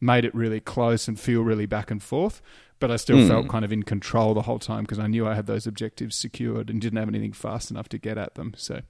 made 0.00 0.24
it 0.24 0.34
really 0.34 0.60
close 0.60 1.08
and 1.08 1.18
feel 1.18 1.42
really 1.42 1.66
back 1.66 1.90
and 1.90 2.02
forth. 2.02 2.40
But 2.80 2.90
I 2.90 2.96
still 2.96 3.26
felt 3.28 3.48
kind 3.48 3.64
of 3.64 3.72
in 3.72 3.82
control 3.84 4.34
the 4.34 4.42
whole 4.42 4.58
time 4.58 4.82
because 4.82 4.98
I 4.98 5.06
knew 5.06 5.26
I 5.26 5.34
had 5.34 5.46
those 5.46 5.66
objectives 5.66 6.16
secured 6.16 6.68
and 6.68 6.80
didn't 6.80 6.98
have 6.98 7.08
anything 7.08 7.32
fast 7.32 7.70
enough 7.70 7.88
to 7.90 7.98
get 7.98 8.18
at 8.18 8.34
them. 8.34 8.52
So 8.56 8.82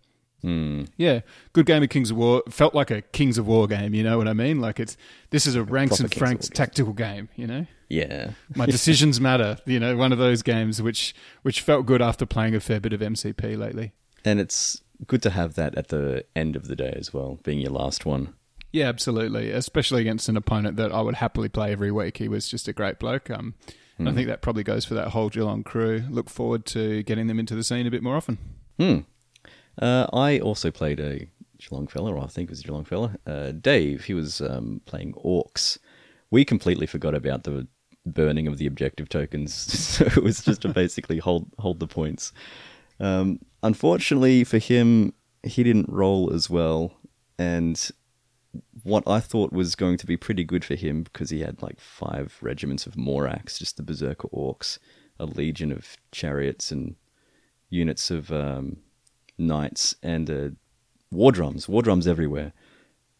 Hmm. 0.44 0.84
yeah, 0.98 1.20
good 1.54 1.64
game 1.64 1.82
of 1.82 1.88
Kings 1.88 2.10
of 2.10 2.18
War. 2.18 2.42
Felt 2.50 2.74
like 2.74 2.90
a 2.90 3.00
Kings 3.00 3.38
of 3.38 3.46
War 3.46 3.66
game. 3.66 3.94
You 3.94 4.02
know 4.02 4.18
what 4.18 4.28
I 4.28 4.34
mean? 4.34 4.60
Like 4.60 4.78
it's 4.78 4.96
this 5.30 5.46
is 5.46 5.54
a 5.54 5.62
ranks 5.64 5.96
proper 5.96 6.04
and 6.04 6.14
franks 6.14 6.48
tactical 6.50 6.92
game. 6.92 7.30
You 7.34 7.46
know 7.46 7.66
Yeah. 7.88 8.32
my 8.54 8.66
decisions 8.76 9.20
matter. 9.22 9.56
You 9.64 9.80
know, 9.80 9.96
one 9.96 10.12
of 10.12 10.18
those 10.18 10.42
games 10.42 10.82
which 10.82 11.14
which 11.42 11.62
felt 11.62 11.86
good 11.86 12.02
after 12.02 12.26
playing 12.26 12.54
a 12.54 12.60
fair 12.60 12.78
bit 12.78 12.92
of 12.92 13.00
MCP 13.00 13.56
lately. 13.56 13.92
And 14.22 14.38
it's 14.38 14.82
good 15.06 15.22
to 15.22 15.30
have 15.30 15.54
that 15.54 15.74
at 15.76 15.88
the 15.88 16.24
end 16.36 16.56
of 16.56 16.68
the 16.68 16.76
day 16.76 16.92
as 16.94 17.14
well, 17.14 17.38
being 17.42 17.58
your 17.60 17.72
last 17.72 18.04
one. 18.04 18.34
Yeah, 18.70 18.88
absolutely. 18.88 19.50
Especially 19.50 20.02
against 20.02 20.28
an 20.28 20.36
opponent 20.36 20.76
that 20.76 20.92
I 20.92 21.00
would 21.00 21.14
happily 21.16 21.48
play 21.48 21.72
every 21.72 21.90
week. 21.90 22.18
He 22.18 22.28
was 22.28 22.48
just 22.50 22.68
a 22.68 22.72
great 22.74 22.98
bloke. 22.98 23.30
Um, 23.30 23.54
and 23.96 24.08
I 24.08 24.12
think 24.12 24.26
that 24.26 24.42
probably 24.42 24.64
goes 24.64 24.84
for 24.84 24.94
that 24.94 25.08
whole 25.08 25.28
Geelong 25.30 25.62
crew. 25.62 26.02
Look 26.10 26.28
forward 26.28 26.66
to 26.66 27.02
getting 27.04 27.28
them 27.28 27.38
into 27.38 27.54
the 27.54 27.62
scene 27.62 27.86
a 27.86 27.90
bit 27.90 28.02
more 28.02 28.16
often. 28.16 28.38
Hmm. 28.78 28.98
Uh, 29.80 30.06
I 30.12 30.38
also 30.38 30.70
played 30.70 31.00
a 31.00 31.26
Geelong 31.58 31.86
fella, 31.86 32.14
or 32.14 32.22
I 32.22 32.26
think 32.26 32.48
it 32.48 32.50
was 32.50 32.60
a 32.60 32.64
Geelong 32.64 32.84
fella. 32.84 33.16
Uh, 33.26 33.52
Dave, 33.52 34.04
he 34.04 34.14
was 34.14 34.40
um, 34.40 34.80
playing 34.86 35.14
Orcs. 35.14 35.78
We 36.30 36.44
completely 36.44 36.86
forgot 36.86 37.14
about 37.14 37.44
the 37.44 37.66
burning 38.06 38.46
of 38.46 38.58
the 38.58 38.66
objective 38.66 39.08
tokens, 39.08 39.54
so 39.78 40.04
it 40.04 40.22
was 40.22 40.42
just 40.42 40.62
to 40.62 40.68
basically 40.68 41.18
hold 41.18 41.50
hold 41.58 41.80
the 41.80 41.86
points. 41.86 42.32
Um, 43.00 43.40
unfortunately 43.62 44.44
for 44.44 44.58
him, 44.58 45.14
he 45.42 45.62
didn't 45.62 45.88
roll 45.88 46.32
as 46.32 46.48
well, 46.48 46.92
and 47.38 47.90
what 48.82 49.02
I 49.06 49.20
thought 49.20 49.52
was 49.52 49.74
going 49.74 49.96
to 49.98 50.06
be 50.06 50.16
pretty 50.16 50.44
good 50.44 50.64
for 50.64 50.74
him 50.74 51.02
because 51.02 51.30
he 51.30 51.40
had 51.40 51.62
like 51.62 51.80
five 51.80 52.36
regiments 52.40 52.86
of 52.86 52.94
Morax, 52.94 53.58
just 53.58 53.76
the 53.76 53.82
Berserker 53.82 54.28
Orcs, 54.28 54.78
a 55.18 55.26
legion 55.26 55.72
of 55.72 55.96
chariots, 56.12 56.70
and 56.70 56.96
units 57.68 58.10
of 58.10 58.30
um, 58.30 58.78
knights, 59.38 59.94
and 60.02 60.30
uh, 60.30 60.48
war 61.10 61.32
drums, 61.32 61.68
war 61.68 61.82
drums 61.82 62.06
everywhere. 62.06 62.52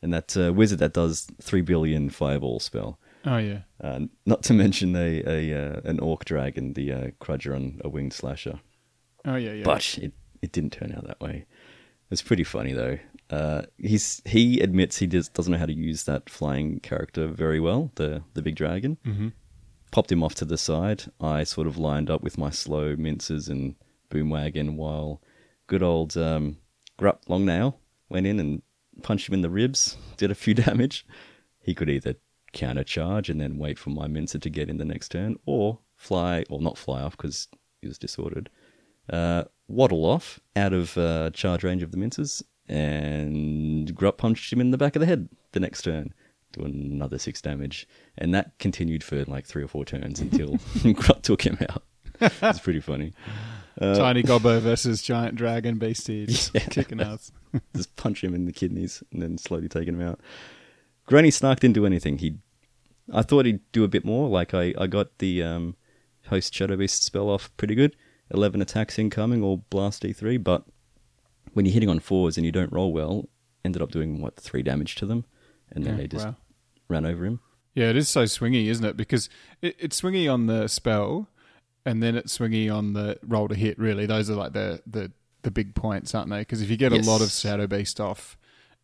And 0.03 0.13
that 0.13 0.37
uh, 0.37 0.53
wizard 0.53 0.81
that 0.81 0.93
does 0.93 1.27
three 1.41 1.63
billion 1.63 2.11
fireball 2.11 2.61
spell. 2.61 2.99
Oh 3.27 3.39
yeah, 3.39 3.61
Uh, 3.81 4.01
not 4.27 4.43
to 4.45 4.53
mention 4.53 4.95
a, 4.97 5.23
a 5.27 5.55
uh, 5.55 5.81
an 5.85 5.99
orc 6.01 6.27
dragon, 6.27 6.75
the 6.75 6.93
uh, 6.93 7.07
Krudger 7.21 7.55
on, 7.55 7.81
a 7.83 7.89
winged 7.89 8.13
slasher. 8.13 8.61
oh 9.25 9.37
yeah, 9.37 9.53
yeah. 9.53 9.65
But 9.65 9.99
it, 9.99 10.13
it 10.43 10.53
didn't 10.53 10.73
turn 10.73 10.93
out 10.93 11.07
that 11.07 11.21
way. 11.21 11.47
It's 12.11 12.21
pretty 12.23 12.45
funny 12.45 12.75
though. 12.75 12.99
Uh, 13.31 13.63
he's 13.79 14.21
he 14.27 14.61
admits 14.61 14.99
he 14.99 15.07
just 15.07 15.33
doesn't 15.33 15.51
know 15.53 15.59
how 15.59 15.65
to 15.67 15.73
use 15.73 16.05
that 16.05 16.29
flying 16.29 16.81
character 16.81 17.27
very 17.27 17.61
well, 17.61 17.91
the 17.95 18.23
the 18.35 18.43
big 18.43 18.57
dragon. 18.57 18.99
Mm-hmm. 19.07 19.29
Popped 19.91 20.13
him 20.13 20.23
off 20.23 20.35
to 20.37 20.45
the 20.45 20.59
side. 20.59 21.05
I 21.21 21.45
sort 21.45 21.67
of 21.67 21.79
lined 21.79 22.11
up 22.11 22.23
with 22.23 22.37
my 22.37 22.51
slow 22.51 22.95
mincers 22.95 23.49
and 23.49 23.77
boom 24.11 24.29
boomwagon 24.29 24.75
while 24.77 25.23
good 25.67 25.83
old 25.83 26.17
um, 26.17 26.57
Grupp 26.99 27.27
Longnail 27.29 27.75
went 28.09 28.27
in 28.27 28.39
and 28.39 28.63
punched 29.03 29.29
him 29.29 29.35
in 29.35 29.43
the 29.43 29.51
ribs, 29.51 29.97
did 30.17 30.31
a 30.31 30.35
few 30.35 30.55
damage. 30.55 31.07
He 31.61 31.75
could 31.75 31.91
either 31.91 32.17
countercharge 32.53 33.29
and 33.29 33.41
then 33.41 33.59
wait 33.59 33.79
for 33.79 33.91
my 33.91 34.07
mincer 34.07 34.39
to 34.39 34.51
get 34.51 34.71
in 34.71 34.79
the 34.79 34.85
next 34.85 35.11
turn, 35.11 35.37
or 35.47 35.81
fly, 35.97 36.45
or 36.49 36.61
not 36.61 36.79
fly 36.79 37.03
off 37.03 37.17
because 37.17 37.49
he 37.81 37.89
was 37.89 37.99
disordered, 37.99 38.49
uh, 39.11 39.45
waddle 39.69 40.05
off 40.05 40.41
out 40.57 40.73
of 40.73 40.97
uh, 40.97 41.31
charge 41.31 41.65
range 41.65 41.83
of 41.83 41.91
the 41.91 41.97
mincers, 41.97 42.43
and 42.69 43.95
Grupp 43.95 44.19
punched 44.19 44.53
him 44.53 44.61
in 44.61 44.71
the 44.71 44.79
back 44.79 44.97
of 44.97 45.01
the 45.01 45.07
head 45.07 45.29
the 45.53 45.61
next 45.61 45.83
turn, 45.83 46.15
doing 46.53 46.91
another 46.93 47.19
six 47.19 47.43
damage. 47.43 47.87
And 48.17 48.35
that 48.35 48.59
continued 48.59 49.03
for 49.03 49.25
like 49.25 49.47
three 49.47 49.63
or 49.63 49.69
four 49.69 49.85
turns 49.85 50.21
until 50.21 50.49
Grupp 50.95 51.23
took 51.23 51.43
him 51.43 51.59
out. 51.69 51.83
It's 52.21 52.61
pretty 52.61 52.81
funny. 52.81 53.13
Tiny 53.79 54.23
gobbo 54.23 54.61
versus 54.61 55.03
giant 55.03 55.35
dragon 55.37 55.79
beastie, 55.79 56.27
just 56.27 56.51
Yeah. 56.55 56.61
kicking 56.67 57.01
ass. 57.01 57.33
Just 57.77 57.95
punch 57.97 58.23
him 58.25 58.35
in 58.35 58.47
the 58.47 58.53
kidneys 58.53 59.03
and 59.13 59.23
then 59.23 59.39
slowly 59.39 59.69
taking 59.69 59.95
him 59.95 60.01
out. 60.03 60.21
Granny 61.07 61.31
Snark 61.31 61.61
didn't 61.61 61.75
do 61.75 61.87
anything. 61.87 62.19
He, 62.19 62.39
I 63.13 63.23
thought 63.23 63.47
he'd 63.47 63.61
do 63.73 63.85
a 63.85 63.89
bit 63.89 64.05
more. 64.05 64.29
Like 64.29 64.55
I, 64.55 64.75
I 64.79 64.87
got 64.89 65.19
the 65.19 65.43
um, 65.43 65.77
host 66.27 66.53
Shadow 66.55 66.77
Beast 66.77 67.05
spell 67.05 67.29
off 67.31 67.51
pretty 67.57 67.75
good. 67.77 67.95
Eleven 68.31 68.61
attacks 68.63 68.99
incoming, 68.99 69.43
or 69.45 69.59
blast 69.71 70.03
D3. 70.03 70.43
But 70.43 70.65
when 71.53 71.65
you're 71.65 71.75
hitting 71.75 71.89
on 71.91 72.01
fours 72.01 72.37
and 72.37 72.45
you 72.45 72.51
don't 72.53 72.73
roll 72.73 72.93
well, 72.93 73.29
ended 73.65 73.83
up 73.83 73.93
doing 73.93 74.21
what 74.21 74.37
three 74.37 74.63
damage 74.63 74.95
to 74.97 75.07
them, 75.07 75.25
and 75.71 75.85
then 75.85 75.95
Yeah, 75.95 76.01
they 76.01 76.07
just 76.09 76.27
wow. 76.27 76.37
ran 76.89 77.07
over 77.07 77.25
him. 77.25 77.39
Yeah, 77.75 77.91
it 77.91 77.97
is 77.97 78.09
so 78.09 78.25
swingy, 78.25 78.67
isn't 78.67 78.85
it? 78.85 78.97
Because 78.97 79.29
it, 79.63 79.77
it's 79.79 80.01
swingy 80.01 80.33
on 80.33 80.47
the 80.47 80.67
spell, 80.69 81.29
and 81.85 82.03
then 82.03 82.17
it's 82.17 82.37
swingy 82.39 82.75
on 82.75 82.93
the 82.95 83.19
roll 83.27 83.49
to 83.49 83.55
hit. 83.55 83.79
Really, 83.79 84.07
those 84.07 84.31
are 84.31 84.35
like 84.35 84.53
the 84.53 84.83
the, 84.87 85.13
the 85.43 85.51
big 85.51 85.75
points, 85.75 86.15
aren't 86.15 86.31
they? 86.31 86.41
Because 86.41 86.63
if 86.63 86.71
you 86.71 86.77
get 86.77 86.93
Yes. 86.93 87.07
a 87.07 87.11
lot 87.11 87.21
of 87.23 87.31
Shadow 87.31 87.67
Beast 87.67 88.01
off, 88.01 88.37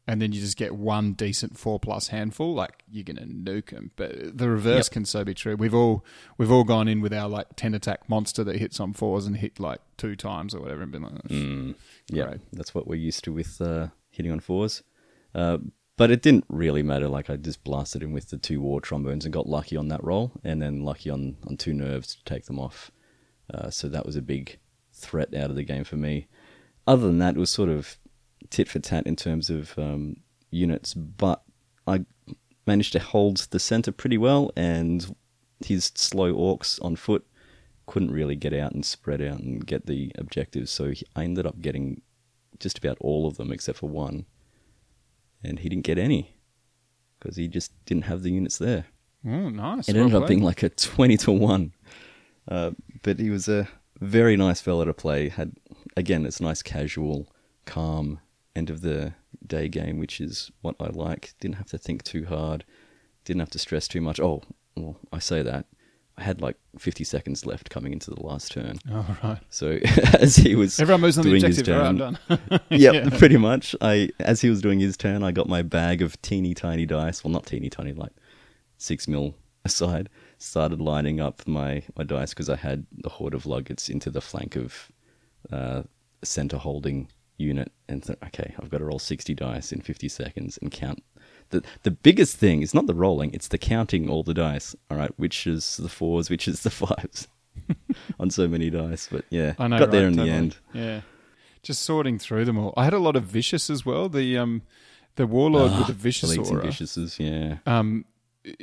and 0.06 0.20
then 0.20 0.32
you 0.32 0.40
just 0.40 0.56
get 0.56 0.74
one 0.74 1.12
decent 1.12 1.56
four 1.58 1.78
plus 1.78 2.08
handful, 2.08 2.52
like 2.54 2.82
you're 2.90 3.04
gonna 3.04 3.26
nuke 3.26 3.70
them. 3.70 3.90
But 3.96 4.36
the 4.36 4.48
reverse 4.48 4.86
Yep. 4.88 4.92
can 4.92 5.04
so 5.04 5.24
be 5.24 5.34
true. 5.34 5.56
We've 5.56 5.74
all 5.74 6.04
we've 6.38 6.50
all 6.50 6.64
gone 6.64 6.88
in 6.88 7.00
with 7.00 7.12
our 7.12 7.28
like 7.28 7.54
ten 7.56 7.74
attack 7.74 8.08
monster 8.08 8.42
that 8.44 8.56
hits 8.56 8.80
on 8.80 8.92
fours 8.92 9.26
and 9.26 9.36
hit 9.36 9.60
like 9.60 9.80
two 9.96 10.16
times 10.16 10.54
or 10.54 10.60
whatever, 10.60 10.82
and 10.82 10.90
been 10.92 11.02
like, 11.02 11.22
Mm, 11.28 11.74
yeah, 12.08 12.34
that's 12.52 12.74
what 12.74 12.86
we're 12.88 12.96
used 12.96 13.24
to 13.24 13.32
with 13.32 13.60
uh, 13.60 13.88
hitting 14.10 14.32
on 14.32 14.40
fours. 14.40 14.82
Uh, 15.34 15.58
but 16.00 16.10
it 16.10 16.22
didn't 16.22 16.46
really 16.48 16.82
matter. 16.82 17.08
Like 17.08 17.28
I 17.28 17.36
just 17.36 17.62
blasted 17.62 18.02
him 18.02 18.14
with 18.14 18.30
the 18.30 18.38
two 18.38 18.58
war 18.58 18.80
trombones 18.80 19.26
and 19.26 19.34
got 19.34 19.46
lucky 19.46 19.76
on 19.76 19.88
that 19.88 20.02
roll, 20.02 20.32
and 20.42 20.62
then 20.62 20.82
lucky 20.82 21.10
on 21.10 21.36
on 21.46 21.58
two 21.58 21.74
nerves 21.74 22.14
to 22.14 22.24
take 22.24 22.46
them 22.46 22.58
off. 22.58 22.90
Uh, 23.52 23.68
so 23.68 23.86
that 23.86 24.06
was 24.06 24.16
a 24.16 24.22
big 24.22 24.58
threat 24.94 25.34
out 25.34 25.50
of 25.50 25.56
the 25.56 25.62
game 25.62 25.84
for 25.84 25.96
me. 25.96 26.26
Other 26.86 27.06
than 27.06 27.18
that, 27.18 27.36
it 27.36 27.38
was 27.38 27.50
sort 27.50 27.68
of 27.68 27.98
tit 28.48 28.66
for 28.66 28.78
tat 28.78 29.06
in 29.06 29.14
terms 29.14 29.50
of 29.50 29.78
um, 29.78 30.16
units, 30.50 30.94
but 30.94 31.42
I 31.86 32.06
managed 32.66 32.94
to 32.94 33.00
hold 33.00 33.36
the 33.50 33.60
center 33.60 33.92
pretty 33.92 34.16
well, 34.16 34.52
and 34.56 35.14
his 35.62 35.92
slow 35.94 36.32
orcs 36.32 36.82
on 36.82 36.96
foot 36.96 37.26
couldn't 37.84 38.10
really 38.10 38.36
get 38.36 38.54
out 38.54 38.72
and 38.72 38.86
spread 38.86 39.20
out 39.20 39.40
and 39.40 39.66
get 39.66 39.84
the 39.84 40.12
objectives. 40.16 40.70
So 40.70 40.94
I 41.14 41.24
ended 41.24 41.44
up 41.44 41.60
getting 41.60 42.00
just 42.58 42.78
about 42.78 42.96
all 43.02 43.28
of 43.28 43.36
them 43.36 43.52
except 43.52 43.76
for 43.76 43.90
one, 43.90 44.24
and 45.42 45.58
he 45.60 45.68
didn't 45.68 45.84
get 45.84 45.98
any 45.98 46.36
because 47.18 47.36
he 47.36 47.48
just 47.48 47.72
didn't 47.84 48.04
have 48.04 48.22
the 48.22 48.30
units 48.30 48.58
there. 48.58 48.86
"Oh, 49.26 49.48
nice." 49.50 49.88
It 49.88 49.94
well 49.94 50.04
ended 50.04 50.16
up 50.16 50.20
played. 50.22 50.28
being 50.28 50.42
like 50.42 50.62
a 50.62 50.68
twenty 50.70 51.16
to 51.18 51.32
one, 51.32 51.72
uh, 52.48 52.72
but 53.02 53.18
he 53.18 53.30
was 53.30 53.48
a 53.48 53.68
very 54.00 54.36
nice 54.36 54.60
fella 54.60 54.84
to 54.86 54.94
play. 54.94 55.28
Had 55.28 55.52
again, 55.96 56.24
it's 56.26 56.40
nice 56.40 56.62
casual, 56.62 57.28
calm 57.66 58.20
end 58.56 58.70
of 58.70 58.80
the 58.80 59.14
day 59.46 59.68
game, 59.68 59.98
which 59.98 60.20
is 60.20 60.50
what 60.60 60.76
I 60.80 60.86
like. 60.88 61.34
Didn't 61.40 61.56
have 61.56 61.68
to 61.70 61.78
think 61.78 62.02
too 62.02 62.26
hard, 62.26 62.64
didn't 63.24 63.40
have 63.40 63.50
to 63.50 63.58
stress 63.58 63.86
too 63.88 64.00
much. 64.00 64.18
Oh, 64.20 64.42
well, 64.76 64.96
I 65.12 65.18
say 65.18 65.42
that. 65.42 65.66
I 66.18 66.22
had 66.22 66.40
like 66.42 66.56
50 66.78 67.02
seconds 67.04 67.46
left 67.46 67.70
coming 67.70 67.92
into 67.92 68.10
the 68.10 68.20
last 68.22 68.52
turn. 68.52 68.78
Oh 68.90 69.16
right. 69.22 69.38
So 69.48 69.78
as 70.20 70.36
he 70.36 70.54
was 70.54 70.78
Everyone 70.78 71.00
moves 71.00 71.16
on 71.18 71.24
the 71.24 71.30
doing 71.30 71.44
his 71.44 71.58
objective. 71.58 71.76
All 71.76 71.82
right, 71.82 71.88
I'm 71.88 72.16
turn, 72.38 72.38
done. 72.48 72.60
yep, 72.70 72.94
Yeah. 72.94 73.18
pretty 73.18 73.36
much. 73.38 73.74
I 73.80 74.10
as 74.20 74.40
he 74.40 74.50
was 74.50 74.60
doing 74.60 74.80
his 74.80 74.96
turn, 74.96 75.22
I 75.22 75.32
got 75.32 75.48
my 75.48 75.62
bag 75.62 76.02
of 76.02 76.20
teeny 76.22 76.52
tiny 76.54 76.84
dice. 76.86 77.24
Well, 77.24 77.32
not 77.32 77.46
teeny 77.46 77.70
tiny, 77.70 77.92
like 77.92 78.12
six 78.78 79.08
mil 79.08 79.34
aside. 79.64 80.08
Started 80.38 80.80
lining 80.80 81.20
up 81.20 81.46
my 81.46 81.82
my 81.96 82.04
dice 82.04 82.30
because 82.30 82.48
I 82.50 82.56
had 82.56 82.86
the 82.92 83.08
horde 83.10 83.34
of 83.34 83.44
luggets 83.44 83.88
into 83.88 84.10
the 84.10 84.20
flank 84.20 84.56
of 84.56 84.90
uh, 85.50 85.82
center 86.22 86.56
holding 86.58 87.08
unit, 87.38 87.72
and 87.88 88.04
thought, 88.04 88.18
okay, 88.26 88.54
I've 88.58 88.68
got 88.70 88.78
to 88.78 88.84
roll 88.84 88.98
sixty 88.98 89.34
dice 89.34 89.72
in 89.72 89.80
fifty 89.80 90.08
seconds 90.08 90.58
and 90.60 90.70
count. 90.70 91.02
The, 91.50 91.62
the 91.82 91.90
biggest 91.90 92.36
thing 92.36 92.62
is 92.62 92.74
not 92.74 92.86
the 92.86 92.94
rolling; 92.94 93.32
it's 93.34 93.48
the 93.48 93.58
counting 93.58 94.08
all 94.08 94.22
the 94.22 94.34
dice. 94.34 94.74
All 94.90 94.96
right, 94.96 95.12
which 95.16 95.46
is 95.46 95.76
the 95.76 95.88
fours, 95.88 96.30
which 96.30 96.46
is 96.48 96.62
the 96.62 96.70
fives, 96.70 97.28
on 98.20 98.30
so 98.30 98.48
many 98.48 98.70
dice. 98.70 99.08
But 99.10 99.24
yeah, 99.30 99.54
I 99.58 99.68
know. 99.68 99.78
got 99.78 99.90
there 99.90 100.06
in 100.06 100.14
totally. 100.14 100.30
the 100.30 100.36
end. 100.36 100.56
Yeah, 100.72 101.00
just 101.62 101.82
sorting 101.82 102.18
through 102.18 102.44
them 102.44 102.58
all. 102.58 102.72
I 102.76 102.84
had 102.84 102.94
a 102.94 102.98
lot 102.98 103.16
of 103.16 103.24
vicious 103.24 103.68
as 103.70 103.84
well. 103.84 104.08
The 104.08 104.38
um, 104.38 104.62
the 105.16 105.26
warlord 105.26 105.72
with 105.76 105.86
the 105.88 105.92
vicious 105.92 106.30
Elites 106.36 106.48
and 106.48 106.56
aura. 106.58 106.66
viciouses, 106.66 107.18
yeah. 107.18 107.58
Um, 107.66 108.04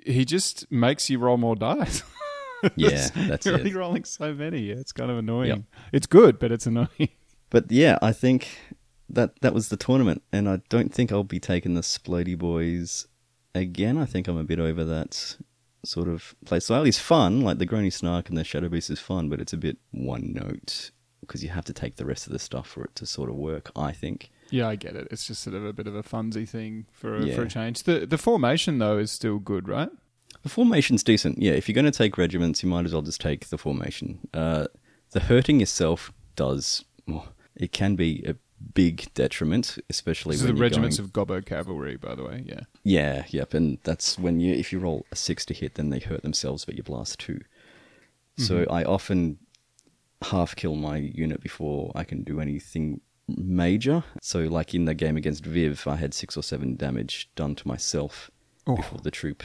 he 0.05 0.25
just 0.25 0.71
makes 0.71 1.09
you 1.09 1.19
roll 1.19 1.37
more 1.37 1.55
dice. 1.55 2.03
Yeah, 2.75 3.07
that's 3.15 3.45
You're 3.45 3.53
it. 3.53 3.59
only 3.59 3.73
rolling 3.75 4.03
so 4.03 4.33
many. 4.33 4.71
It's 4.71 4.91
kind 4.91 5.11
of 5.11 5.19
annoying. 5.19 5.49
Yep. 5.49 5.61
It's 5.93 6.07
good, 6.07 6.39
but 6.39 6.51
it's 6.51 6.65
annoying. 6.65 7.09
But 7.51 7.71
yeah, 7.71 7.99
I 8.01 8.11
think 8.11 8.47
that 9.09 9.39
that 9.41 9.53
was 9.53 9.69
the 9.69 9.77
tournament, 9.77 10.23
and 10.31 10.49
I 10.49 10.61
don't 10.69 10.93
think 10.93 11.11
I'll 11.11 11.23
be 11.23 11.39
taking 11.39 11.73
the 11.73 11.81
Splody 11.81 12.37
Boys 12.37 13.07
again. 13.55 13.97
I 13.97 14.05
think 14.05 14.27
I'm 14.27 14.37
a 14.37 14.43
bit 14.43 14.59
over 14.59 14.83
that 14.85 15.37
sort 15.83 16.07
of 16.07 16.35
play 16.45 16.59
style. 16.59 16.83
He's 16.83 16.99
fun, 16.99 17.41
like 17.41 17.59
the 17.59 17.67
Grony 17.67 17.91
Snark 17.91 18.29
and 18.29 18.37
the 18.37 18.43
Shadow 18.43 18.69
Beast 18.69 18.89
is 18.89 18.99
fun, 18.99 19.29
but 19.29 19.39
it's 19.39 19.53
a 19.53 19.57
bit 19.57 19.77
one 19.91 20.33
note 20.33 20.91
because 21.21 21.43
you 21.43 21.49
have 21.49 21.65
to 21.65 21.73
take 21.73 21.95
the 21.95 22.05
rest 22.05 22.27
of 22.27 22.33
the 22.33 22.39
stuff 22.39 22.67
for 22.67 22.83
it 22.83 22.95
to 22.95 23.05
sort 23.05 23.29
of 23.29 23.35
work. 23.35 23.71
I 23.75 23.91
think. 23.91 24.31
Yeah, 24.49 24.69
I 24.69 24.75
get 24.75 24.95
it. 24.95 25.07
It's 25.11 25.27
just 25.27 25.43
sort 25.43 25.55
of 25.55 25.65
a 25.65 25.73
bit 25.73 25.87
of 25.87 25.95
a 25.95 26.03
funsy 26.03 26.47
thing 26.47 26.85
for 26.91 27.15
a, 27.15 27.31
for 27.33 27.43
a 27.43 27.49
change. 27.49 27.83
The 27.83 28.05
the 28.05 28.17
formation 28.17 28.77
though 28.79 28.97
is 28.97 29.11
still 29.11 29.39
good, 29.39 29.67
right? 29.67 29.89
The 30.43 30.49
formation's 30.49 31.03
decent. 31.03 31.41
Yeah, 31.41 31.53
if 31.53 31.67
you're 31.67 31.73
going 31.73 31.85
to 31.85 31.91
take 31.91 32.17
regiments, 32.17 32.63
you 32.63 32.69
might 32.69 32.85
as 32.85 32.93
well 32.93 33.01
just 33.01 33.19
take 33.19 33.49
the 33.49 33.57
formation. 33.57 34.19
Uh, 34.33 34.67
the 35.11 35.21
hurting 35.21 35.59
yourself 35.59 36.13
does. 36.35 36.85
Well, 37.07 37.27
it 37.55 37.71
can 37.71 37.95
be 37.95 38.23
a 38.25 38.35
big 38.73 39.13
detriment, 39.13 39.77
especially 39.89 40.37
when 40.37 40.47
the 40.47 40.53
regiments 40.53 40.97
going 40.97 41.07
of 41.07 41.13
Gobbo 41.13 41.45
cavalry, 41.45 41.97
by 41.97 42.15
the 42.15 42.23
way. 42.23 42.43
Yeah. 42.45 42.61
Yeah, 42.83 43.25
yep, 43.29 43.53
and 43.53 43.79
that's 43.83 44.17
when 44.17 44.39
you 44.39 44.53
if 44.53 44.71
you 44.71 44.79
roll 44.79 45.05
a 45.11 45.15
six 45.15 45.45
to 45.45 45.53
hit, 45.53 45.75
then 45.75 45.89
they 45.89 45.99
hurt 45.99 46.23
themselves, 46.23 46.65
but 46.65 46.75
you 46.75 46.83
blast 46.83 47.19
2 47.19 47.39
So 48.37 48.55
mm-hmm. 48.59 48.71
I 48.71 48.83
often 48.83 49.39
half 50.21 50.55
kill 50.55 50.75
my 50.75 50.97
unit 50.97 51.41
before 51.41 51.91
I 51.95 52.03
can 52.03 52.23
do 52.23 52.39
anything 52.39 53.01
major. 53.27 54.03
So 54.21 54.39
like 54.41 54.73
in 54.73 54.85
the 54.85 54.93
game 54.93 55.17
against 55.17 55.45
Viv, 55.45 55.85
I 55.87 55.95
had 55.97 56.13
six 56.13 56.37
or 56.37 56.43
seven 56.43 56.75
damage 56.75 57.29
done 57.35 57.55
to 57.55 57.67
myself 57.67 58.31
Oh. 58.65 58.75
before 58.75 58.99
the 59.01 59.11
troop 59.11 59.43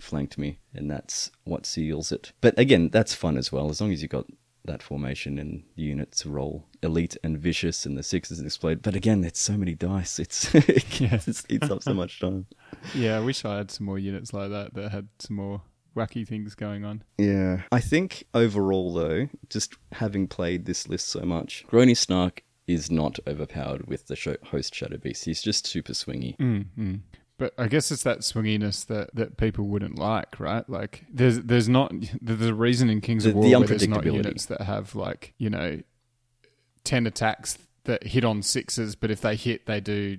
flanked 0.00 0.36
me, 0.36 0.58
and 0.74 0.90
that's 0.90 1.30
what 1.44 1.64
seals 1.64 2.10
it. 2.10 2.32
But 2.40 2.58
again, 2.58 2.88
that's 2.88 3.14
fun 3.14 3.38
as 3.38 3.52
well, 3.52 3.70
as 3.70 3.80
long 3.80 3.92
as 3.92 4.02
you 4.02 4.08
got 4.08 4.26
that 4.66 4.82
formation 4.82 5.38
and 5.38 5.62
the 5.76 5.82
units 5.82 6.24
roll 6.24 6.66
elite 6.82 7.16
and 7.22 7.38
vicious 7.38 7.84
and 7.86 7.96
the 7.98 8.02
sixes 8.02 8.40
explode. 8.40 8.82
But 8.82 8.94
again, 8.94 9.22
it's 9.24 9.40
so 9.40 9.56
many 9.56 9.74
dice. 9.74 10.18
It's 10.18 10.54
it 10.54 11.00
Yeah. 11.00 11.20
eats 11.48 11.70
up 11.70 11.82
so 11.82 11.94
much 11.94 12.20
time. 12.20 12.46
Yeah, 12.94 13.16
I 13.16 13.20
wish 13.20 13.44
I 13.44 13.56
had 13.58 13.70
some 13.70 13.86
more 13.86 13.98
units 13.98 14.32
like 14.32 14.50
that 14.50 14.74
that 14.74 14.90
had 14.90 15.08
some 15.18 15.36
more 15.36 15.62
wacky 15.96 16.26
things 16.26 16.54
going 16.54 16.84
on. 16.84 17.02
Yeah. 17.18 17.62
I 17.70 17.80
think 17.80 18.24
overall, 18.34 18.92
though, 18.92 19.28
just 19.48 19.74
having 19.92 20.26
played 20.26 20.66
this 20.66 20.88
list 20.88 21.08
so 21.08 21.20
much, 21.20 21.64
Grony 21.70 21.96
Snark 21.96 22.42
is 22.66 22.90
not 22.90 23.18
overpowered 23.26 23.86
with 23.86 24.06
the 24.08 24.38
host 24.50 24.74
Shadow 24.74 24.96
Beast. 24.96 25.24
He's 25.24 25.40
just 25.42 25.66
super 25.66 25.92
swingy. 25.92 26.36
Mm, 26.38 26.66
mm. 26.78 27.00
But 27.36 27.52
I 27.58 27.66
guess 27.66 27.90
it's 27.90 28.04
that 28.04 28.20
swinginess 28.20 28.86
that, 28.86 29.14
that 29.14 29.36
people 29.36 29.66
wouldn't 29.66 29.98
like, 29.98 30.38
right? 30.38 30.68
Like 30.68 31.04
there's 31.12 31.40
there's 31.40 31.68
not 31.68 31.92
there's 32.20 32.42
a 32.42 32.54
reason 32.54 32.88
in 32.88 33.00
Kings 33.00 33.26
of 33.26 33.34
War 33.34 33.44
the 33.44 33.56
where 33.56 33.66
there's 33.66 33.88
not 33.88 34.04
units 34.04 34.46
that 34.46 34.60
have 34.60 34.94
like 34.94 35.34
you 35.38 35.50
know 35.50 35.80
ten 36.84 37.06
attacks 37.06 37.58
that 37.84 38.04
hit 38.04 38.24
on 38.24 38.42
sixes, 38.42 38.94
but 38.94 39.10
if 39.10 39.20
they 39.20 39.34
hit, 39.34 39.66
they 39.66 39.80
do 39.80 40.18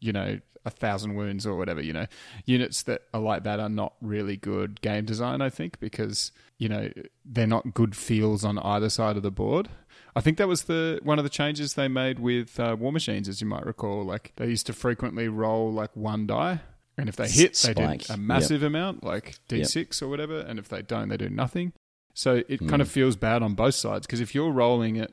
you 0.00 0.12
know 0.12 0.38
a 0.64 0.70
thousand 0.70 1.14
wounds 1.14 1.46
or 1.46 1.56
whatever. 1.56 1.80
You 1.80 1.92
know, 1.92 2.06
units 2.44 2.82
that 2.84 3.02
are 3.12 3.20
like 3.20 3.42
that 3.44 3.60
are 3.60 3.68
not 3.68 3.94
really 4.00 4.36
good 4.36 4.80
game 4.80 5.04
design. 5.04 5.40
I 5.40 5.50
think 5.50 5.80
because 5.80 6.32
you 6.58 6.68
know 6.68 6.90
they're 7.24 7.46
not 7.46 7.74
good 7.74 7.96
feels 7.96 8.44
on 8.44 8.58
either 8.58 8.88
side 8.88 9.16
of 9.16 9.22
the 9.22 9.30
board. 9.30 9.68
I 10.14 10.20
think 10.20 10.36
that 10.38 10.48
was 10.48 10.64
the 10.64 11.00
one 11.02 11.18
of 11.18 11.24
the 11.24 11.30
changes 11.30 11.74
they 11.74 11.88
made 11.88 12.18
with 12.18 12.60
uh, 12.60 12.76
War 12.78 12.92
Machines, 12.92 13.28
as 13.28 13.40
you 13.40 13.46
might 13.46 13.64
recall. 13.64 14.04
Like 14.04 14.32
they 14.36 14.46
used 14.46 14.66
to 14.66 14.72
frequently 14.72 15.28
roll 15.28 15.72
like 15.72 15.96
one 15.96 16.26
die, 16.26 16.60
and 16.98 17.08
if 17.08 17.16
they 17.16 17.28
hit, 17.28 17.54
they 17.54 17.72
did 17.74 18.10
a 18.10 18.16
massive 18.18 18.62
amount, 18.62 19.02
like 19.04 19.36
D6 19.48 20.02
or 20.02 20.08
whatever, 20.08 20.40
and 20.40 20.58
if 20.58 20.68
they 20.68 20.82
don't, 20.82 21.08
they 21.08 21.16
do 21.16 21.30
nothing. 21.30 21.72
So 22.14 22.42
it 22.46 22.66
kind 22.68 22.82
of 22.82 22.88
Hmm. 22.88 22.92
feels 22.92 23.16
bad 23.16 23.42
on 23.42 23.54
both 23.54 23.74
sides 23.74 24.06
because 24.06 24.20
if 24.20 24.34
you're 24.34 24.50
rolling 24.50 24.96
it, 24.96 25.12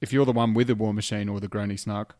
if 0.00 0.12
you're 0.12 0.24
the 0.26 0.32
one 0.32 0.54
with 0.54 0.66
the 0.66 0.74
War 0.74 0.92
Machine 0.92 1.28
or 1.28 1.38
the 1.38 1.48
Grony 1.48 1.78
Snark, 1.78 2.16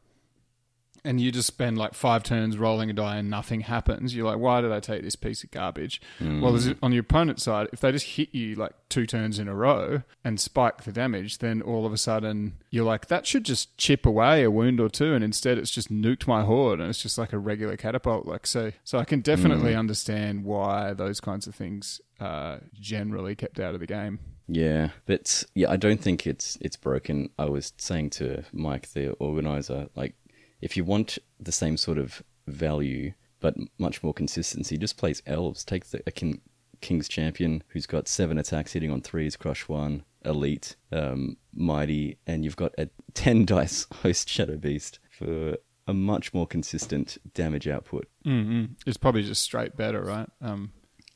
and 1.06 1.20
you 1.20 1.30
just 1.32 1.46
spend 1.46 1.78
like 1.78 1.94
five 1.94 2.22
turns 2.22 2.58
rolling 2.58 2.90
a 2.90 2.92
die 2.92 3.16
and 3.16 3.30
nothing 3.30 3.60
happens, 3.62 4.14
you're 4.14 4.26
like, 4.26 4.38
why 4.38 4.60
did 4.60 4.72
I 4.72 4.80
take 4.80 5.02
this 5.02 5.16
piece 5.16 5.42
of 5.44 5.50
garbage? 5.50 6.00
Well, 6.20 6.54
is 6.56 6.66
it- 6.66 6.78
on 6.82 6.92
your 6.92 7.00
opponent's 7.02 7.44
side, 7.44 7.68
if 7.72 7.80
they 7.80 7.92
just 7.92 8.06
hit 8.06 8.34
you 8.34 8.54
like 8.56 8.72
two 8.88 9.06
turns 9.06 9.38
in 9.38 9.48
a 9.48 9.54
row 9.54 10.02
and 10.24 10.38
spike 10.38 10.82
the 10.84 10.92
damage, 10.92 11.38
then 11.38 11.62
all 11.62 11.86
of 11.86 11.92
a 11.92 11.98
sudden 11.98 12.54
you're 12.70 12.84
like, 12.84 13.06
that 13.06 13.26
should 13.26 13.44
just 13.44 13.76
chip 13.78 14.04
away 14.04 14.42
a 14.42 14.50
wound 14.50 14.80
or 14.80 14.88
two, 14.88 15.14
and 15.14 15.24
instead 15.24 15.56
it's 15.58 15.70
just 15.70 15.90
nuked 15.90 16.26
my 16.26 16.42
horde, 16.44 16.80
and 16.80 16.90
it's 16.90 17.02
just 17.02 17.16
like 17.18 17.32
a 17.32 17.38
regular 17.38 17.76
catapult. 17.76 18.26
Like 18.26 18.46
so, 18.46 18.72
so 18.84 18.98
I 18.98 19.04
can 19.04 19.20
definitely 19.20 19.72
Hmm. 19.72 19.78
understand 19.78 20.44
why 20.44 20.92
those 20.92 21.20
kinds 21.20 21.46
of 21.46 21.54
things 21.54 22.00
are 22.20 22.60
generally 22.74 23.34
kept 23.34 23.60
out 23.60 23.74
of 23.74 23.80
the 23.80 23.86
game. 23.86 24.18
Yeah, 24.48 24.90
but 25.06 25.42
yeah, 25.54 25.70
I 25.70 25.76
don't 25.76 26.00
think 26.00 26.26
it's 26.26 26.56
it's 26.60 26.76
broken. 26.76 27.30
I 27.38 27.46
was 27.46 27.72
saying 27.78 28.10
to 28.10 28.44
Mike, 28.52 28.92
the 28.92 29.10
organizer, 29.14 29.88
like 29.96 30.14
if 30.60 30.76
you 30.76 30.84
want 30.84 31.18
the 31.40 31.52
same 31.52 31.76
sort 31.76 31.98
of 31.98 32.22
value 32.46 33.12
but 33.40 33.54
much 33.78 34.02
more 34.02 34.14
consistency, 34.14 34.78
just 34.78 34.96
place 34.96 35.20
elves. 35.26 35.64
Take 35.64 35.86
the 35.90 36.02
a 36.06 36.10
king, 36.10 36.40
king's 36.80 37.08
champion 37.08 37.62
who's 37.68 37.86
got 37.86 38.08
seven 38.08 38.38
attacks 38.38 38.72
hitting 38.72 38.90
on 38.90 39.02
threes, 39.02 39.36
crush 39.36 39.68
one, 39.68 40.04
elite, 40.24 40.74
um, 40.90 41.36
mighty, 41.54 42.18
and 42.26 42.44
you've 42.44 42.56
got 42.56 42.72
a 42.78 42.88
ten 43.14 43.44
dice 43.44 43.86
host 44.02 44.28
shadow 44.28 44.56
beast 44.56 44.98
for 45.10 45.56
a 45.86 45.94
much 45.94 46.32
more 46.34 46.46
consistent 46.46 47.18
damage 47.34 47.68
output. 47.68 48.08
Mm-hmm. 48.24 48.72
It's 48.86 48.96
probably 48.96 49.22
just 49.22 49.42
straight 49.42 49.76
better, 49.76 50.02
right? 50.02 50.28
Um, 50.40 50.72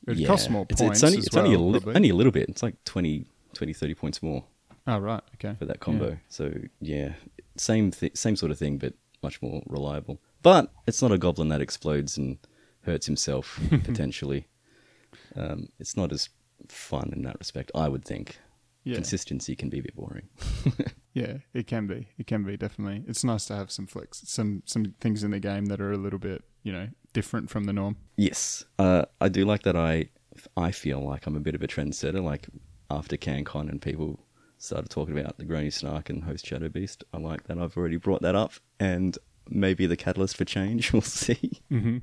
It 0.07 0.25
costs 0.25 0.49
more 0.49 0.65
it's, 0.69 0.79
points. 0.79 0.99
it's 0.99 1.03
only 1.03 1.17
as 1.17 1.25
it's 1.27 1.35
only 1.35 1.53
a 1.55 1.59
li- 1.59 1.93
only 1.95 2.09
a 2.09 2.15
little 2.15 2.31
bit. 2.31 2.47
It's 2.49 2.63
like 2.63 2.81
20, 2.85 3.25
20 3.53 3.73
30 3.73 3.93
points 3.95 4.23
more 4.23 4.45
Oh 4.87 4.99
right, 4.99 5.21
okay. 5.35 5.55
for 5.59 5.65
that 5.65 5.79
combo. 5.79 6.17
So 6.29 6.53
yeah, 6.79 7.13
same 7.57 7.91
th- 7.91 8.15
same 8.15 8.35
sort 8.35 8.51
of 8.51 8.57
thing, 8.59 8.77
but 8.77 8.93
much 9.23 9.41
more 9.41 9.61
reliable. 9.67 10.19
But 10.41 10.71
it's 10.87 11.01
not 11.01 11.11
a 11.11 11.17
goblin 11.17 11.49
that 11.49 11.61
explodes 11.61 12.17
and 12.17 12.37
hurts 12.81 13.05
himself 13.05 13.59
potentially. 13.83 14.47
Um, 15.35 15.69
it's 15.79 15.95
not 15.95 16.11
as 16.11 16.29
fun 16.67 17.11
in 17.15 17.23
that 17.23 17.39
respect, 17.39 17.71
I 17.75 17.87
would 17.87 18.05
think. 18.05 18.37
Yeah, 18.83 18.95
Consistency 18.95 19.55
can 19.55 19.69
be 19.69 19.77
a 19.77 19.83
bit 19.83 19.95
boring. 19.95 20.27
yeah, 21.13 21.37
it 21.53 21.67
can 21.67 21.85
be. 21.85 22.07
It 22.17 22.25
can 22.25 22.43
be 22.43 22.57
definitely. 22.57 23.03
It's 23.07 23.23
nice 23.23 23.45
to 23.45 23.55
have 23.55 23.69
some 23.69 23.85
flicks, 23.85 24.23
some 24.25 24.63
some 24.65 24.95
things 24.99 25.23
in 25.23 25.29
the 25.29 25.39
game 25.39 25.67
that 25.67 25.79
are 25.79 25.91
a 25.91 25.97
little 25.97 26.17
bit, 26.17 26.43
you 26.63 26.71
know, 26.71 26.87
different 27.13 27.51
from 27.51 27.65
the 27.65 27.73
norm. 27.73 27.97
Yes, 28.15 28.65
uh, 28.79 29.03
I 29.19 29.29
do 29.29 29.45
like 29.45 29.61
that. 29.63 29.75
I 29.75 30.09
I 30.57 30.71
feel 30.71 30.99
like 30.99 31.27
I'm 31.27 31.35
a 31.35 31.41
bit 31.41 31.53
of 31.53 31.61
a 31.61 31.67
trendsetter. 31.67 32.23
Like 32.23 32.47
after 32.89 33.17
CanCon 33.17 33.69
and 33.69 33.79
people 33.79 34.19
started 34.61 34.89
talking 34.89 35.17
about 35.17 35.37
the 35.37 35.45
Grony 35.45 35.71
Snark 35.71 36.09
and 36.09 36.23
Host 36.23 36.45
Shadow 36.45 36.69
Beast, 36.69 37.03
I 37.13 37.17
like 37.17 37.43
that. 37.45 37.57
I've 37.57 37.75
already 37.77 37.97
brought 37.97 38.21
that 38.21 38.35
up, 38.35 38.53
and 38.79 39.17
maybe 39.49 39.85
the 39.85 39.97
catalyst 39.97 40.37
for 40.37 40.45
change. 40.45 40.91
We'll 40.93 41.01
see. 41.01 41.61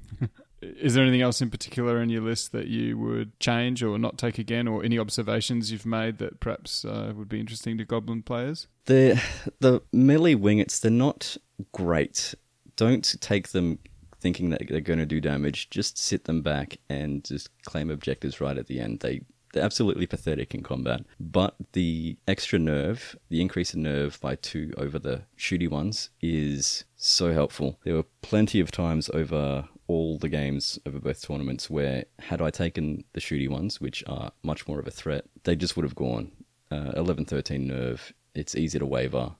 Is 0.60 0.94
there 0.94 1.04
anything 1.04 1.22
else 1.22 1.40
in 1.40 1.50
particular 1.50 2.02
in 2.02 2.08
your 2.08 2.22
list 2.22 2.50
that 2.50 2.66
you 2.66 2.98
would 2.98 3.38
change 3.38 3.80
or 3.82 3.96
not 3.96 4.18
take 4.18 4.38
again, 4.38 4.66
or 4.66 4.82
any 4.82 4.98
observations 4.98 5.70
you've 5.70 5.86
made 5.86 6.18
that 6.18 6.40
perhaps 6.40 6.84
uh, 6.84 7.12
would 7.14 7.28
be 7.28 7.38
interesting 7.38 7.78
to 7.78 7.84
Goblin 7.84 8.22
players? 8.22 8.66
The 8.86 9.22
the 9.60 9.82
melee 9.92 10.34
wingets 10.34 10.80
they're 10.80 10.90
not 10.90 11.36
great. 11.72 12.34
Don't 12.76 13.20
take 13.20 13.48
them 13.48 13.78
thinking 14.20 14.50
that 14.50 14.62
they're 14.68 14.80
going 14.80 14.98
to 14.98 15.06
do 15.06 15.20
damage. 15.20 15.70
Just 15.70 15.96
sit 15.96 16.24
them 16.24 16.42
back 16.42 16.78
and 16.88 17.24
just 17.24 17.50
claim 17.62 17.90
objectives 17.90 18.40
right 18.40 18.58
at 18.58 18.66
the 18.66 18.80
end. 18.80 19.00
They 19.00 19.20
they're 19.58 19.64
absolutely 19.64 20.06
pathetic 20.06 20.54
in 20.54 20.62
combat. 20.62 21.04
But 21.18 21.56
the 21.72 22.16
extra 22.28 22.60
nerve, 22.60 23.16
the 23.28 23.40
increase 23.40 23.74
in 23.74 23.82
nerve 23.82 24.20
by 24.20 24.36
two 24.36 24.72
over 24.78 25.00
the 25.00 25.22
shooty 25.36 25.68
ones, 25.68 26.10
is 26.22 26.84
so 26.96 27.32
helpful. 27.32 27.80
There 27.84 27.96
were 27.96 28.04
plenty 28.22 28.60
of 28.60 28.70
times 28.70 29.10
over 29.12 29.68
all 29.88 30.16
the 30.18 30.28
games 30.28 30.78
over 30.86 31.00
both 31.00 31.22
tournaments 31.26 31.68
where 31.68 32.04
had 32.20 32.40
I 32.40 32.50
taken 32.50 33.02
the 33.14 33.20
shooty 33.20 33.48
ones, 33.48 33.80
which 33.80 34.04
are 34.06 34.30
much 34.44 34.68
more 34.68 34.78
of 34.78 34.86
a 34.86 34.92
threat, 34.92 35.24
they 35.42 35.56
just 35.56 35.76
would 35.76 35.84
have 35.84 35.96
gone. 35.96 36.30
Uh, 36.70 36.92
11 36.94 37.24
13 37.24 37.66
nerve, 37.66 38.12
it's 38.34 38.54
easy 38.54 38.78
to 38.78 38.86
waver 38.86 39.32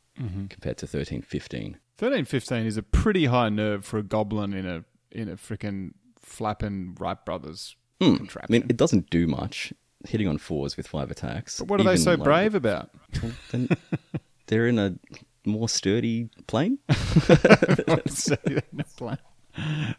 compared 0.48 0.78
to 0.78 0.86
13 0.86 1.22
15. 1.22 1.78
Thirteen 1.96 2.24
fifteen 2.24 2.66
is 2.66 2.76
a 2.76 2.82
pretty 2.82 3.26
high 3.26 3.48
nerve 3.48 3.84
for 3.84 3.98
a 3.98 4.02
Goblin 4.02 4.52
in 4.52 4.66
a 4.66 4.84
in 5.12 5.28
a 5.28 5.36
freaking 5.36 5.92
flapping 6.20 6.96
Wright 6.98 7.24
Brothers 7.24 7.76
Hmm. 8.00 8.16
I 8.36 8.46
mean, 8.48 8.64
it 8.68 8.76
doesn't 8.76 9.10
do 9.10 9.26
much. 9.26 9.72
Hitting 10.07 10.28
on 10.28 10.38
fours 10.38 10.76
with 10.76 10.86
five 10.86 11.11
attacks. 11.11 11.59
but 11.59 11.68
what 11.68 11.80
are 11.80 11.84
they 11.84 11.96
so 11.96 12.12
like, 12.12 12.22
brave 12.22 12.55
about? 12.55 12.90
well, 13.22 13.68
they're 14.46 14.68
in 14.68 14.78
a 14.78 14.94
more 15.44 15.68
sturdy 15.68 16.28
plane. 16.46 16.78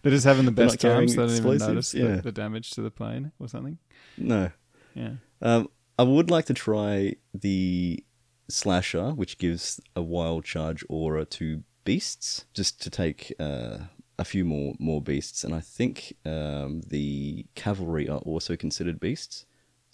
They're 0.01 0.11
just 0.11 0.25
having 0.25 0.45
the 0.45 0.51
best 0.51 0.79
times. 0.79 1.15
They 1.15 1.25
don't 1.25 1.31
even 1.31 1.57
notice 1.57 1.93
yeah. 1.93 2.15
the, 2.15 2.21
the 2.23 2.31
damage 2.31 2.71
to 2.71 2.81
the 2.81 2.91
plane 2.91 3.33
or 3.39 3.49
something. 3.49 3.77
No. 4.17 4.51
Yeah. 4.95 5.13
Um, 5.41 5.69
I 5.97 6.03
would 6.03 6.31
like 6.31 6.45
to 6.45 6.53
try 6.53 7.15
the 7.33 8.03
slasher, 8.49 9.11
which 9.11 9.37
gives 9.37 9.81
a 9.95 10.01
wild 10.01 10.45
charge 10.45 10.83
aura 10.87 11.25
to 11.25 11.63
beasts, 11.83 12.45
just 12.53 12.81
to 12.83 12.89
take 12.89 13.33
uh, 13.39 13.79
a 14.17 14.23
few 14.23 14.45
more 14.45 14.75
more 14.79 15.01
beasts. 15.01 15.43
And 15.43 15.53
I 15.53 15.59
think 15.59 16.13
um, 16.25 16.81
the 16.87 17.45
cavalry 17.55 18.07
are 18.07 18.19
also 18.19 18.55
considered 18.55 18.99
beasts, 18.99 19.45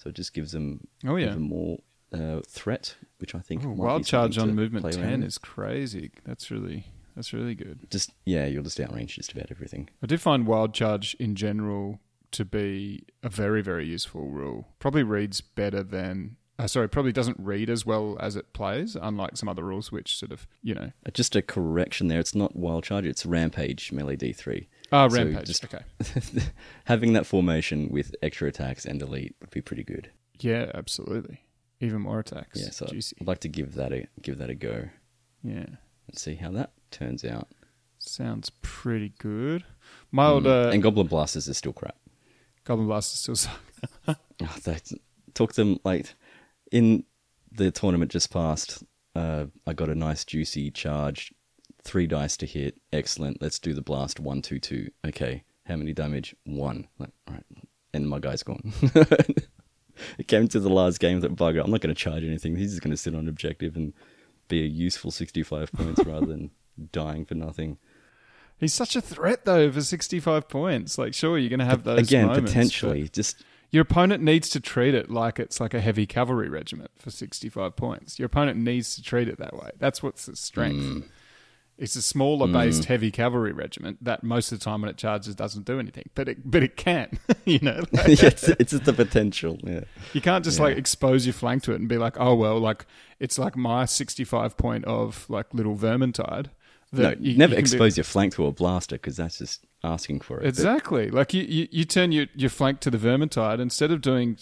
so 0.06 0.10
it 0.10 0.16
just 0.16 0.34
gives 0.34 0.52
them 0.52 0.88
Oh, 1.06 1.16
yeah. 1.16 1.30
even 1.32 1.42
more 1.42 1.80
uh, 2.14 2.42
threat, 2.48 2.96
which 3.18 3.34
I 3.34 3.40
think 3.40 3.64
Ooh, 3.66 3.72
wild 3.72 4.06
charge 4.06 4.38
on 4.38 4.54
movement 4.54 4.84
play 4.84 4.92
around 4.94 5.10
ten 5.10 5.24
is 5.24 5.38
crazy. 5.40 6.12
That's 6.24 6.52
really 6.52 6.86
that's 7.16 7.34
really 7.34 7.56
good. 7.56 7.88
just 7.90 8.12
yeah, 8.26 8.46
you'll 8.46 8.64
just 8.64 8.78
outrange 8.78 9.08
just 9.10 9.32
about 9.34 9.48
everything. 9.50 9.90
I 10.04 10.06
do 10.06 10.18
find 10.18 10.46
wild 10.46 10.74
charge 10.76 11.16
in 11.20 11.36
general 11.36 12.00
to 12.32 12.46
be 12.46 13.04
a 13.24 13.30
very 13.30 13.62
very 13.64 13.88
useful 13.88 14.28
rule. 14.30 14.68
Probably 14.80 15.04
reads 15.04 15.42
better 15.42 15.82
than. 15.84 16.38
Uh, 16.58 16.68
sorry, 16.68 16.88
probably 16.88 17.12
doesn't 17.12 17.38
read 17.40 17.70
as 17.70 17.86
well 17.86 18.16
as 18.22 18.38
it 18.38 18.54
plays, 18.54 18.96
unlike 18.96 19.36
some 19.36 19.50
other 19.50 19.64
rules 19.64 19.92
which 19.92 20.16
sort 20.18 20.32
of, 20.32 20.48
you 20.64 20.74
know. 20.74 20.92
Uh, 21.06 21.12
Just 21.14 21.36
a 21.36 21.42
correction 21.42 22.08
there. 22.08 22.20
It's 22.20 22.34
not 22.34 22.56
wild 22.56 22.86
charge. 22.86 23.06
It's 23.06 23.26
rampage 23.26 23.92
melee 23.92 24.16
D 24.16 24.32
three. 24.32 24.70
Ah, 24.92 25.08
So 25.10 25.18
rampage. 25.18 25.48
just- 25.48 25.66
okay. 25.66 25.84
Having 26.86 27.14
that 27.14 27.26
formation 27.26 27.90
with 27.90 28.16
extra 28.22 28.48
attacks 28.48 28.86
and 28.86 29.00
delete 29.00 29.36
would 29.42 29.50
be 29.50 29.62
pretty 29.62 29.84
good. 29.84 30.12
Yeah, 30.40 30.72
absolutely. 30.74 31.42
Even 31.82 32.02
more 32.02 32.20
attacks. 32.20 32.62
Yeah, 32.62 32.70
so 32.70 32.86
Juicy. 32.86 33.18
I'd 33.20 33.28
like 33.28 33.40
to 33.42 33.50
give 33.50 33.76
that 33.76 33.92
a 33.92 34.08
give 34.22 34.38
that 34.38 34.50
a 34.50 34.56
go 34.56 34.90
Yeah. 35.44 35.66
and 36.08 36.18
see 36.18 36.36
how 36.36 36.52
that 36.52 36.72
turns 36.92 37.26
out. 37.26 37.50
Sounds 38.00 38.50
pretty 38.62 39.14
good. 39.18 39.66
My 40.12 40.28
old 40.28 40.46
Mm. 40.46 40.68
uh, 40.68 40.70
and 40.70 40.82
Goblin 40.82 41.08
Blasters 41.08 41.48
is 41.50 41.58
still 41.58 41.74
crap. 41.74 41.98
Goblin 42.64 42.88
Blasters 42.88 43.20
still 43.20 43.36
suck. 43.36 43.60
Oh, 44.42 44.56
they 44.64 44.78
took 45.34 45.54
them 45.54 45.80
like 45.86 46.14
in 46.76 47.06
the 47.54 47.72
tournament 47.72 48.12
just 48.12 48.32
passed. 48.32 48.84
Uh, 49.16 49.46
I 49.66 49.72
got 49.72 49.88
a 49.90 49.96
nice 49.96 50.26
juicy 50.26 50.72
charge, 50.72 51.34
three 51.84 52.06
dice 52.06 52.36
to 52.38 52.46
hit. 52.46 52.82
Excellent. 52.92 53.42
Let's 53.42 53.60
do 53.60 53.74
the 53.74 53.82
blast. 53.82 54.20
One, 54.20 54.42
two, 54.42 54.60
two. 54.60 54.90
Okay. 55.08 55.44
How 55.66 55.78
many 55.78 55.94
damage? 55.94 56.36
One. 56.44 56.90
Like, 57.00 57.12
all 57.28 57.36
right. 57.36 57.46
And 57.94 58.10
my 58.10 58.20
guy's 58.20 58.44
gone. 58.44 58.74
it 60.18 60.28
came 60.28 60.50
to 60.50 60.60
the 60.60 60.70
last 60.70 61.00
game 61.00 61.22
that 61.22 61.38
bugger. 61.38 61.64
I'm 61.64 61.72
not 61.72 61.80
going 61.80 61.96
to 61.96 62.00
charge 62.00 62.24
anything. 62.26 62.58
He's 62.58 62.72
just 62.72 62.82
going 62.82 62.92
to 62.92 62.98
sit 62.98 63.16
on 63.16 63.30
objective 63.30 63.78
and 63.78 63.94
be 64.50 64.62
a 64.62 64.68
useful 64.68 65.12
65 65.12 65.72
points 65.72 66.04
rather 66.06 66.26
than 66.26 66.52
dying 66.92 67.24
for 67.24 67.36
nothing. 67.36 67.78
He's 68.58 68.74
such 68.74 68.98
a 68.98 69.02
threat 69.02 69.46
though 69.46 69.72
for 69.72 69.82
65 69.82 70.50
points. 70.50 70.98
Like 70.98 71.14
sure 71.14 71.38
you're 71.38 71.50
going 71.50 71.60
to 71.60 71.66
have 71.66 71.86
those 71.86 72.00
Again, 72.00 72.28
moments, 72.28 72.52
potentially. 72.52 73.04
but 73.04 73.14
Just 73.14 73.46
Your 73.76 73.82
opponent 73.82 74.24
needs 74.24 74.48
to 74.52 74.62
treat 74.62 74.94
it 74.96 75.12
like 75.12 75.38
it's 75.38 75.60
like 75.60 75.74
a 75.74 75.82
heavy 75.82 76.06
cavalry 76.06 76.48
regiment 76.48 76.92
for 76.98 77.12
65 77.12 77.76
points. 77.76 78.18
Your 78.18 78.28
opponent 78.28 78.58
needs 78.58 78.96
to 78.96 79.04
treat 79.04 79.28
it 79.28 79.38
that 79.40 79.54
way. 79.54 79.72
That's 79.80 80.02
what's 80.02 80.30
its 80.30 80.40
strength. 80.40 80.82
Mm. 80.82 81.04
It's 81.78 81.98
a 81.98 82.02
smaller 82.02 82.48
based 82.48 82.86
heavy 82.86 83.12
cavalry 83.12 83.52
regiment 83.52 84.02
that 84.02 84.24
most 84.24 84.54
of 84.54 84.60
the 84.60 84.64
time 84.64 84.80
when 84.80 84.90
it 84.90 84.96
charges 84.96 85.36
doesn't 85.36 85.66
do 85.66 85.78
anything, 85.78 86.06
but 86.16 86.30
it 86.30 86.50
but 86.50 86.64
it 86.64 86.78
can. 86.78 87.20
you 87.46 87.60
know, 87.62 87.84
Like, 87.92 88.08
it's, 88.24 88.48
it's 88.48 88.72
the 88.72 88.94
potential. 88.94 89.60
Yeah. 89.62 89.82
you 90.14 90.22
can't 90.22 90.46
just 90.46 90.58
Yeah. 90.60 90.68
like 90.68 90.78
expose 90.78 91.26
your 91.26 91.34
flank 91.34 91.64
to 91.64 91.74
it 91.74 91.82
and 91.82 91.90
be 91.90 91.98
like, 91.98 92.16
oh 92.18 92.34
well, 92.34 92.58
like 92.60 92.86
it's 93.20 93.38
like 93.38 93.58
my 93.58 93.84
65 93.84 94.56
point 94.56 94.86
of 94.86 95.30
like 95.30 95.54
little 95.54 95.76
vermintide. 95.76 96.46
No, 96.94 97.02
that 97.02 97.20
you- 97.20 97.38
never 97.38 97.52
you 97.52 97.56
can 97.58 97.64
be- 97.64 97.74
expose 97.76 97.98
your 97.98 98.06
flank 98.06 98.36
to 98.36 98.46
a 98.46 98.54
blaster 98.54 98.96
because 98.96 99.18
that's 99.18 99.38
just 99.40 99.66
asking 99.86 100.22
for 100.22 100.38
it. 100.38 100.42
But- 100.42 100.48
Exactly. 100.50 101.10
Like 101.10 101.34
you, 101.34 101.44
you, 101.44 101.68
you 101.72 101.86
turn 101.86 102.12
your, 102.12 102.26
your 102.36 102.50
flank 102.50 102.80
to 102.82 102.92
the 102.92 102.98
Vermintide, 102.98 103.60
instead 103.60 103.92
of 103.92 104.02
doing 104.02 104.38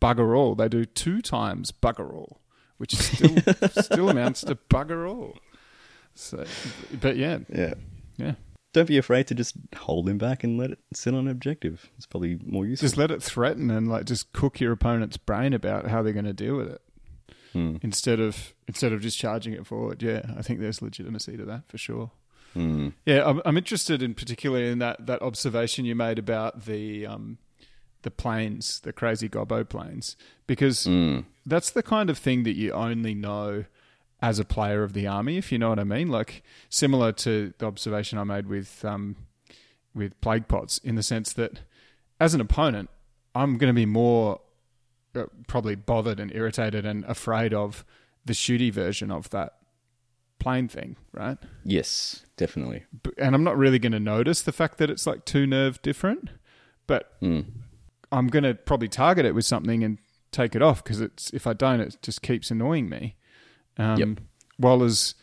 bugger 0.00 0.36
all, 0.36 0.54
they 0.54 0.68
do 0.68 0.84
two 0.84 1.20
times 1.22 1.72
bugger 1.72 2.12
all, 2.14 2.40
which 2.78 2.94
still 2.94 3.36
still 3.82 4.08
amounts 4.08 4.42
to 4.42 4.54
bugger 4.70 5.08
all. 5.08 5.36
So, 6.14 6.44
but 7.00 7.16
yeah, 7.16 7.38
yeah. 7.52 7.74
yeah. 8.16 8.32
Don't 8.72 8.88
be 8.88 8.98
afraid 8.98 9.26
to 9.28 9.34
just 9.34 9.54
hold 9.74 10.06
him 10.08 10.18
back 10.18 10.44
and 10.44 10.58
let 10.58 10.70
it 10.70 10.78
sit 10.92 11.14
on 11.14 11.28
objective. 11.28 11.90
It's 11.96 12.04
probably 12.06 12.38
more 12.44 12.66
useful. 12.66 12.84
Just 12.86 12.96
let 12.98 13.10
it 13.10 13.22
threaten 13.22 13.70
and 13.70 13.88
like 13.88 14.04
just 14.04 14.32
cook 14.32 14.60
your 14.60 14.72
opponent's 14.72 15.16
brain 15.16 15.52
about 15.54 15.86
how 15.88 16.02
they're 16.02 16.12
going 16.12 16.26
to 16.26 16.32
deal 16.34 16.56
with 16.56 16.68
it 16.68 16.80
Hmm. 17.52 17.76
instead 17.80 18.20
of 18.20 18.52
instead 18.68 18.92
of 18.92 19.00
just 19.00 19.16
charging 19.18 19.54
it 19.54 19.66
forward. 19.66 20.02
Yeah, 20.02 20.22
I 20.36 20.42
think 20.42 20.60
there's 20.60 20.82
legitimacy 20.82 21.38
to 21.38 21.44
that 21.46 21.62
for 21.68 21.78
sure. 21.78 22.10
Hmm. 22.56 22.88
Yeah, 23.04 23.22
I'm, 23.28 23.42
I'm 23.44 23.56
interested 23.58 24.02
in 24.02 24.14
particularly 24.14 24.70
in 24.70 24.78
that, 24.78 25.06
that 25.06 25.20
observation 25.20 25.84
you 25.84 25.94
made 25.94 26.18
about 26.18 26.64
the 26.64 27.06
um, 27.06 27.36
the 28.02 28.10
planes, 28.10 28.80
the 28.80 28.92
crazy 28.92 29.28
gobbo 29.28 29.68
planes, 29.68 30.16
because 30.46 30.84
Hmm. 30.84 31.20
that's 31.44 31.70
the 31.70 31.82
kind 31.82 32.08
of 32.08 32.16
thing 32.18 32.44
that 32.44 32.54
you 32.56 32.72
only 32.72 33.14
know 33.14 33.64
as 34.22 34.38
a 34.38 34.44
player 34.44 34.82
of 34.82 34.94
the 34.94 35.06
army, 35.06 35.36
if 35.36 35.52
you 35.52 35.58
know 35.58 35.68
what 35.68 35.78
I 35.78 35.84
mean. 35.84 36.08
Like 36.08 36.42
similar 36.70 37.12
to 37.12 37.52
the 37.58 37.66
observation 37.66 38.18
I 38.18 38.24
made 38.24 38.46
with 38.46 38.82
um, 38.84 39.16
with 39.94 40.18
plague 40.22 40.48
pots, 40.48 40.78
in 40.78 40.94
the 40.94 41.02
sense 41.02 41.32
that 41.34 41.60
as 42.18 42.32
an 42.32 42.40
opponent, 42.40 42.88
I'm 43.34 43.58
going 43.58 43.68
to 43.68 43.74
be 43.78 43.84
more 43.86 44.40
uh, 45.14 45.24
probably 45.46 45.74
bothered 45.74 46.18
and 46.20 46.34
irritated 46.34 46.86
and 46.86 47.04
afraid 47.04 47.52
of 47.52 47.84
the 48.24 48.32
shooty 48.32 48.72
version 48.72 49.10
of 49.10 49.28
that 49.30 49.54
plane 50.38 50.68
thing, 50.68 50.96
right? 51.12 51.38
Yes, 51.64 52.24
definitely. 52.36 52.84
And 53.18 53.34
I'm 53.34 53.44
not 53.44 53.56
really 53.56 53.78
going 53.78 53.92
to 53.92 54.00
notice 54.00 54.42
the 54.42 54.52
fact 54.52 54.78
that 54.78 54.90
it's 54.90 55.06
like 55.06 55.24
two 55.24 55.46
nerve 55.46 55.80
different, 55.82 56.30
but 56.86 57.12
Hmm. 57.20 57.40
I'm 58.12 58.28
going 58.28 58.44
to 58.44 58.54
probably 58.54 58.88
target 58.88 59.24
it 59.26 59.34
with 59.34 59.44
something 59.44 59.82
and 59.82 59.98
take 60.30 60.54
it 60.54 60.62
off 60.62 60.82
because 60.84 61.00
it's 61.00 61.30
if 61.32 61.46
I 61.46 61.52
don't, 61.54 61.80
it 61.80 61.96
just 62.02 62.22
keeps 62.22 62.50
annoying 62.50 62.88
me. 62.88 63.16
Um, 63.78 63.98
Yep. 63.98 64.08
While 64.58 64.82
as 64.84 65.14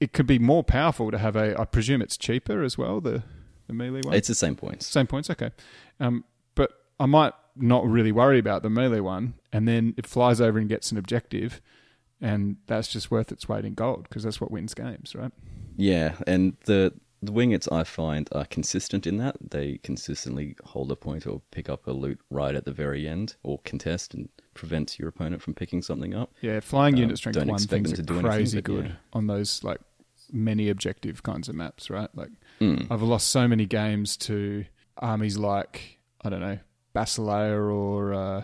it 0.00 0.12
could 0.12 0.26
be 0.26 0.38
more 0.38 0.62
powerful 0.62 1.10
to 1.10 1.18
have 1.18 1.34
a, 1.36 1.60
I 1.60 1.64
presume 1.64 2.00
it's 2.00 2.16
cheaper 2.16 2.62
as 2.62 2.78
well. 2.78 3.00
The 3.00 3.24
the 3.66 3.72
melee 3.72 4.02
one, 4.04 4.14
It's 4.14 4.28
the 4.28 4.34
same 4.34 4.54
points. 4.56 4.86
same 4.86 5.06
points, 5.06 5.30
okay. 5.30 5.50
Um, 5.98 6.24
but 6.54 6.70
I 7.00 7.06
might 7.06 7.32
not 7.56 7.86
really 7.86 8.12
worry 8.12 8.38
about 8.38 8.62
the 8.62 8.68
melee 8.70 9.00
one, 9.00 9.34
and 9.52 9.66
then 9.66 9.94
it 9.96 10.06
flies 10.06 10.40
over 10.40 10.58
and 10.58 10.68
gets 10.68 10.92
an 10.92 10.98
objective, 10.98 11.60
and 12.24 12.56
that's 12.66 12.88
just 12.88 13.10
worth 13.10 13.30
its 13.30 13.48
weight 13.48 13.64
in 13.66 13.74
gold 13.74 14.04
because 14.08 14.22
that's 14.22 14.40
what 14.40 14.50
wins 14.50 14.74
games, 14.74 15.14
right? 15.14 15.32
Yeah, 15.76 16.14
and 16.26 16.56
the 16.64 16.92
the 17.22 17.32
wingets 17.32 17.70
I 17.72 17.84
find 17.84 18.28
are 18.32 18.44
consistent 18.44 19.06
in 19.06 19.16
that 19.16 19.36
they 19.50 19.78
consistently 19.82 20.56
hold 20.62 20.92
a 20.92 20.96
point 20.96 21.26
or 21.26 21.40
pick 21.52 21.68
up 21.70 21.86
a 21.86 21.90
loot 21.90 22.20
right 22.30 22.54
at 22.54 22.64
the 22.64 22.72
very 22.72 23.08
end, 23.08 23.36
or 23.42 23.58
contest 23.64 24.14
and 24.14 24.28
prevents 24.54 24.98
your 24.98 25.08
opponent 25.08 25.42
from 25.42 25.54
picking 25.54 25.82
something 25.82 26.14
up. 26.14 26.32
Yeah, 26.42 26.60
flying 26.60 26.94
Um, 26.94 27.00
unit 27.00 27.16
strength 27.18 27.36
one 27.44 27.58
things 27.58 27.92
are 27.92 27.96
to 27.96 28.02
do 28.02 28.14
anything, 28.14 28.30
crazy 28.30 28.58
but 28.58 28.64
good 28.64 28.86
yeah. 28.86 28.92
on 29.12 29.26
those 29.26 29.62
like 29.64 29.80
many 30.32 30.68
objective 30.70 31.22
kinds 31.22 31.48
of 31.48 31.54
maps, 31.54 31.90
right? 31.90 32.08
Like 32.14 32.30
Mm. 32.60 32.86
I've 32.90 33.02
lost 33.02 33.28
so 33.28 33.46
many 33.48 33.66
games 33.66 34.16
to 34.28 34.64
armies 34.98 35.36
like 35.36 35.98
I 36.24 36.30
don't 36.30 36.40
know 36.40 36.58
Basileia 36.94 37.58
or 37.72 38.14
uh, 38.14 38.42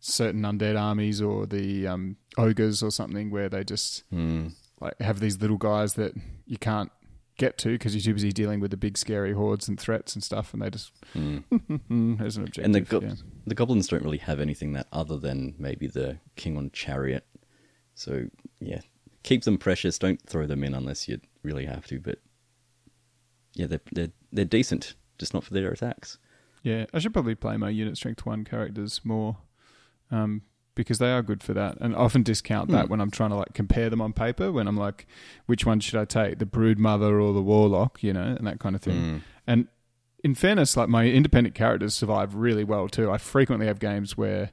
certain 0.00 0.42
undead 0.42 0.80
armies 0.80 1.20
or 1.20 1.46
the 1.46 1.86
um, 1.86 2.16
ogres 2.38 2.82
or 2.82 2.90
something 2.90 3.30
where 3.30 3.48
they 3.48 3.62
just 3.64 4.02
Mm. 4.10 4.52
like 4.80 4.98
have 5.00 5.20
these 5.20 5.40
little 5.40 5.58
guys 5.58 5.94
that 5.94 6.14
you 6.46 6.56
can't 6.58 6.90
get 7.38 7.56
to 7.58 7.68
because 7.70 7.94
you're 7.94 8.02
too 8.02 8.12
busy 8.14 8.32
dealing 8.32 8.60
with 8.60 8.70
the 8.70 8.76
big 8.76 8.98
scary 8.98 9.32
hordes 9.32 9.66
and 9.68 9.78
threats 9.80 10.14
and 10.14 10.22
stuff, 10.24 10.52
and 10.52 10.62
they 10.62 10.70
just 10.70 10.92
Mm. 11.14 12.20
as 12.20 12.36
an 12.36 12.44
objective. 12.44 12.64
And 12.64 12.74
the 12.74 12.80
go- 12.80 13.00
yeah. 13.00 13.14
the 13.46 13.54
goblins 13.54 13.88
don't 13.88 14.02
really 14.04 14.18
have 14.18 14.40
anything 14.40 14.72
that 14.72 14.86
other 14.92 15.16
than 15.18 15.54
maybe 15.58 15.86
the 15.86 16.18
king 16.36 16.56
on 16.56 16.70
chariot. 16.72 17.26
So 17.94 18.26
yeah, 18.60 18.80
keep 19.22 19.44
them 19.44 19.58
precious. 19.58 19.98
Don't 19.98 20.20
throw 20.26 20.46
them 20.46 20.64
in 20.64 20.74
unless 20.74 21.08
you 21.08 21.20
really 21.42 21.66
have 21.66 21.86
to. 21.88 21.98
But 22.00 22.18
yeah, 23.54 23.66
they're 23.66 23.80
they're 23.92 24.12
they're 24.32 24.44
decent, 24.44 24.94
just 25.18 25.34
not 25.34 25.44
for 25.44 25.52
their 25.54 25.70
attacks. 25.70 26.18
Yeah, 26.62 26.86
I 26.94 26.98
should 26.98 27.12
probably 27.12 27.34
play 27.34 27.56
my 27.56 27.70
unit 27.70 27.96
strength 27.96 28.24
one 28.26 28.44
characters 28.44 29.00
more, 29.04 29.38
um, 30.10 30.42
because 30.74 30.98
they 30.98 31.10
are 31.12 31.22
good 31.22 31.42
for 31.42 31.52
that. 31.54 31.76
And 31.80 31.94
I 31.94 31.98
often 31.98 32.22
discount 32.22 32.70
that 32.70 32.86
Hmm. 32.86 32.90
when 32.90 33.00
I'm 33.00 33.10
trying 33.10 33.30
to 33.30 33.36
like 33.36 33.54
compare 33.54 33.90
them 33.90 34.00
on 34.00 34.12
paper. 34.12 34.50
When 34.52 34.66
I'm 34.68 34.76
like, 34.76 35.06
which 35.46 35.66
one 35.66 35.80
should 35.80 35.98
I 36.00 36.04
take, 36.04 36.38
the 36.38 36.46
brood 36.46 36.78
mother 36.78 37.20
or 37.20 37.32
the 37.34 37.42
warlock, 37.42 38.02
you 38.02 38.12
know, 38.12 38.34
and 38.38 38.46
that 38.46 38.60
kind 38.60 38.74
of 38.76 38.82
thing. 38.82 38.96
Mm. 38.96 39.20
And 39.46 39.68
in 40.22 40.34
fairness, 40.34 40.76
like 40.76 40.88
my 40.88 41.06
independent 41.06 41.54
characters 41.54 41.94
survive 41.94 42.34
really 42.34 42.64
well 42.64 42.88
too. 42.88 43.10
I 43.10 43.18
frequently 43.18 43.66
have 43.66 43.78
games 43.78 44.16
where 44.16 44.50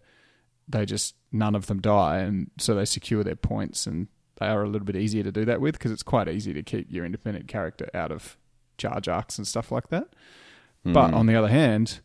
they 0.68 0.86
just 0.86 1.16
none 1.32 1.56
of 1.56 1.68
them 1.68 1.80
die, 1.82 2.18
and 2.20 2.52
so 2.58 2.74
they 2.76 2.86
secure 2.86 3.24
their 3.24 3.36
points, 3.36 3.86
and 3.88 4.08
they 4.40 4.48
are 4.48 4.64
a 4.64 4.68
little 4.70 4.86
bit 4.86 4.96
easier 4.96 5.24
to 5.24 5.32
do 5.32 5.46
that 5.46 5.62
with 5.62 5.74
because 5.78 5.92
it's 5.92 6.04
quite 6.04 6.28
easy 6.28 6.54
to 6.54 6.62
keep 6.64 6.92
your 6.92 7.06
independent 7.06 7.48
character 7.48 7.90
out 7.94 8.12
of 8.12 8.38
charge 8.78 9.08
arcs 9.08 9.38
and 9.38 9.48
stuff 9.48 9.72
like 9.72 9.90
that. 9.90 10.08
But 10.84 11.12
Mm. 11.12 11.16
on 11.16 11.26
the 11.26 11.36
other 11.36 11.48
hand, 11.50 12.00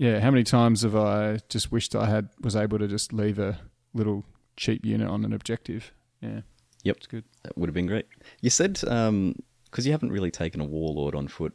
yeah, 0.00 0.18
how 0.20 0.30
many 0.30 0.44
times 0.44 0.80
have 0.80 0.96
I 0.96 1.40
just 1.50 1.70
wished 1.70 1.94
I 1.94 2.06
had 2.06 2.30
was 2.40 2.56
able 2.56 2.78
to 2.78 2.88
just 2.88 3.12
leave 3.12 3.38
a 3.38 3.58
little 3.92 4.24
cheap 4.56 4.84
unit 4.86 5.08
on 5.08 5.24
an 5.26 5.32
objective? 5.34 5.92
Yeah, 6.22 6.40
Yep. 6.84 6.96
it's 6.96 7.06
good. 7.06 7.24
That 7.42 7.56
would 7.58 7.68
have 7.68 7.74
been 7.74 7.86
great. 7.86 8.06
You 8.40 8.48
said 8.48 8.74
because 8.74 9.84
you 9.86 9.92
haven't 9.92 10.10
really 10.12 10.30
taken 10.30 10.60
a 10.60 10.64
warlord 10.64 11.14
on 11.14 11.28
foot 11.28 11.52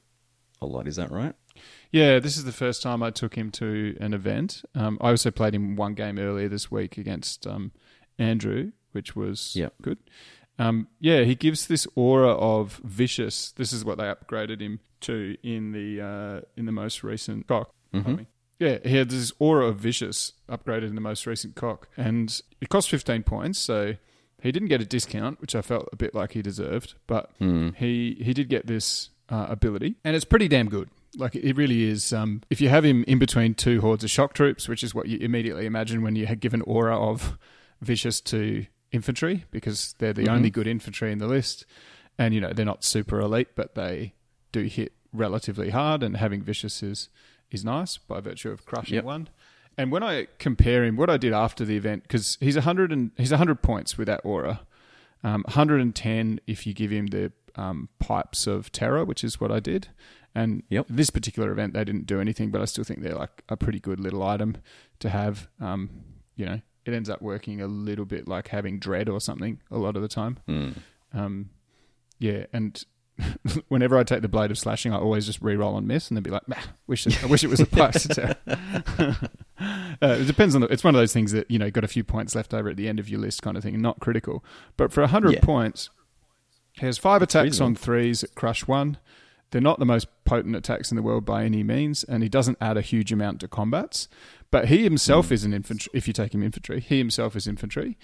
a 0.62 0.66
lot, 0.68 0.88
is 0.88 0.96
that 0.98 1.12
right? 1.12 1.34
Yeah, 1.92 2.20
this 2.20 2.38
is 2.38 2.44
the 2.44 2.52
first 2.52 2.84
time 2.84 3.02
I 3.02 3.10
took 3.12 3.34
him 3.36 3.50
to 3.52 3.96
an 4.00 4.14
event. 4.14 4.64
Um, 4.76 4.98
I 5.02 5.10
also 5.10 5.32
played 5.32 5.56
him 5.56 5.76
one 5.76 5.94
game 5.96 6.20
earlier 6.20 6.48
this 6.50 6.70
week 6.70 6.98
against 7.00 7.48
um, 7.48 7.72
Andrew, 8.20 8.72
which 8.92 9.16
was 9.16 9.56
Yep. 9.56 9.74
good. 9.82 9.98
Um, 10.60 10.88
yeah, 11.00 11.24
he 11.24 11.34
gives 11.36 11.68
this 11.68 11.88
aura 11.96 12.32
of 12.32 12.80
vicious. 12.84 13.52
This 13.54 13.74
is 13.74 13.84
what 13.84 13.98
they 13.98 14.06
upgraded 14.06 14.62
him 14.62 14.80
to 15.02 15.36
in 15.44 15.72
the 15.74 16.02
uh, 16.02 16.42
in 16.56 16.66
the 16.66 16.72
most 16.72 17.04
recent. 17.04 17.48
Pardon 17.48 17.68
me. 17.94 18.28
Yeah, 18.60 18.78
he 18.84 18.96
had 18.96 19.10
this 19.10 19.34
aura 19.40 19.68
of 19.68 19.78
vicious 19.80 20.34
upgraded 20.50 20.88
in 20.88 20.96
the 20.96 21.02
most 21.02 21.26
recent 21.28 21.56
cock, 21.56 21.90
and 21.98 22.42
it 22.62 22.70
cost 22.70 22.90
fifteen 22.90 23.24
points. 23.24 23.60
So 23.60 23.96
he 24.42 24.52
didn't 24.52 24.70
get 24.70 24.82
a 24.82 24.86
discount, 24.86 25.42
which 25.42 25.56
I 25.56 25.62
felt 25.62 25.90
a 25.92 25.96
bit 25.96 26.14
like 26.16 26.32
he 26.34 26.42
deserved, 26.42 26.94
but 27.08 27.38
Mm. 27.40 27.76
he 27.76 28.18
he 28.22 28.34
did 28.34 28.48
get 28.50 28.68
this 28.68 29.10
uh, 29.30 29.48
ability, 29.50 29.96
and 30.04 30.16
it's 30.16 30.26
pretty 30.26 30.48
damn 30.48 30.70
good. 30.70 30.90
Like 31.18 31.36
it 31.36 31.56
really 31.58 31.84
is. 31.84 32.14
Um, 32.14 32.42
if 32.50 32.62
you 32.62 32.70
have 32.70 32.86
him 32.86 33.04
in 33.08 33.20
between 33.20 33.56
two 33.56 33.82
hordes 33.82 34.04
of 34.04 34.10
shock 34.12 34.34
troops, 34.34 34.68
which 34.70 34.84
is 34.84 34.94
what 34.94 35.08
you 35.08 35.18
immediately 35.20 35.66
imagine 35.66 36.02
when 36.02 36.16
you 36.16 36.26
had 36.28 36.40
given 36.40 36.62
aura 36.62 36.98
of 36.98 37.38
vicious 37.82 38.22
to 38.22 38.66
infantry, 38.92 39.46
because 39.52 39.96
they're 39.98 40.14
the 40.14 40.24
Mhm. 40.26 40.30
only 40.30 40.50
good 40.50 40.68
infantry 40.68 41.12
in 41.12 41.18
the 41.18 41.28
list, 41.28 41.66
and 42.18 42.34
you 42.34 42.40
know 42.40 42.54
they're 42.54 42.66
not 42.66 42.84
super 42.86 43.20
elite, 43.20 43.50
but 43.56 43.76
they 43.76 44.14
do 44.52 44.62
hit 44.64 44.94
relatively 45.12 45.70
hard, 45.72 46.04
and 46.04 46.18
having 46.18 46.42
vicious 46.42 46.82
is 46.84 47.10
is 47.52 47.64
nice 47.66 47.98
by 47.98 48.20
virtue 48.20 48.52
of 48.52 48.66
crushing 48.66 48.96
Yep. 48.96 49.04
one. 49.04 49.30
And 49.78 49.92
when 49.92 50.04
I 50.04 50.28
compare 50.40 50.84
him, 50.86 50.96
what 50.96 51.10
I 51.10 51.18
did 51.18 51.34
after 51.34 51.66
the 51.66 51.76
event, 51.76 52.04
because 52.04 52.38
he's 52.40 52.56
hundred 52.56 52.92
and 52.92 53.12
he's 53.18 53.32
hundred 53.32 53.62
points 53.62 53.98
with 53.98 54.08
that 54.08 54.22
aura, 54.24 54.62
um, 55.24 55.44
110 55.48 56.40
if 56.48 56.66
you 56.66 56.74
give 56.74 56.92
him 56.92 57.08
the 57.08 57.32
um, 57.56 57.90
pipes 58.00 58.48
of 58.48 58.72
terror, 58.72 59.04
which 59.04 59.24
is 59.24 59.40
what 59.40 59.52
I 59.52 59.60
did. 59.60 59.88
And 60.34 60.64
Yep. 60.70 60.88
this 60.90 61.10
particular 61.10 61.52
event, 61.52 61.74
they 61.74 61.84
didn't 61.84 62.06
do 62.06 62.20
anything, 62.22 62.52
but 62.52 62.62
I 62.62 62.66
still 62.66 62.84
think 62.84 63.02
they're 63.02 63.16
like 63.16 63.44
a 63.50 63.56
pretty 63.58 63.80
good 63.80 64.00
little 64.00 64.24
item 64.24 64.58
to 65.00 65.10
have. 65.10 65.48
Um, 65.60 65.90
you 66.36 66.46
know, 66.46 66.62
it 66.86 66.94
ends 66.94 67.10
up 67.10 67.22
working 67.22 67.62
a 67.62 67.68
little 67.68 68.06
bit 68.06 68.28
like 68.28 68.50
having 68.50 68.78
dread 68.80 69.08
or 69.10 69.20
something 69.22 69.60
a 69.72 69.78
lot 69.78 69.96
of 69.96 70.02
the 70.02 70.08
time. 70.10 70.38
Mm. 70.48 70.76
Um, 71.14 71.50
yeah, 72.20 72.46
and 72.54 72.82
whenever 73.70 73.98
I 73.98 74.04
take 74.04 74.22
the 74.22 74.28
blade 74.28 74.52
of 74.52 74.58
slashing, 74.58 74.94
I 74.94 74.98
always 74.98 75.26
just 75.26 75.42
re-roll 75.42 75.78
and 75.78 75.88
miss, 75.88 76.10
and 76.10 76.18
then 76.18 76.24
be 76.24 76.32
like, 76.32 76.44
wish 76.88 77.08
it, 77.08 77.24
I 77.24 77.28
wish 77.28 77.44
it 77.44 77.50
was 77.50 77.60
a 77.60 77.66
terror. 77.66 78.36
uh, 80.02 80.18
it 80.20 80.28
depends 80.28 80.56
on 80.56 80.62
the. 80.62 80.68
It's 80.68 80.84
one 80.84 80.96
of 80.96 81.00
those 81.00 81.14
things 81.14 81.32
that 81.32 81.50
you 81.50 81.58
know 81.60 81.70
got 81.72 81.84
a 81.84 81.88
few 81.88 82.04
points 82.04 82.36
left 82.36 82.54
over 82.54 82.70
at 82.70 82.78
the 82.78 82.88
end 82.88 83.00
of 83.00 83.10
your 83.10 83.20
list, 83.20 83.42
kind 83.42 83.56
of 83.58 83.64
thing, 83.64 83.74
and 83.74 83.84
not 83.84 84.00
critical. 84.00 84.44
But 84.78 84.92
for 84.92 85.06
hundred 85.08 85.34
Yeah. 85.36 85.40
points, 85.42 85.90
he 86.74 86.86
has 86.86 86.98
five 86.98 87.22
attacks 87.22 87.62
on 87.62 87.76
threes 87.76 88.24
at 88.24 88.36
crush 88.36 88.68
one. 88.68 88.98
They're 89.52 89.62
not 89.62 89.80
the 89.80 89.86
most 89.86 90.08
potent 90.26 90.56
attacks 90.56 90.92
in 90.92 90.96
the 90.98 91.04
world 91.04 91.24
by 91.24 91.46
any 91.46 91.64
means, 91.64 92.04
and 92.04 92.22
he 92.24 92.30
doesn't 92.30 92.58
add 92.60 92.78
a 92.78 92.82
huge 92.82 93.14
amount 93.14 93.40
to 93.42 93.48
combats. 93.48 94.10
But 94.52 94.68
he 94.68 94.84
himself 94.84 95.32
is 95.32 95.44
an 95.46 95.54
infantry. 95.54 95.90
If 95.94 96.08
you 96.08 96.14
take 96.14 96.34
him 96.34 96.44
infantry, 96.44 96.80
he 96.82 96.98
himself 96.98 97.36
is 97.36 97.48
infantry 97.48 97.98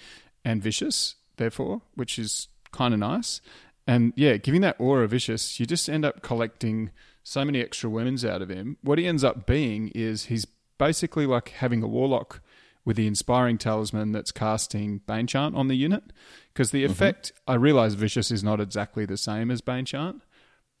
and 0.44 0.62
vicious, 0.62 1.16
therefore, 1.36 1.82
which 1.94 2.18
is 2.18 2.48
kind 2.70 2.94
of 2.94 3.00
nice. 3.00 3.40
And 3.86 4.12
yeah, 4.16 4.36
giving 4.36 4.60
that 4.60 4.76
aura 4.78 5.08
vicious, 5.08 5.58
you 5.58 5.66
just 5.66 5.88
end 5.88 6.04
up 6.04 6.22
collecting 6.22 6.90
so 7.24 7.44
many 7.44 7.60
extra 7.60 7.90
wounds 7.90 8.24
out 8.24 8.42
of 8.42 8.48
him. 8.48 8.76
What 8.82 8.98
he 8.98 9.06
ends 9.06 9.24
up 9.24 9.46
being 9.46 9.88
is 9.94 10.26
he's 10.26 10.46
basically 10.78 11.26
like 11.26 11.50
having 11.50 11.82
a 11.82 11.88
warlock 11.88 12.40
with 12.84 12.96
the 12.96 13.06
inspiring 13.06 13.58
talisman 13.58 14.12
that's 14.12 14.32
casting 14.32 14.98
Bane 15.06 15.26
Chant 15.26 15.54
on 15.54 15.68
the 15.68 15.76
unit. 15.76 16.04
Because 16.52 16.70
the 16.70 16.82
mm-hmm. 16.82 16.92
effect, 16.92 17.32
I 17.46 17.54
realize 17.54 17.94
vicious 17.94 18.30
is 18.30 18.42
not 18.42 18.60
exactly 18.60 19.06
the 19.06 19.16
same 19.16 19.50
as 19.50 19.60
Bane 19.60 19.84
Chant, 19.84 20.22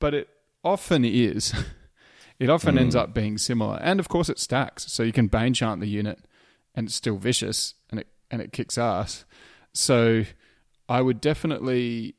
but 0.00 0.14
it 0.14 0.28
often 0.64 1.04
is. 1.04 1.54
it 2.38 2.50
often 2.50 2.78
ends 2.78 2.94
mm. 2.94 3.00
up 3.00 3.14
being 3.14 3.38
similar. 3.38 3.78
And 3.80 4.00
of 4.00 4.08
course 4.08 4.28
it 4.28 4.38
stacks. 4.38 4.90
So 4.92 5.02
you 5.02 5.12
can 5.12 5.28
Bane 5.28 5.54
Chant 5.54 5.80
the 5.80 5.88
unit 5.88 6.20
and 6.74 6.86
it's 6.86 6.94
still 6.94 7.16
vicious 7.16 7.74
and 7.90 8.00
it 8.00 8.08
and 8.30 8.40
it 8.40 8.52
kicks 8.52 8.78
ass. 8.78 9.24
So 9.72 10.24
I 10.88 11.02
would 11.02 11.20
definitely 11.20 12.16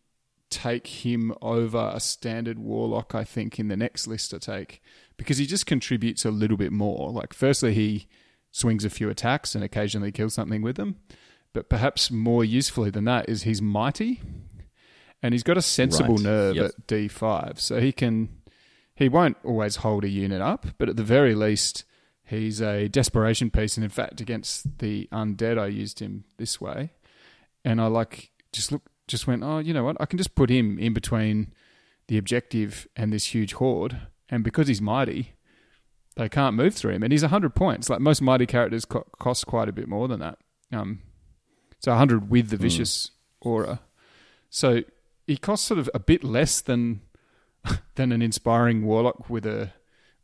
take 0.53 0.87
him 1.05 1.33
over 1.41 1.91
a 1.93 1.99
standard 1.99 2.59
warlock, 2.59 3.13
I 3.15 3.23
think, 3.23 3.59
in 3.59 3.67
the 3.67 3.77
next 3.77 4.07
list 4.07 4.29
to 4.31 4.39
take 4.39 4.81
because 5.17 5.37
he 5.37 5.45
just 5.45 5.65
contributes 5.65 6.25
a 6.25 6.31
little 6.31 6.57
bit 6.57 6.71
more. 6.71 7.11
Like, 7.11 7.33
firstly, 7.33 7.73
he 7.73 8.07
swings 8.51 8.85
a 8.85 8.89
few 8.89 9.09
attacks 9.09 9.55
and 9.55 9.63
occasionally 9.63 10.11
kills 10.11 10.33
something 10.35 10.61
with 10.61 10.75
them. 10.75 10.97
But 11.53 11.69
perhaps 11.69 12.09
more 12.11 12.43
usefully 12.45 12.89
than 12.89 13.05
that 13.05 13.29
is 13.29 13.43
he's 13.43 13.61
mighty 13.61 14.21
and 15.21 15.33
he's 15.33 15.43
got 15.43 15.57
a 15.57 15.61
sensible 15.61 16.15
Right. 16.15 16.23
nerve 16.23 16.55
Yep. 16.55 16.65
at 16.65 16.87
D5. 16.87 17.59
So 17.59 17.79
he 17.79 17.91
can, 17.91 18.29
he 18.95 19.07
won't 19.09 19.37
always 19.43 19.77
hold 19.77 20.03
a 20.03 20.09
unit 20.09 20.41
up, 20.41 20.65
but 20.77 20.89
at 20.89 20.97
the 20.97 21.03
very 21.03 21.35
least, 21.35 21.83
he's 22.25 22.61
a 22.61 22.87
desperation 22.87 23.49
piece. 23.51 23.77
And 23.77 23.83
in 23.83 23.89
fact, 23.89 24.19
against 24.21 24.79
the 24.79 25.07
undead, 25.11 25.57
I 25.59 25.67
used 25.67 25.99
him 25.99 26.23
this 26.37 26.59
way. 26.59 26.91
And 27.65 27.79
I 27.79 27.87
like, 27.87 28.31
just 28.51 28.71
look, 28.71 28.83
just 29.07 29.27
went, 29.27 29.43
oh, 29.43 29.59
you 29.59 29.73
know 29.73 29.83
what? 29.83 29.97
I 29.99 30.05
can 30.05 30.17
just 30.17 30.35
put 30.35 30.49
him 30.49 30.79
in 30.79 30.93
between 30.93 31.53
the 32.07 32.17
objective 32.17 32.87
and 32.95 33.11
this 33.11 33.33
huge 33.33 33.53
horde. 33.53 33.99
And 34.29 34.43
because 34.43 34.67
he's 34.67 34.81
mighty, 34.81 35.33
they 36.15 36.29
can't 36.29 36.55
move 36.55 36.73
through 36.73 36.93
him. 36.93 37.03
And 37.03 37.11
he's 37.11 37.23
100 37.23 37.55
points. 37.55 37.89
Like 37.89 37.99
most 37.99 38.21
mighty 38.21 38.45
characters 38.45 38.85
co- 38.85 39.07
cost 39.19 39.47
quite 39.47 39.69
a 39.69 39.73
bit 39.73 39.87
more 39.87 40.07
than 40.07 40.19
that. 40.19 40.37
Um, 40.71 41.01
so 41.79 41.91
100 41.91 42.29
with 42.29 42.49
the 42.49 42.57
vicious 42.57 43.11
aura. 43.41 43.81
So 44.49 44.83
he 45.27 45.37
costs 45.37 45.67
sort 45.67 45.79
of 45.79 45.89
a 45.93 45.99
bit 45.99 46.23
less 46.23 46.61
than 46.61 47.01
than 47.95 48.11
an 48.11 48.21
inspiring 48.21 48.85
warlock 48.85 49.29
with 49.29 49.45
a 49.45 49.73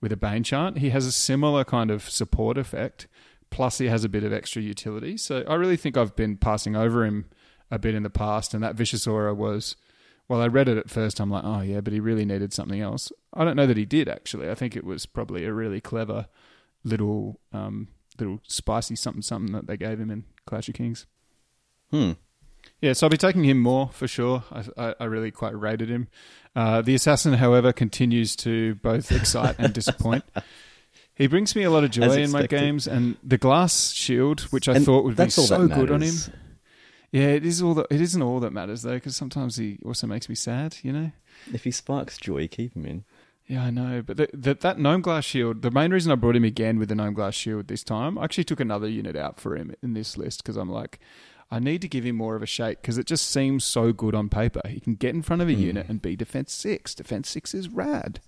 with 0.01 0.11
a 0.11 0.17
bane 0.17 0.43
chant. 0.43 0.77
He 0.79 0.89
has 0.91 1.05
a 1.05 1.11
similar 1.11 1.63
kind 1.63 1.91
of 1.91 2.09
support 2.09 2.57
effect. 2.57 3.07
Plus, 3.49 3.79
he 3.79 3.87
has 3.87 4.03
a 4.03 4.09
bit 4.09 4.23
of 4.23 4.31
extra 4.31 4.61
utility. 4.61 5.17
So 5.17 5.43
I 5.47 5.55
really 5.55 5.75
think 5.75 5.97
I've 5.97 6.15
been 6.15 6.37
passing 6.37 6.75
over 6.75 7.03
him 7.03 7.25
a 7.71 7.79
bit 7.79 7.95
in 7.95 8.03
the 8.03 8.09
past, 8.09 8.53
and 8.53 8.63
that 8.63 8.75
vicious 8.75 9.07
aura 9.07 9.33
was. 9.33 9.75
Well, 10.27 10.41
I 10.41 10.47
read 10.47 10.69
it 10.69 10.77
at 10.77 10.91
first. 10.91 11.19
I'm 11.19 11.31
like, 11.31 11.43
oh 11.43 11.61
yeah, 11.61 11.81
but 11.81 11.91
he 11.91 11.99
really 11.99 12.23
needed 12.25 12.53
something 12.53 12.79
else. 12.79 13.11
I 13.33 13.43
don't 13.43 13.55
know 13.55 13.65
that 13.65 13.77
he 13.77 13.85
did 13.85 14.07
actually. 14.07 14.49
I 14.49 14.55
think 14.55 14.75
it 14.75 14.83
was 14.83 15.07
probably 15.07 15.43
a 15.45 15.53
really 15.53 15.81
clever 15.81 16.27
little 16.83 17.39
um, 17.51 17.87
little 18.19 18.39
spicy 18.47 18.95
something 18.95 19.21
something 19.21 19.53
that 19.53 19.67
they 19.67 19.77
gave 19.77 19.99
him 19.99 20.11
in 20.11 20.25
Clash 20.45 20.69
of 20.69 20.75
Kings. 20.75 21.07
Hmm. 21.91 22.11
Yeah, 22.81 22.93
so 22.93 23.07
I'll 23.07 23.11
be 23.11 23.17
taking 23.17 23.43
him 23.43 23.59
more 23.59 23.89
for 23.91 24.07
sure. 24.07 24.43
I, 24.51 24.63
I, 24.77 24.95
I 25.01 25.05
really 25.05 25.31
quite 25.31 25.57
rated 25.59 25.89
him. 25.89 26.07
Uh, 26.55 26.81
the 26.81 26.93
assassin, 26.95 27.33
however, 27.33 27.73
continues 27.73 28.35
to 28.37 28.75
both 28.75 29.11
excite 29.15 29.55
and 29.59 29.73
disappoint. 29.73 30.23
He 31.15 31.27
brings 31.27 31.55
me 31.55 31.63
a 31.63 31.71
lot 31.71 31.83
of 31.83 31.91
joy 31.91 32.21
in 32.21 32.31
my 32.31 32.47
games, 32.47 32.87
and 32.87 33.17
the 33.23 33.37
glass 33.37 33.91
shield, 33.91 34.41
which 34.51 34.69
I 34.69 34.75
And 34.75 34.85
thought 34.85 35.03
would 35.03 35.17
be 35.17 35.29
so 35.29 35.67
good 35.67 35.91
on 35.91 36.01
him. 36.01 36.15
Yeah, 37.11 37.27
it 37.27 37.45
is 37.45 37.61
all 37.61 37.73
that. 37.75 37.87
It 37.89 38.01
isn't 38.01 38.21
all 38.21 38.39
that 38.39 38.53
matters 38.53 38.83
though, 38.83 38.95
because 38.95 39.15
sometimes 39.15 39.57
he 39.57 39.79
also 39.85 40.07
makes 40.07 40.29
me 40.29 40.35
sad. 40.35 40.77
You 40.83 40.93
know. 40.93 41.11
If 41.53 41.63
he 41.63 41.71
sparks 41.71 42.17
joy, 42.17 42.47
keep 42.47 42.75
him 42.75 42.85
in. 42.85 43.03
Yeah, 43.47 43.63
I 43.63 43.71
know, 43.71 44.03
but 44.05 44.17
the, 44.17 44.29
the, 44.31 44.53
that 44.53 44.77
gnome 44.77 45.01
glass 45.01 45.25
shield. 45.25 45.63
The 45.63 45.71
main 45.71 45.91
reason 45.91 46.11
I 46.11 46.15
brought 46.15 46.35
him 46.35 46.43
again 46.43 46.77
with 46.77 46.89
the 46.89 46.95
gnome 46.95 47.15
glass 47.15 47.33
shield 47.33 47.67
this 47.67 47.83
time, 47.83 48.15
I 48.17 48.25
actually 48.25 48.43
took 48.43 48.59
another 48.59 48.87
unit 48.87 49.15
out 49.15 49.39
for 49.39 49.55
him 49.55 49.73
in 49.81 49.93
this 49.93 50.17
list 50.17 50.43
because 50.43 50.55
I'm 50.55 50.69
like, 50.69 50.99
I 51.49 51.57
need 51.57 51.81
to 51.81 51.87
give 51.87 52.03
him 52.03 52.15
more 52.15 52.35
of 52.35 52.43
a 52.43 52.45
shake 52.45 52.81
because 52.81 52.99
it 52.99 53.07
just 53.07 53.27
seems 53.27 53.63
so 53.63 53.91
good 53.91 54.13
on 54.13 54.29
paper. 54.29 54.61
He 54.67 54.79
can 54.79 54.93
get 54.93 55.15
in 55.15 55.23
front 55.23 55.41
of 55.41 55.49
a 55.49 55.55
hmm. 55.55 55.61
unit 55.61 55.89
and 55.89 55.99
be 55.99 56.15
defense 56.15 56.53
six. 56.53 56.93
Defense 56.93 57.27
six 57.27 57.55
is 57.55 57.69
rad, 57.69 58.19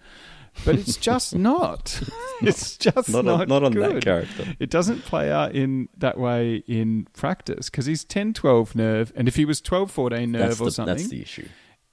but 0.66 0.76
it's 0.76 0.98
just 0.98 1.36
not. 1.36 2.02
it's 2.42 2.78
just 2.78 3.10
Not 3.10 3.26
not, 3.26 3.42
on, 3.42 3.48
not 3.48 3.64
on 3.64 3.74
that 3.74 4.02
character. 4.04 4.56
It 4.60 4.70
doesn't 4.70 5.06
play 5.06 5.32
out 5.32 5.54
in 5.56 5.90
that 5.98 6.18
way 6.18 6.64
in 6.68 7.08
practice 7.14 7.70
because 7.70 7.86
he's 7.86 8.04
10 8.04 8.34
12 8.34 8.76
nerve, 8.76 9.14
and 9.16 9.28
if 9.28 9.36
he 9.36 9.46
was 9.46 9.62
12 9.62 9.92
14 9.92 10.32
nerve 10.32 10.42
That's 10.42 10.62
or 10.62 10.66
the, 10.66 10.72
something, 10.72 10.96
that's 10.96 11.10
the 11.10 11.22
issue. 11.22 11.48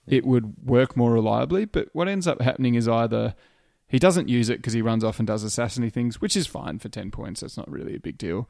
it 0.07 0.25
would 0.25 0.55
work 0.65 0.97
more 0.97 1.13
reliably. 1.13 1.65
But 1.65 1.89
what 1.93 2.09
ends 2.09 2.27
up 2.27 2.41
happening 2.41 2.75
is 2.75 2.89
either 2.89 3.35
he 3.89 3.99
doesn't 3.99 4.29
use 4.29 4.49
it 4.49 4.59
because 4.59 4.75
he 4.75 4.83
runs 4.83 5.03
off 5.03 5.19
and 5.19 5.27
does 5.27 5.45
assassiny 5.45 5.93
things, 5.93 6.21
which 6.21 6.37
is 6.37 6.47
fine 6.47 6.79
for 6.79 6.89
10 6.89 7.11
points. 7.11 7.41
That's 7.41 7.57
not 7.57 7.71
really 7.71 7.95
a 7.97 8.01
big 8.01 8.19
deal. 8.19 8.49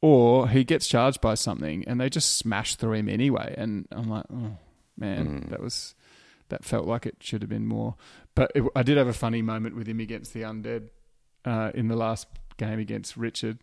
Or 0.00 0.48
he 0.48 0.62
gets 0.62 0.86
charged 0.86 1.20
by 1.20 1.34
something 1.34 1.84
and 1.86 2.00
they 2.00 2.08
just 2.08 2.36
smash 2.36 2.76
through 2.76 2.92
him 2.92 3.08
anyway. 3.08 3.54
And 3.58 3.88
I'm 3.90 4.08
like, 4.08 4.26
oh, 4.32 4.58
man, 4.96 5.42
mm. 5.42 5.50
that 5.50 5.60
was. 5.60 5.94
That 6.48 6.64
felt 6.64 6.86
like 6.86 7.06
it 7.06 7.16
should 7.20 7.42
have 7.42 7.48
been 7.48 7.66
more. 7.66 7.96
But 8.34 8.52
it, 8.54 8.64
I 8.74 8.82
did 8.82 8.96
have 8.96 9.08
a 9.08 9.12
funny 9.12 9.42
moment 9.42 9.74
with 9.74 9.88
him 9.88 10.00
against 10.00 10.32
the 10.32 10.42
undead 10.42 10.90
uh, 11.44 11.70
in 11.74 11.88
the 11.88 11.96
last 11.96 12.28
game 12.56 12.78
against 12.78 13.16
Richard. 13.16 13.58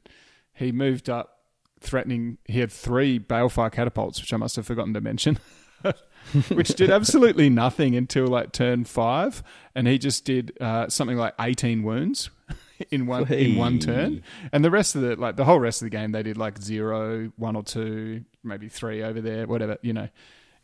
He 0.53 0.71
moved 0.71 1.09
up 1.09 1.39
threatening. 1.79 2.38
He 2.45 2.59
had 2.59 2.71
three 2.71 3.19
balefire 3.19 3.71
catapults, 3.71 4.21
which 4.21 4.34
I 4.34 4.38
must 4.38 4.55
have 4.55 4.65
forgotten 4.65 4.93
to 4.93 5.01
mention, 5.01 5.38
which 6.49 6.69
did 6.69 6.89
absolutely 6.89 7.49
nothing 7.49 7.95
until 7.95 8.27
like 8.27 8.51
turn 8.51 8.86
five, 8.86 9.43
and 9.75 9.88
he 9.88 9.97
just 9.97 10.25
did 10.25 10.57
uh, 10.59 10.89
something 10.89 11.17
like 11.17 11.34
eighteen 11.39 11.84
wounds 11.84 12.29
in 12.91 13.05
one 13.05 13.31
in 13.31 13.55
one 13.57 13.79
turn. 13.79 14.23
And 14.51 14.63
the 14.63 14.71
rest 14.71 14.95
of 14.95 15.01
the 15.01 15.15
like 15.15 15.36
the 15.36 15.45
whole 15.45 15.59
rest 15.59 15.81
of 15.81 15.88
the 15.88 15.91
game, 15.91 16.11
they 16.11 16.23
did 16.23 16.38
like 16.38 16.59
zero, 16.59 17.31
one 17.36 17.55
or 17.55 17.63
two, 17.63 18.23
maybe 18.43 18.69
three 18.69 19.03
over 19.03 19.21
there, 19.21 19.45
whatever 19.45 19.77
you 19.81 19.93
know. 19.93 20.09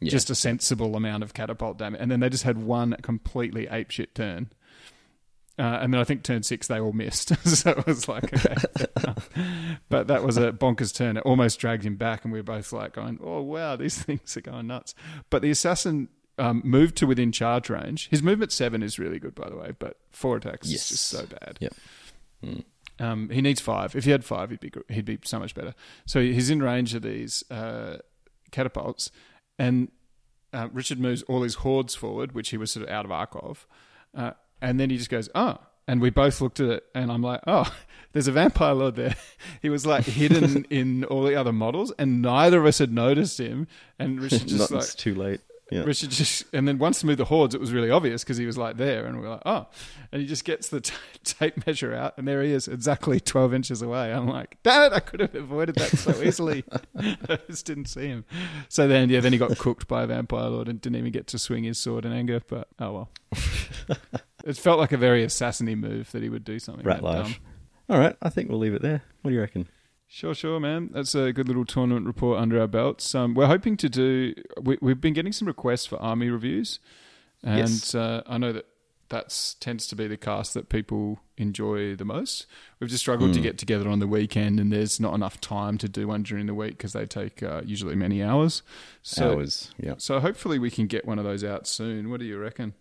Yeah. 0.02 0.12
Just 0.12 0.30
a 0.30 0.36
sensible 0.36 0.95
amount 0.95 1.24
of 1.24 1.34
catapult 1.34 1.78
damage, 1.78 2.00
and 2.02 2.10
then 2.10 2.20
they 2.22 2.30
just 2.30 2.43
had 2.43 2.58
one 2.58 2.95
completely 3.02 3.68
apeshit 3.68 4.14
turn. 4.14 4.50
Uh, 5.58 5.80
and 5.82 5.93
then 5.93 6.00
I 6.00 6.06
think 6.06 6.24
turn 6.24 6.41
six 6.43 6.68
they 6.68 6.80
all 6.80 6.93
missed, 6.93 7.36
so 7.45 7.72
it 7.72 7.86
was 7.86 8.08
like 8.08 8.34
okay. 8.34 8.56
but 9.89 10.08
that 10.08 10.24
was 10.24 10.38
a 10.38 10.54
bonkers 10.54 10.95
turn. 10.95 11.18
It 11.18 11.22
almost 11.26 11.60
dragged 11.60 11.84
him 11.86 11.95
back, 11.97 12.24
and 12.24 12.32
we 12.32 12.39
were 12.39 12.43
both 12.43 12.72
like 12.72 12.93
going, 12.93 13.20
"Oh 13.22 13.41
wow, 13.41 13.76
these 13.76 14.02
things 14.04 14.38
are 14.38 14.41
going 14.41 14.68
nuts." 14.68 14.95
But 15.30 15.41
the 15.41 15.50
assassin 15.52 16.08
um, 16.38 16.62
moved 16.64 16.95
to 16.97 17.08
within 17.08 17.34
charge 17.34 17.70
range. 17.70 18.08
His 18.10 18.24
movement 18.24 18.54
seven 18.54 18.82
is 18.82 18.97
really 19.00 19.20
good, 19.20 19.36
by 19.36 19.50
the 19.50 19.58
way, 19.58 19.74
but 19.78 19.97
four 20.12 20.38
attacks 20.38 20.70
Yes. 20.70 20.84
is 20.84 20.89
just 20.89 21.08
so 21.10 21.26
bad. 21.26 21.58
Yep. 21.60 21.74
Mm. 22.45 22.64
Um, 23.02 23.30
he 23.30 23.41
needs 23.41 23.60
five. 23.60 23.95
If 23.97 24.06
he 24.06 24.12
had 24.12 24.24
five, 24.24 24.50
he'd 24.52 24.62
be 24.62 24.72
he'd 24.88 25.04
be 25.06 25.20
so 25.26 25.39
much 25.39 25.54
better. 25.56 25.74
So 26.06 26.22
he's 26.22 26.50
in 26.50 26.64
range 26.64 26.95
of 26.95 27.02
these 27.02 27.43
uh, 27.52 27.97
catapults, 28.52 29.12
and 29.60 29.91
uh, 30.53 30.70
Richard 30.74 30.99
moves 30.99 31.22
all 31.24 31.43
his 31.43 31.55
hordes 31.55 31.93
forward, 31.93 32.32
which 32.32 32.49
he 32.49 32.57
was 32.57 32.72
sort 32.72 32.88
of 32.88 32.91
out 32.91 33.05
of 33.05 33.12
arc 33.12 33.36
of, 33.36 33.68
uh, 34.16 34.32
and 34.62 34.80
then 34.80 34.89
he 34.89 34.97
just 34.97 35.10
goes, 35.12 35.30
"Oh." 35.36 35.57
And 35.88 36.01
we 36.01 36.12
both 36.12 36.39
looked 36.39 36.60
at 36.60 36.70
it, 36.70 36.84
and 36.93 37.12
I'm 37.12 37.24
like, 37.24 37.41
"Oh, 37.47 37.66
there's 38.14 38.28
a 38.28 38.32
vampire 38.32 38.74
lord 38.74 38.95
there." 38.95 39.16
He 39.62 39.70
was 39.70 39.88
like 39.88 40.05
hidden 40.05 40.66
in 40.70 41.03
all 41.05 41.24
the 41.24 41.36
other 41.36 41.51
models, 41.51 41.91
and 41.97 42.22
neither 42.22 42.60
of 42.60 42.66
us 42.68 42.78
had 42.78 42.93
noticed 42.93 43.39
him. 43.39 43.68
And 43.97 44.22
Richard 44.22 44.47
just 44.47 44.60
Not, 44.60 44.72
like 44.72 44.84
it's 44.84 44.95
too 44.95 45.16
late. 45.16 45.41
Yeah. 45.72 45.84
Richard 45.84 46.09
just, 46.09 46.45
and 46.53 46.67
then 46.67 46.80
once 46.80 47.01
he 47.01 47.07
moved 47.07 47.20
the 47.20 47.26
hordes, 47.26 47.53
it 47.53 47.61
was 47.61 47.72
really 47.72 47.91
obvious 47.91 48.24
because 48.24 48.38
he 48.38 48.45
was 48.45 48.57
like 48.57 48.78
there, 48.78 49.05
and 49.05 49.17
we 49.17 49.24
were 49.24 49.30
like, 49.30 49.43
oh, 49.45 49.67
and 50.11 50.22
he 50.22 50.28
just 50.28 50.43
gets 50.43 50.70
the 50.70 50.82
t- 50.82 50.93
tape 51.24 51.65
measure 51.67 51.93
out, 51.93 52.17
and 52.17 52.28
there 52.28 52.41
he 52.41 52.51
is, 52.51 52.67
exactly 52.67 53.20
twelve 53.20 53.53
inches 53.53 53.82
away. 53.82 54.11
I'm 54.11 54.28
like, 54.28 54.57
damn 54.63 54.91
it, 54.91 54.93
I 54.95 54.99
could 54.99 55.20
have 55.20 55.36
avoided 55.36 55.76
that 55.76 55.89
so 55.97 56.22
easily. 56.24 56.63
I 56.97 57.39
just 57.47 57.65
didn't 57.65 57.86
see 57.86 58.07
him. 58.07 58.26
So 58.67 58.88
then, 58.88 59.09
yeah, 59.09 59.20
then 59.20 59.32
he 59.32 59.38
got 59.39 59.57
cooked 59.57 59.88
by 59.88 60.03
a 60.03 60.07
vampire 60.07 60.49
lord 60.49 60.67
and 60.67 60.82
didn't 60.82 60.97
even 60.97 61.11
get 61.11 61.28
to 61.28 61.39
swing 61.39 61.63
his 61.63 61.78
sword 61.78 62.05
in 62.05 62.13
anger. 62.13 62.41
But 62.47 62.67
oh 62.80 62.91
well, 62.91 63.09
it 64.45 64.57
felt 64.57 64.80
like 64.80 64.91
a 64.91 64.97
very 64.97 65.24
assassiny 65.26 65.78
move 65.78 66.11
that 66.11 66.24
he 66.24 66.30
would 66.30 66.43
do 66.43 66.57
something 66.59 66.86
Rat 66.86 67.03
All 67.89 67.97
right, 67.97 68.15
I 68.22 68.30
think 68.30 68.49
we'll 68.49 68.59
leave 68.59 68.74
it 68.74 68.82
there. 68.82 69.03
What 69.22 69.30
do 69.30 69.36
you 69.36 69.41
reckon? 69.41 69.67
Sure, 70.12 70.34
sure, 70.34 70.60
man. 70.60 70.89
That's 70.91 71.14
a 71.14 71.32
good 71.32 71.47
little 71.47 71.66
tournament 71.66 72.07
report 72.07 72.39
under 72.39 72.60
our 72.60 72.68
belts. 72.68 73.14
Um, 73.14 73.36
we're 73.36 73.45
hoping 73.45 73.78
to 73.78 73.89
do. 73.89 74.34
We, 74.60 74.78
we've 74.82 74.99
been 74.99 75.14
getting 75.14 75.32
some 75.32 75.47
requests 75.47 75.86
for 75.86 76.01
army 76.01 76.30
reviews, 76.30 76.80
and 77.43 77.60
Yes. 77.60 77.93
uh, 77.93 78.24
I 78.26 78.39
know 78.39 78.51
that 78.51 78.66
that 79.10 79.55
tends 79.60 79.88
to 79.88 79.95
be 79.95 80.07
the 80.07 80.18
cast 80.18 80.53
that 80.55 80.70
people 80.70 81.20
enjoy 81.38 81.95
the 81.95 82.05
most. 82.05 82.45
We've 82.80 82.89
just 82.89 83.01
struggled 83.01 83.30
Hmm. 83.32 83.36
to 83.36 83.41
get 83.41 83.57
together 83.60 83.88
on 83.89 83.99
the 83.99 84.07
weekend, 84.07 84.60
and 84.60 84.72
there's 84.72 84.99
not 84.99 85.14
enough 85.14 85.39
time 85.41 85.78
to 85.80 85.88
do 85.89 86.07
one 86.07 86.24
during 86.24 86.47
the 86.47 86.53
week 86.55 86.78
because 86.78 86.93
they 86.93 87.05
take 87.05 87.41
uh, 87.43 87.62
usually 87.66 87.95
many 87.95 88.22
hours. 88.24 88.62
So, 89.03 89.34
Hours. 89.34 89.72
Yeah. 89.80 89.95
so 89.97 90.20
hopefully 90.20 90.57
we 90.60 90.70
can 90.72 90.86
get 90.88 91.05
one 91.05 91.18
of 91.20 91.26
those 91.26 91.43
out 91.43 91.68
soon. 91.68 92.10
What 92.10 92.20
do 92.20 92.26
you 92.26 92.38
reckon? 92.39 92.74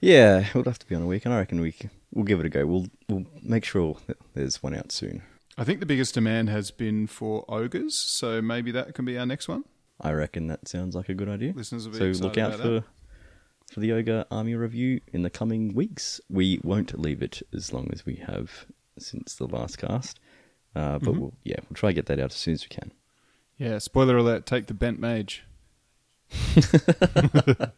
Yeah, 0.00 0.38
it 0.48 0.54
would 0.54 0.66
have 0.66 0.78
to 0.80 0.86
be 0.86 0.94
on 0.94 1.02
a 1.02 1.06
weekend. 1.06 1.34
I 1.34 1.38
reckon 1.38 1.60
we 1.60 1.74
we'll 2.12 2.24
give 2.24 2.38
it 2.40 2.46
a 2.46 2.48
go. 2.48 2.64
We'll 2.66 2.86
we'll 3.08 3.26
make 3.42 3.64
sure 3.64 3.96
that 4.06 4.18
there's 4.34 4.62
one 4.62 4.74
out 4.74 4.92
soon. 4.92 5.22
I 5.58 5.64
think 5.64 5.80
the 5.80 5.86
biggest 5.86 6.14
demand 6.14 6.48
has 6.50 6.70
been 6.70 7.06
for 7.06 7.44
ogres, 7.48 7.94
so 7.96 8.42
maybe 8.42 8.70
that 8.72 8.94
can 8.94 9.04
be 9.04 9.16
our 9.18 9.24
next 9.26 9.48
one. 9.48 9.64
I 10.00 10.12
reckon 10.12 10.46
that 10.48 10.68
sounds 10.68 10.94
like 10.94 11.08
a 11.08 11.14
good 11.14 11.28
idea. 11.28 11.52
Listeners 11.54 11.86
will 11.88 11.98
be 11.98 12.12
so 12.14 12.22
look 12.24 12.36
out 12.36 12.54
for 12.56 12.68
that. 12.68 12.84
for 13.72 13.80
the 13.80 13.92
Ogre 13.92 14.26
Army 14.30 14.54
review 14.54 15.00
in 15.12 15.22
the 15.22 15.30
coming 15.30 15.74
weeks. 15.74 16.20
We 16.28 16.60
won't 16.62 16.98
leave 17.00 17.22
it 17.22 17.40
as 17.54 17.72
long 17.72 17.88
as 17.92 18.04
we 18.04 18.16
have 18.16 18.66
since 18.98 19.34
the 19.34 19.46
last 19.46 19.78
cast, 19.78 20.20
uh, 20.74 20.96
Mm-hmm. 20.98 21.04
but 21.06 21.14
we'll, 21.14 21.34
yeah, 21.44 21.56
we'll 21.68 21.74
try 21.74 21.90
to 21.90 21.94
get 21.94 22.06
that 22.06 22.20
out 22.20 22.32
as 22.32 22.36
soon 22.36 22.54
as 22.54 22.62
we 22.64 22.68
can. 22.68 22.92
Yeah, 23.56 23.78
spoiler 23.78 24.18
alert: 24.18 24.44
take 24.44 24.66
the 24.66 24.74
bent 24.74 24.98
mage. 25.00 25.44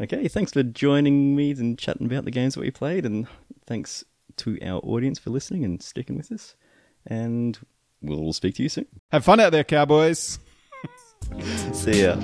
Okay, 0.00 0.26
thanks 0.26 0.50
for 0.52 0.64
joining 0.64 1.36
me 1.36 1.52
and 1.52 1.78
chatting 1.78 2.06
about 2.08 2.24
the 2.24 2.32
games 2.32 2.54
that 2.54 2.60
we 2.60 2.72
played, 2.72 3.06
and 3.06 3.28
thanks 3.64 4.02
to 4.38 4.58
our 4.60 4.80
audience 4.80 5.20
for 5.20 5.30
listening 5.30 5.64
and 5.64 5.80
sticking 5.80 6.16
with 6.16 6.32
us. 6.32 6.56
And 7.06 7.58
we'll 8.02 8.32
speak 8.32 8.54
to 8.56 8.62
you 8.62 8.68
soon. 8.68 8.86
Have 9.10 9.24
fun 9.24 9.40
out 9.40 9.52
there, 9.52 9.64
cowboys. 9.64 10.38
See 11.72 12.02
ya. 12.02 12.16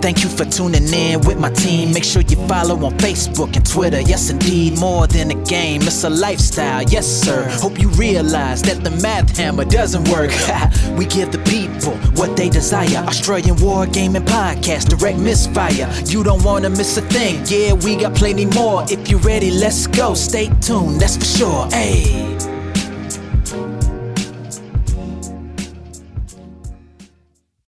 Thank 0.00 0.22
you 0.22 0.30
for 0.30 0.44
tuning 0.44 0.86
in 0.92 1.20
with 1.22 1.38
my 1.38 1.50
team. 1.50 1.92
Make 1.92 2.04
sure 2.04 2.22
you 2.22 2.36
follow 2.46 2.76
on 2.86 2.92
Facebook 2.98 3.56
and 3.56 3.66
Twitter. 3.66 4.00
Yes, 4.00 4.30
indeed, 4.30 4.78
more 4.78 5.06
than 5.06 5.30
a 5.30 5.44
game, 5.44 5.82
it's 5.82 6.04
a 6.04 6.10
lifestyle. 6.10 6.82
Yes, 6.84 7.06
sir. 7.06 7.48
Hope 7.60 7.80
you 7.80 7.88
realize 7.90 8.62
that 8.62 8.84
the 8.84 8.90
math 9.02 9.36
hammer 9.36 9.64
doesn't 9.64 10.08
work. 10.08 10.30
we 10.96 11.04
give 11.06 11.32
the 11.32 11.42
people 11.44 11.94
what 12.16 12.36
they 12.36 12.48
desire. 12.48 13.04
Australian 13.06 13.56
War 13.56 13.86
Gaming 13.86 14.22
Podcast, 14.22 14.88
direct 14.96 15.18
misfire. 15.18 15.90
You 16.06 16.22
don't 16.22 16.44
want 16.44 16.64
to 16.64 16.70
miss 16.70 16.96
a 16.96 17.02
thing. 17.02 17.42
Yeah, 17.46 17.72
we 17.72 17.96
got 17.96 18.14
plenty 18.14 18.46
more. 18.46 18.84
If 18.88 19.08
you're 19.08 19.20
ready, 19.20 19.50
let's 19.50 19.86
go. 19.86 20.14
Stay 20.14 20.48
tuned, 20.60 21.00
that's 21.00 21.16
for 21.16 21.24
sure. 21.24 21.66
Hey. 21.70 22.57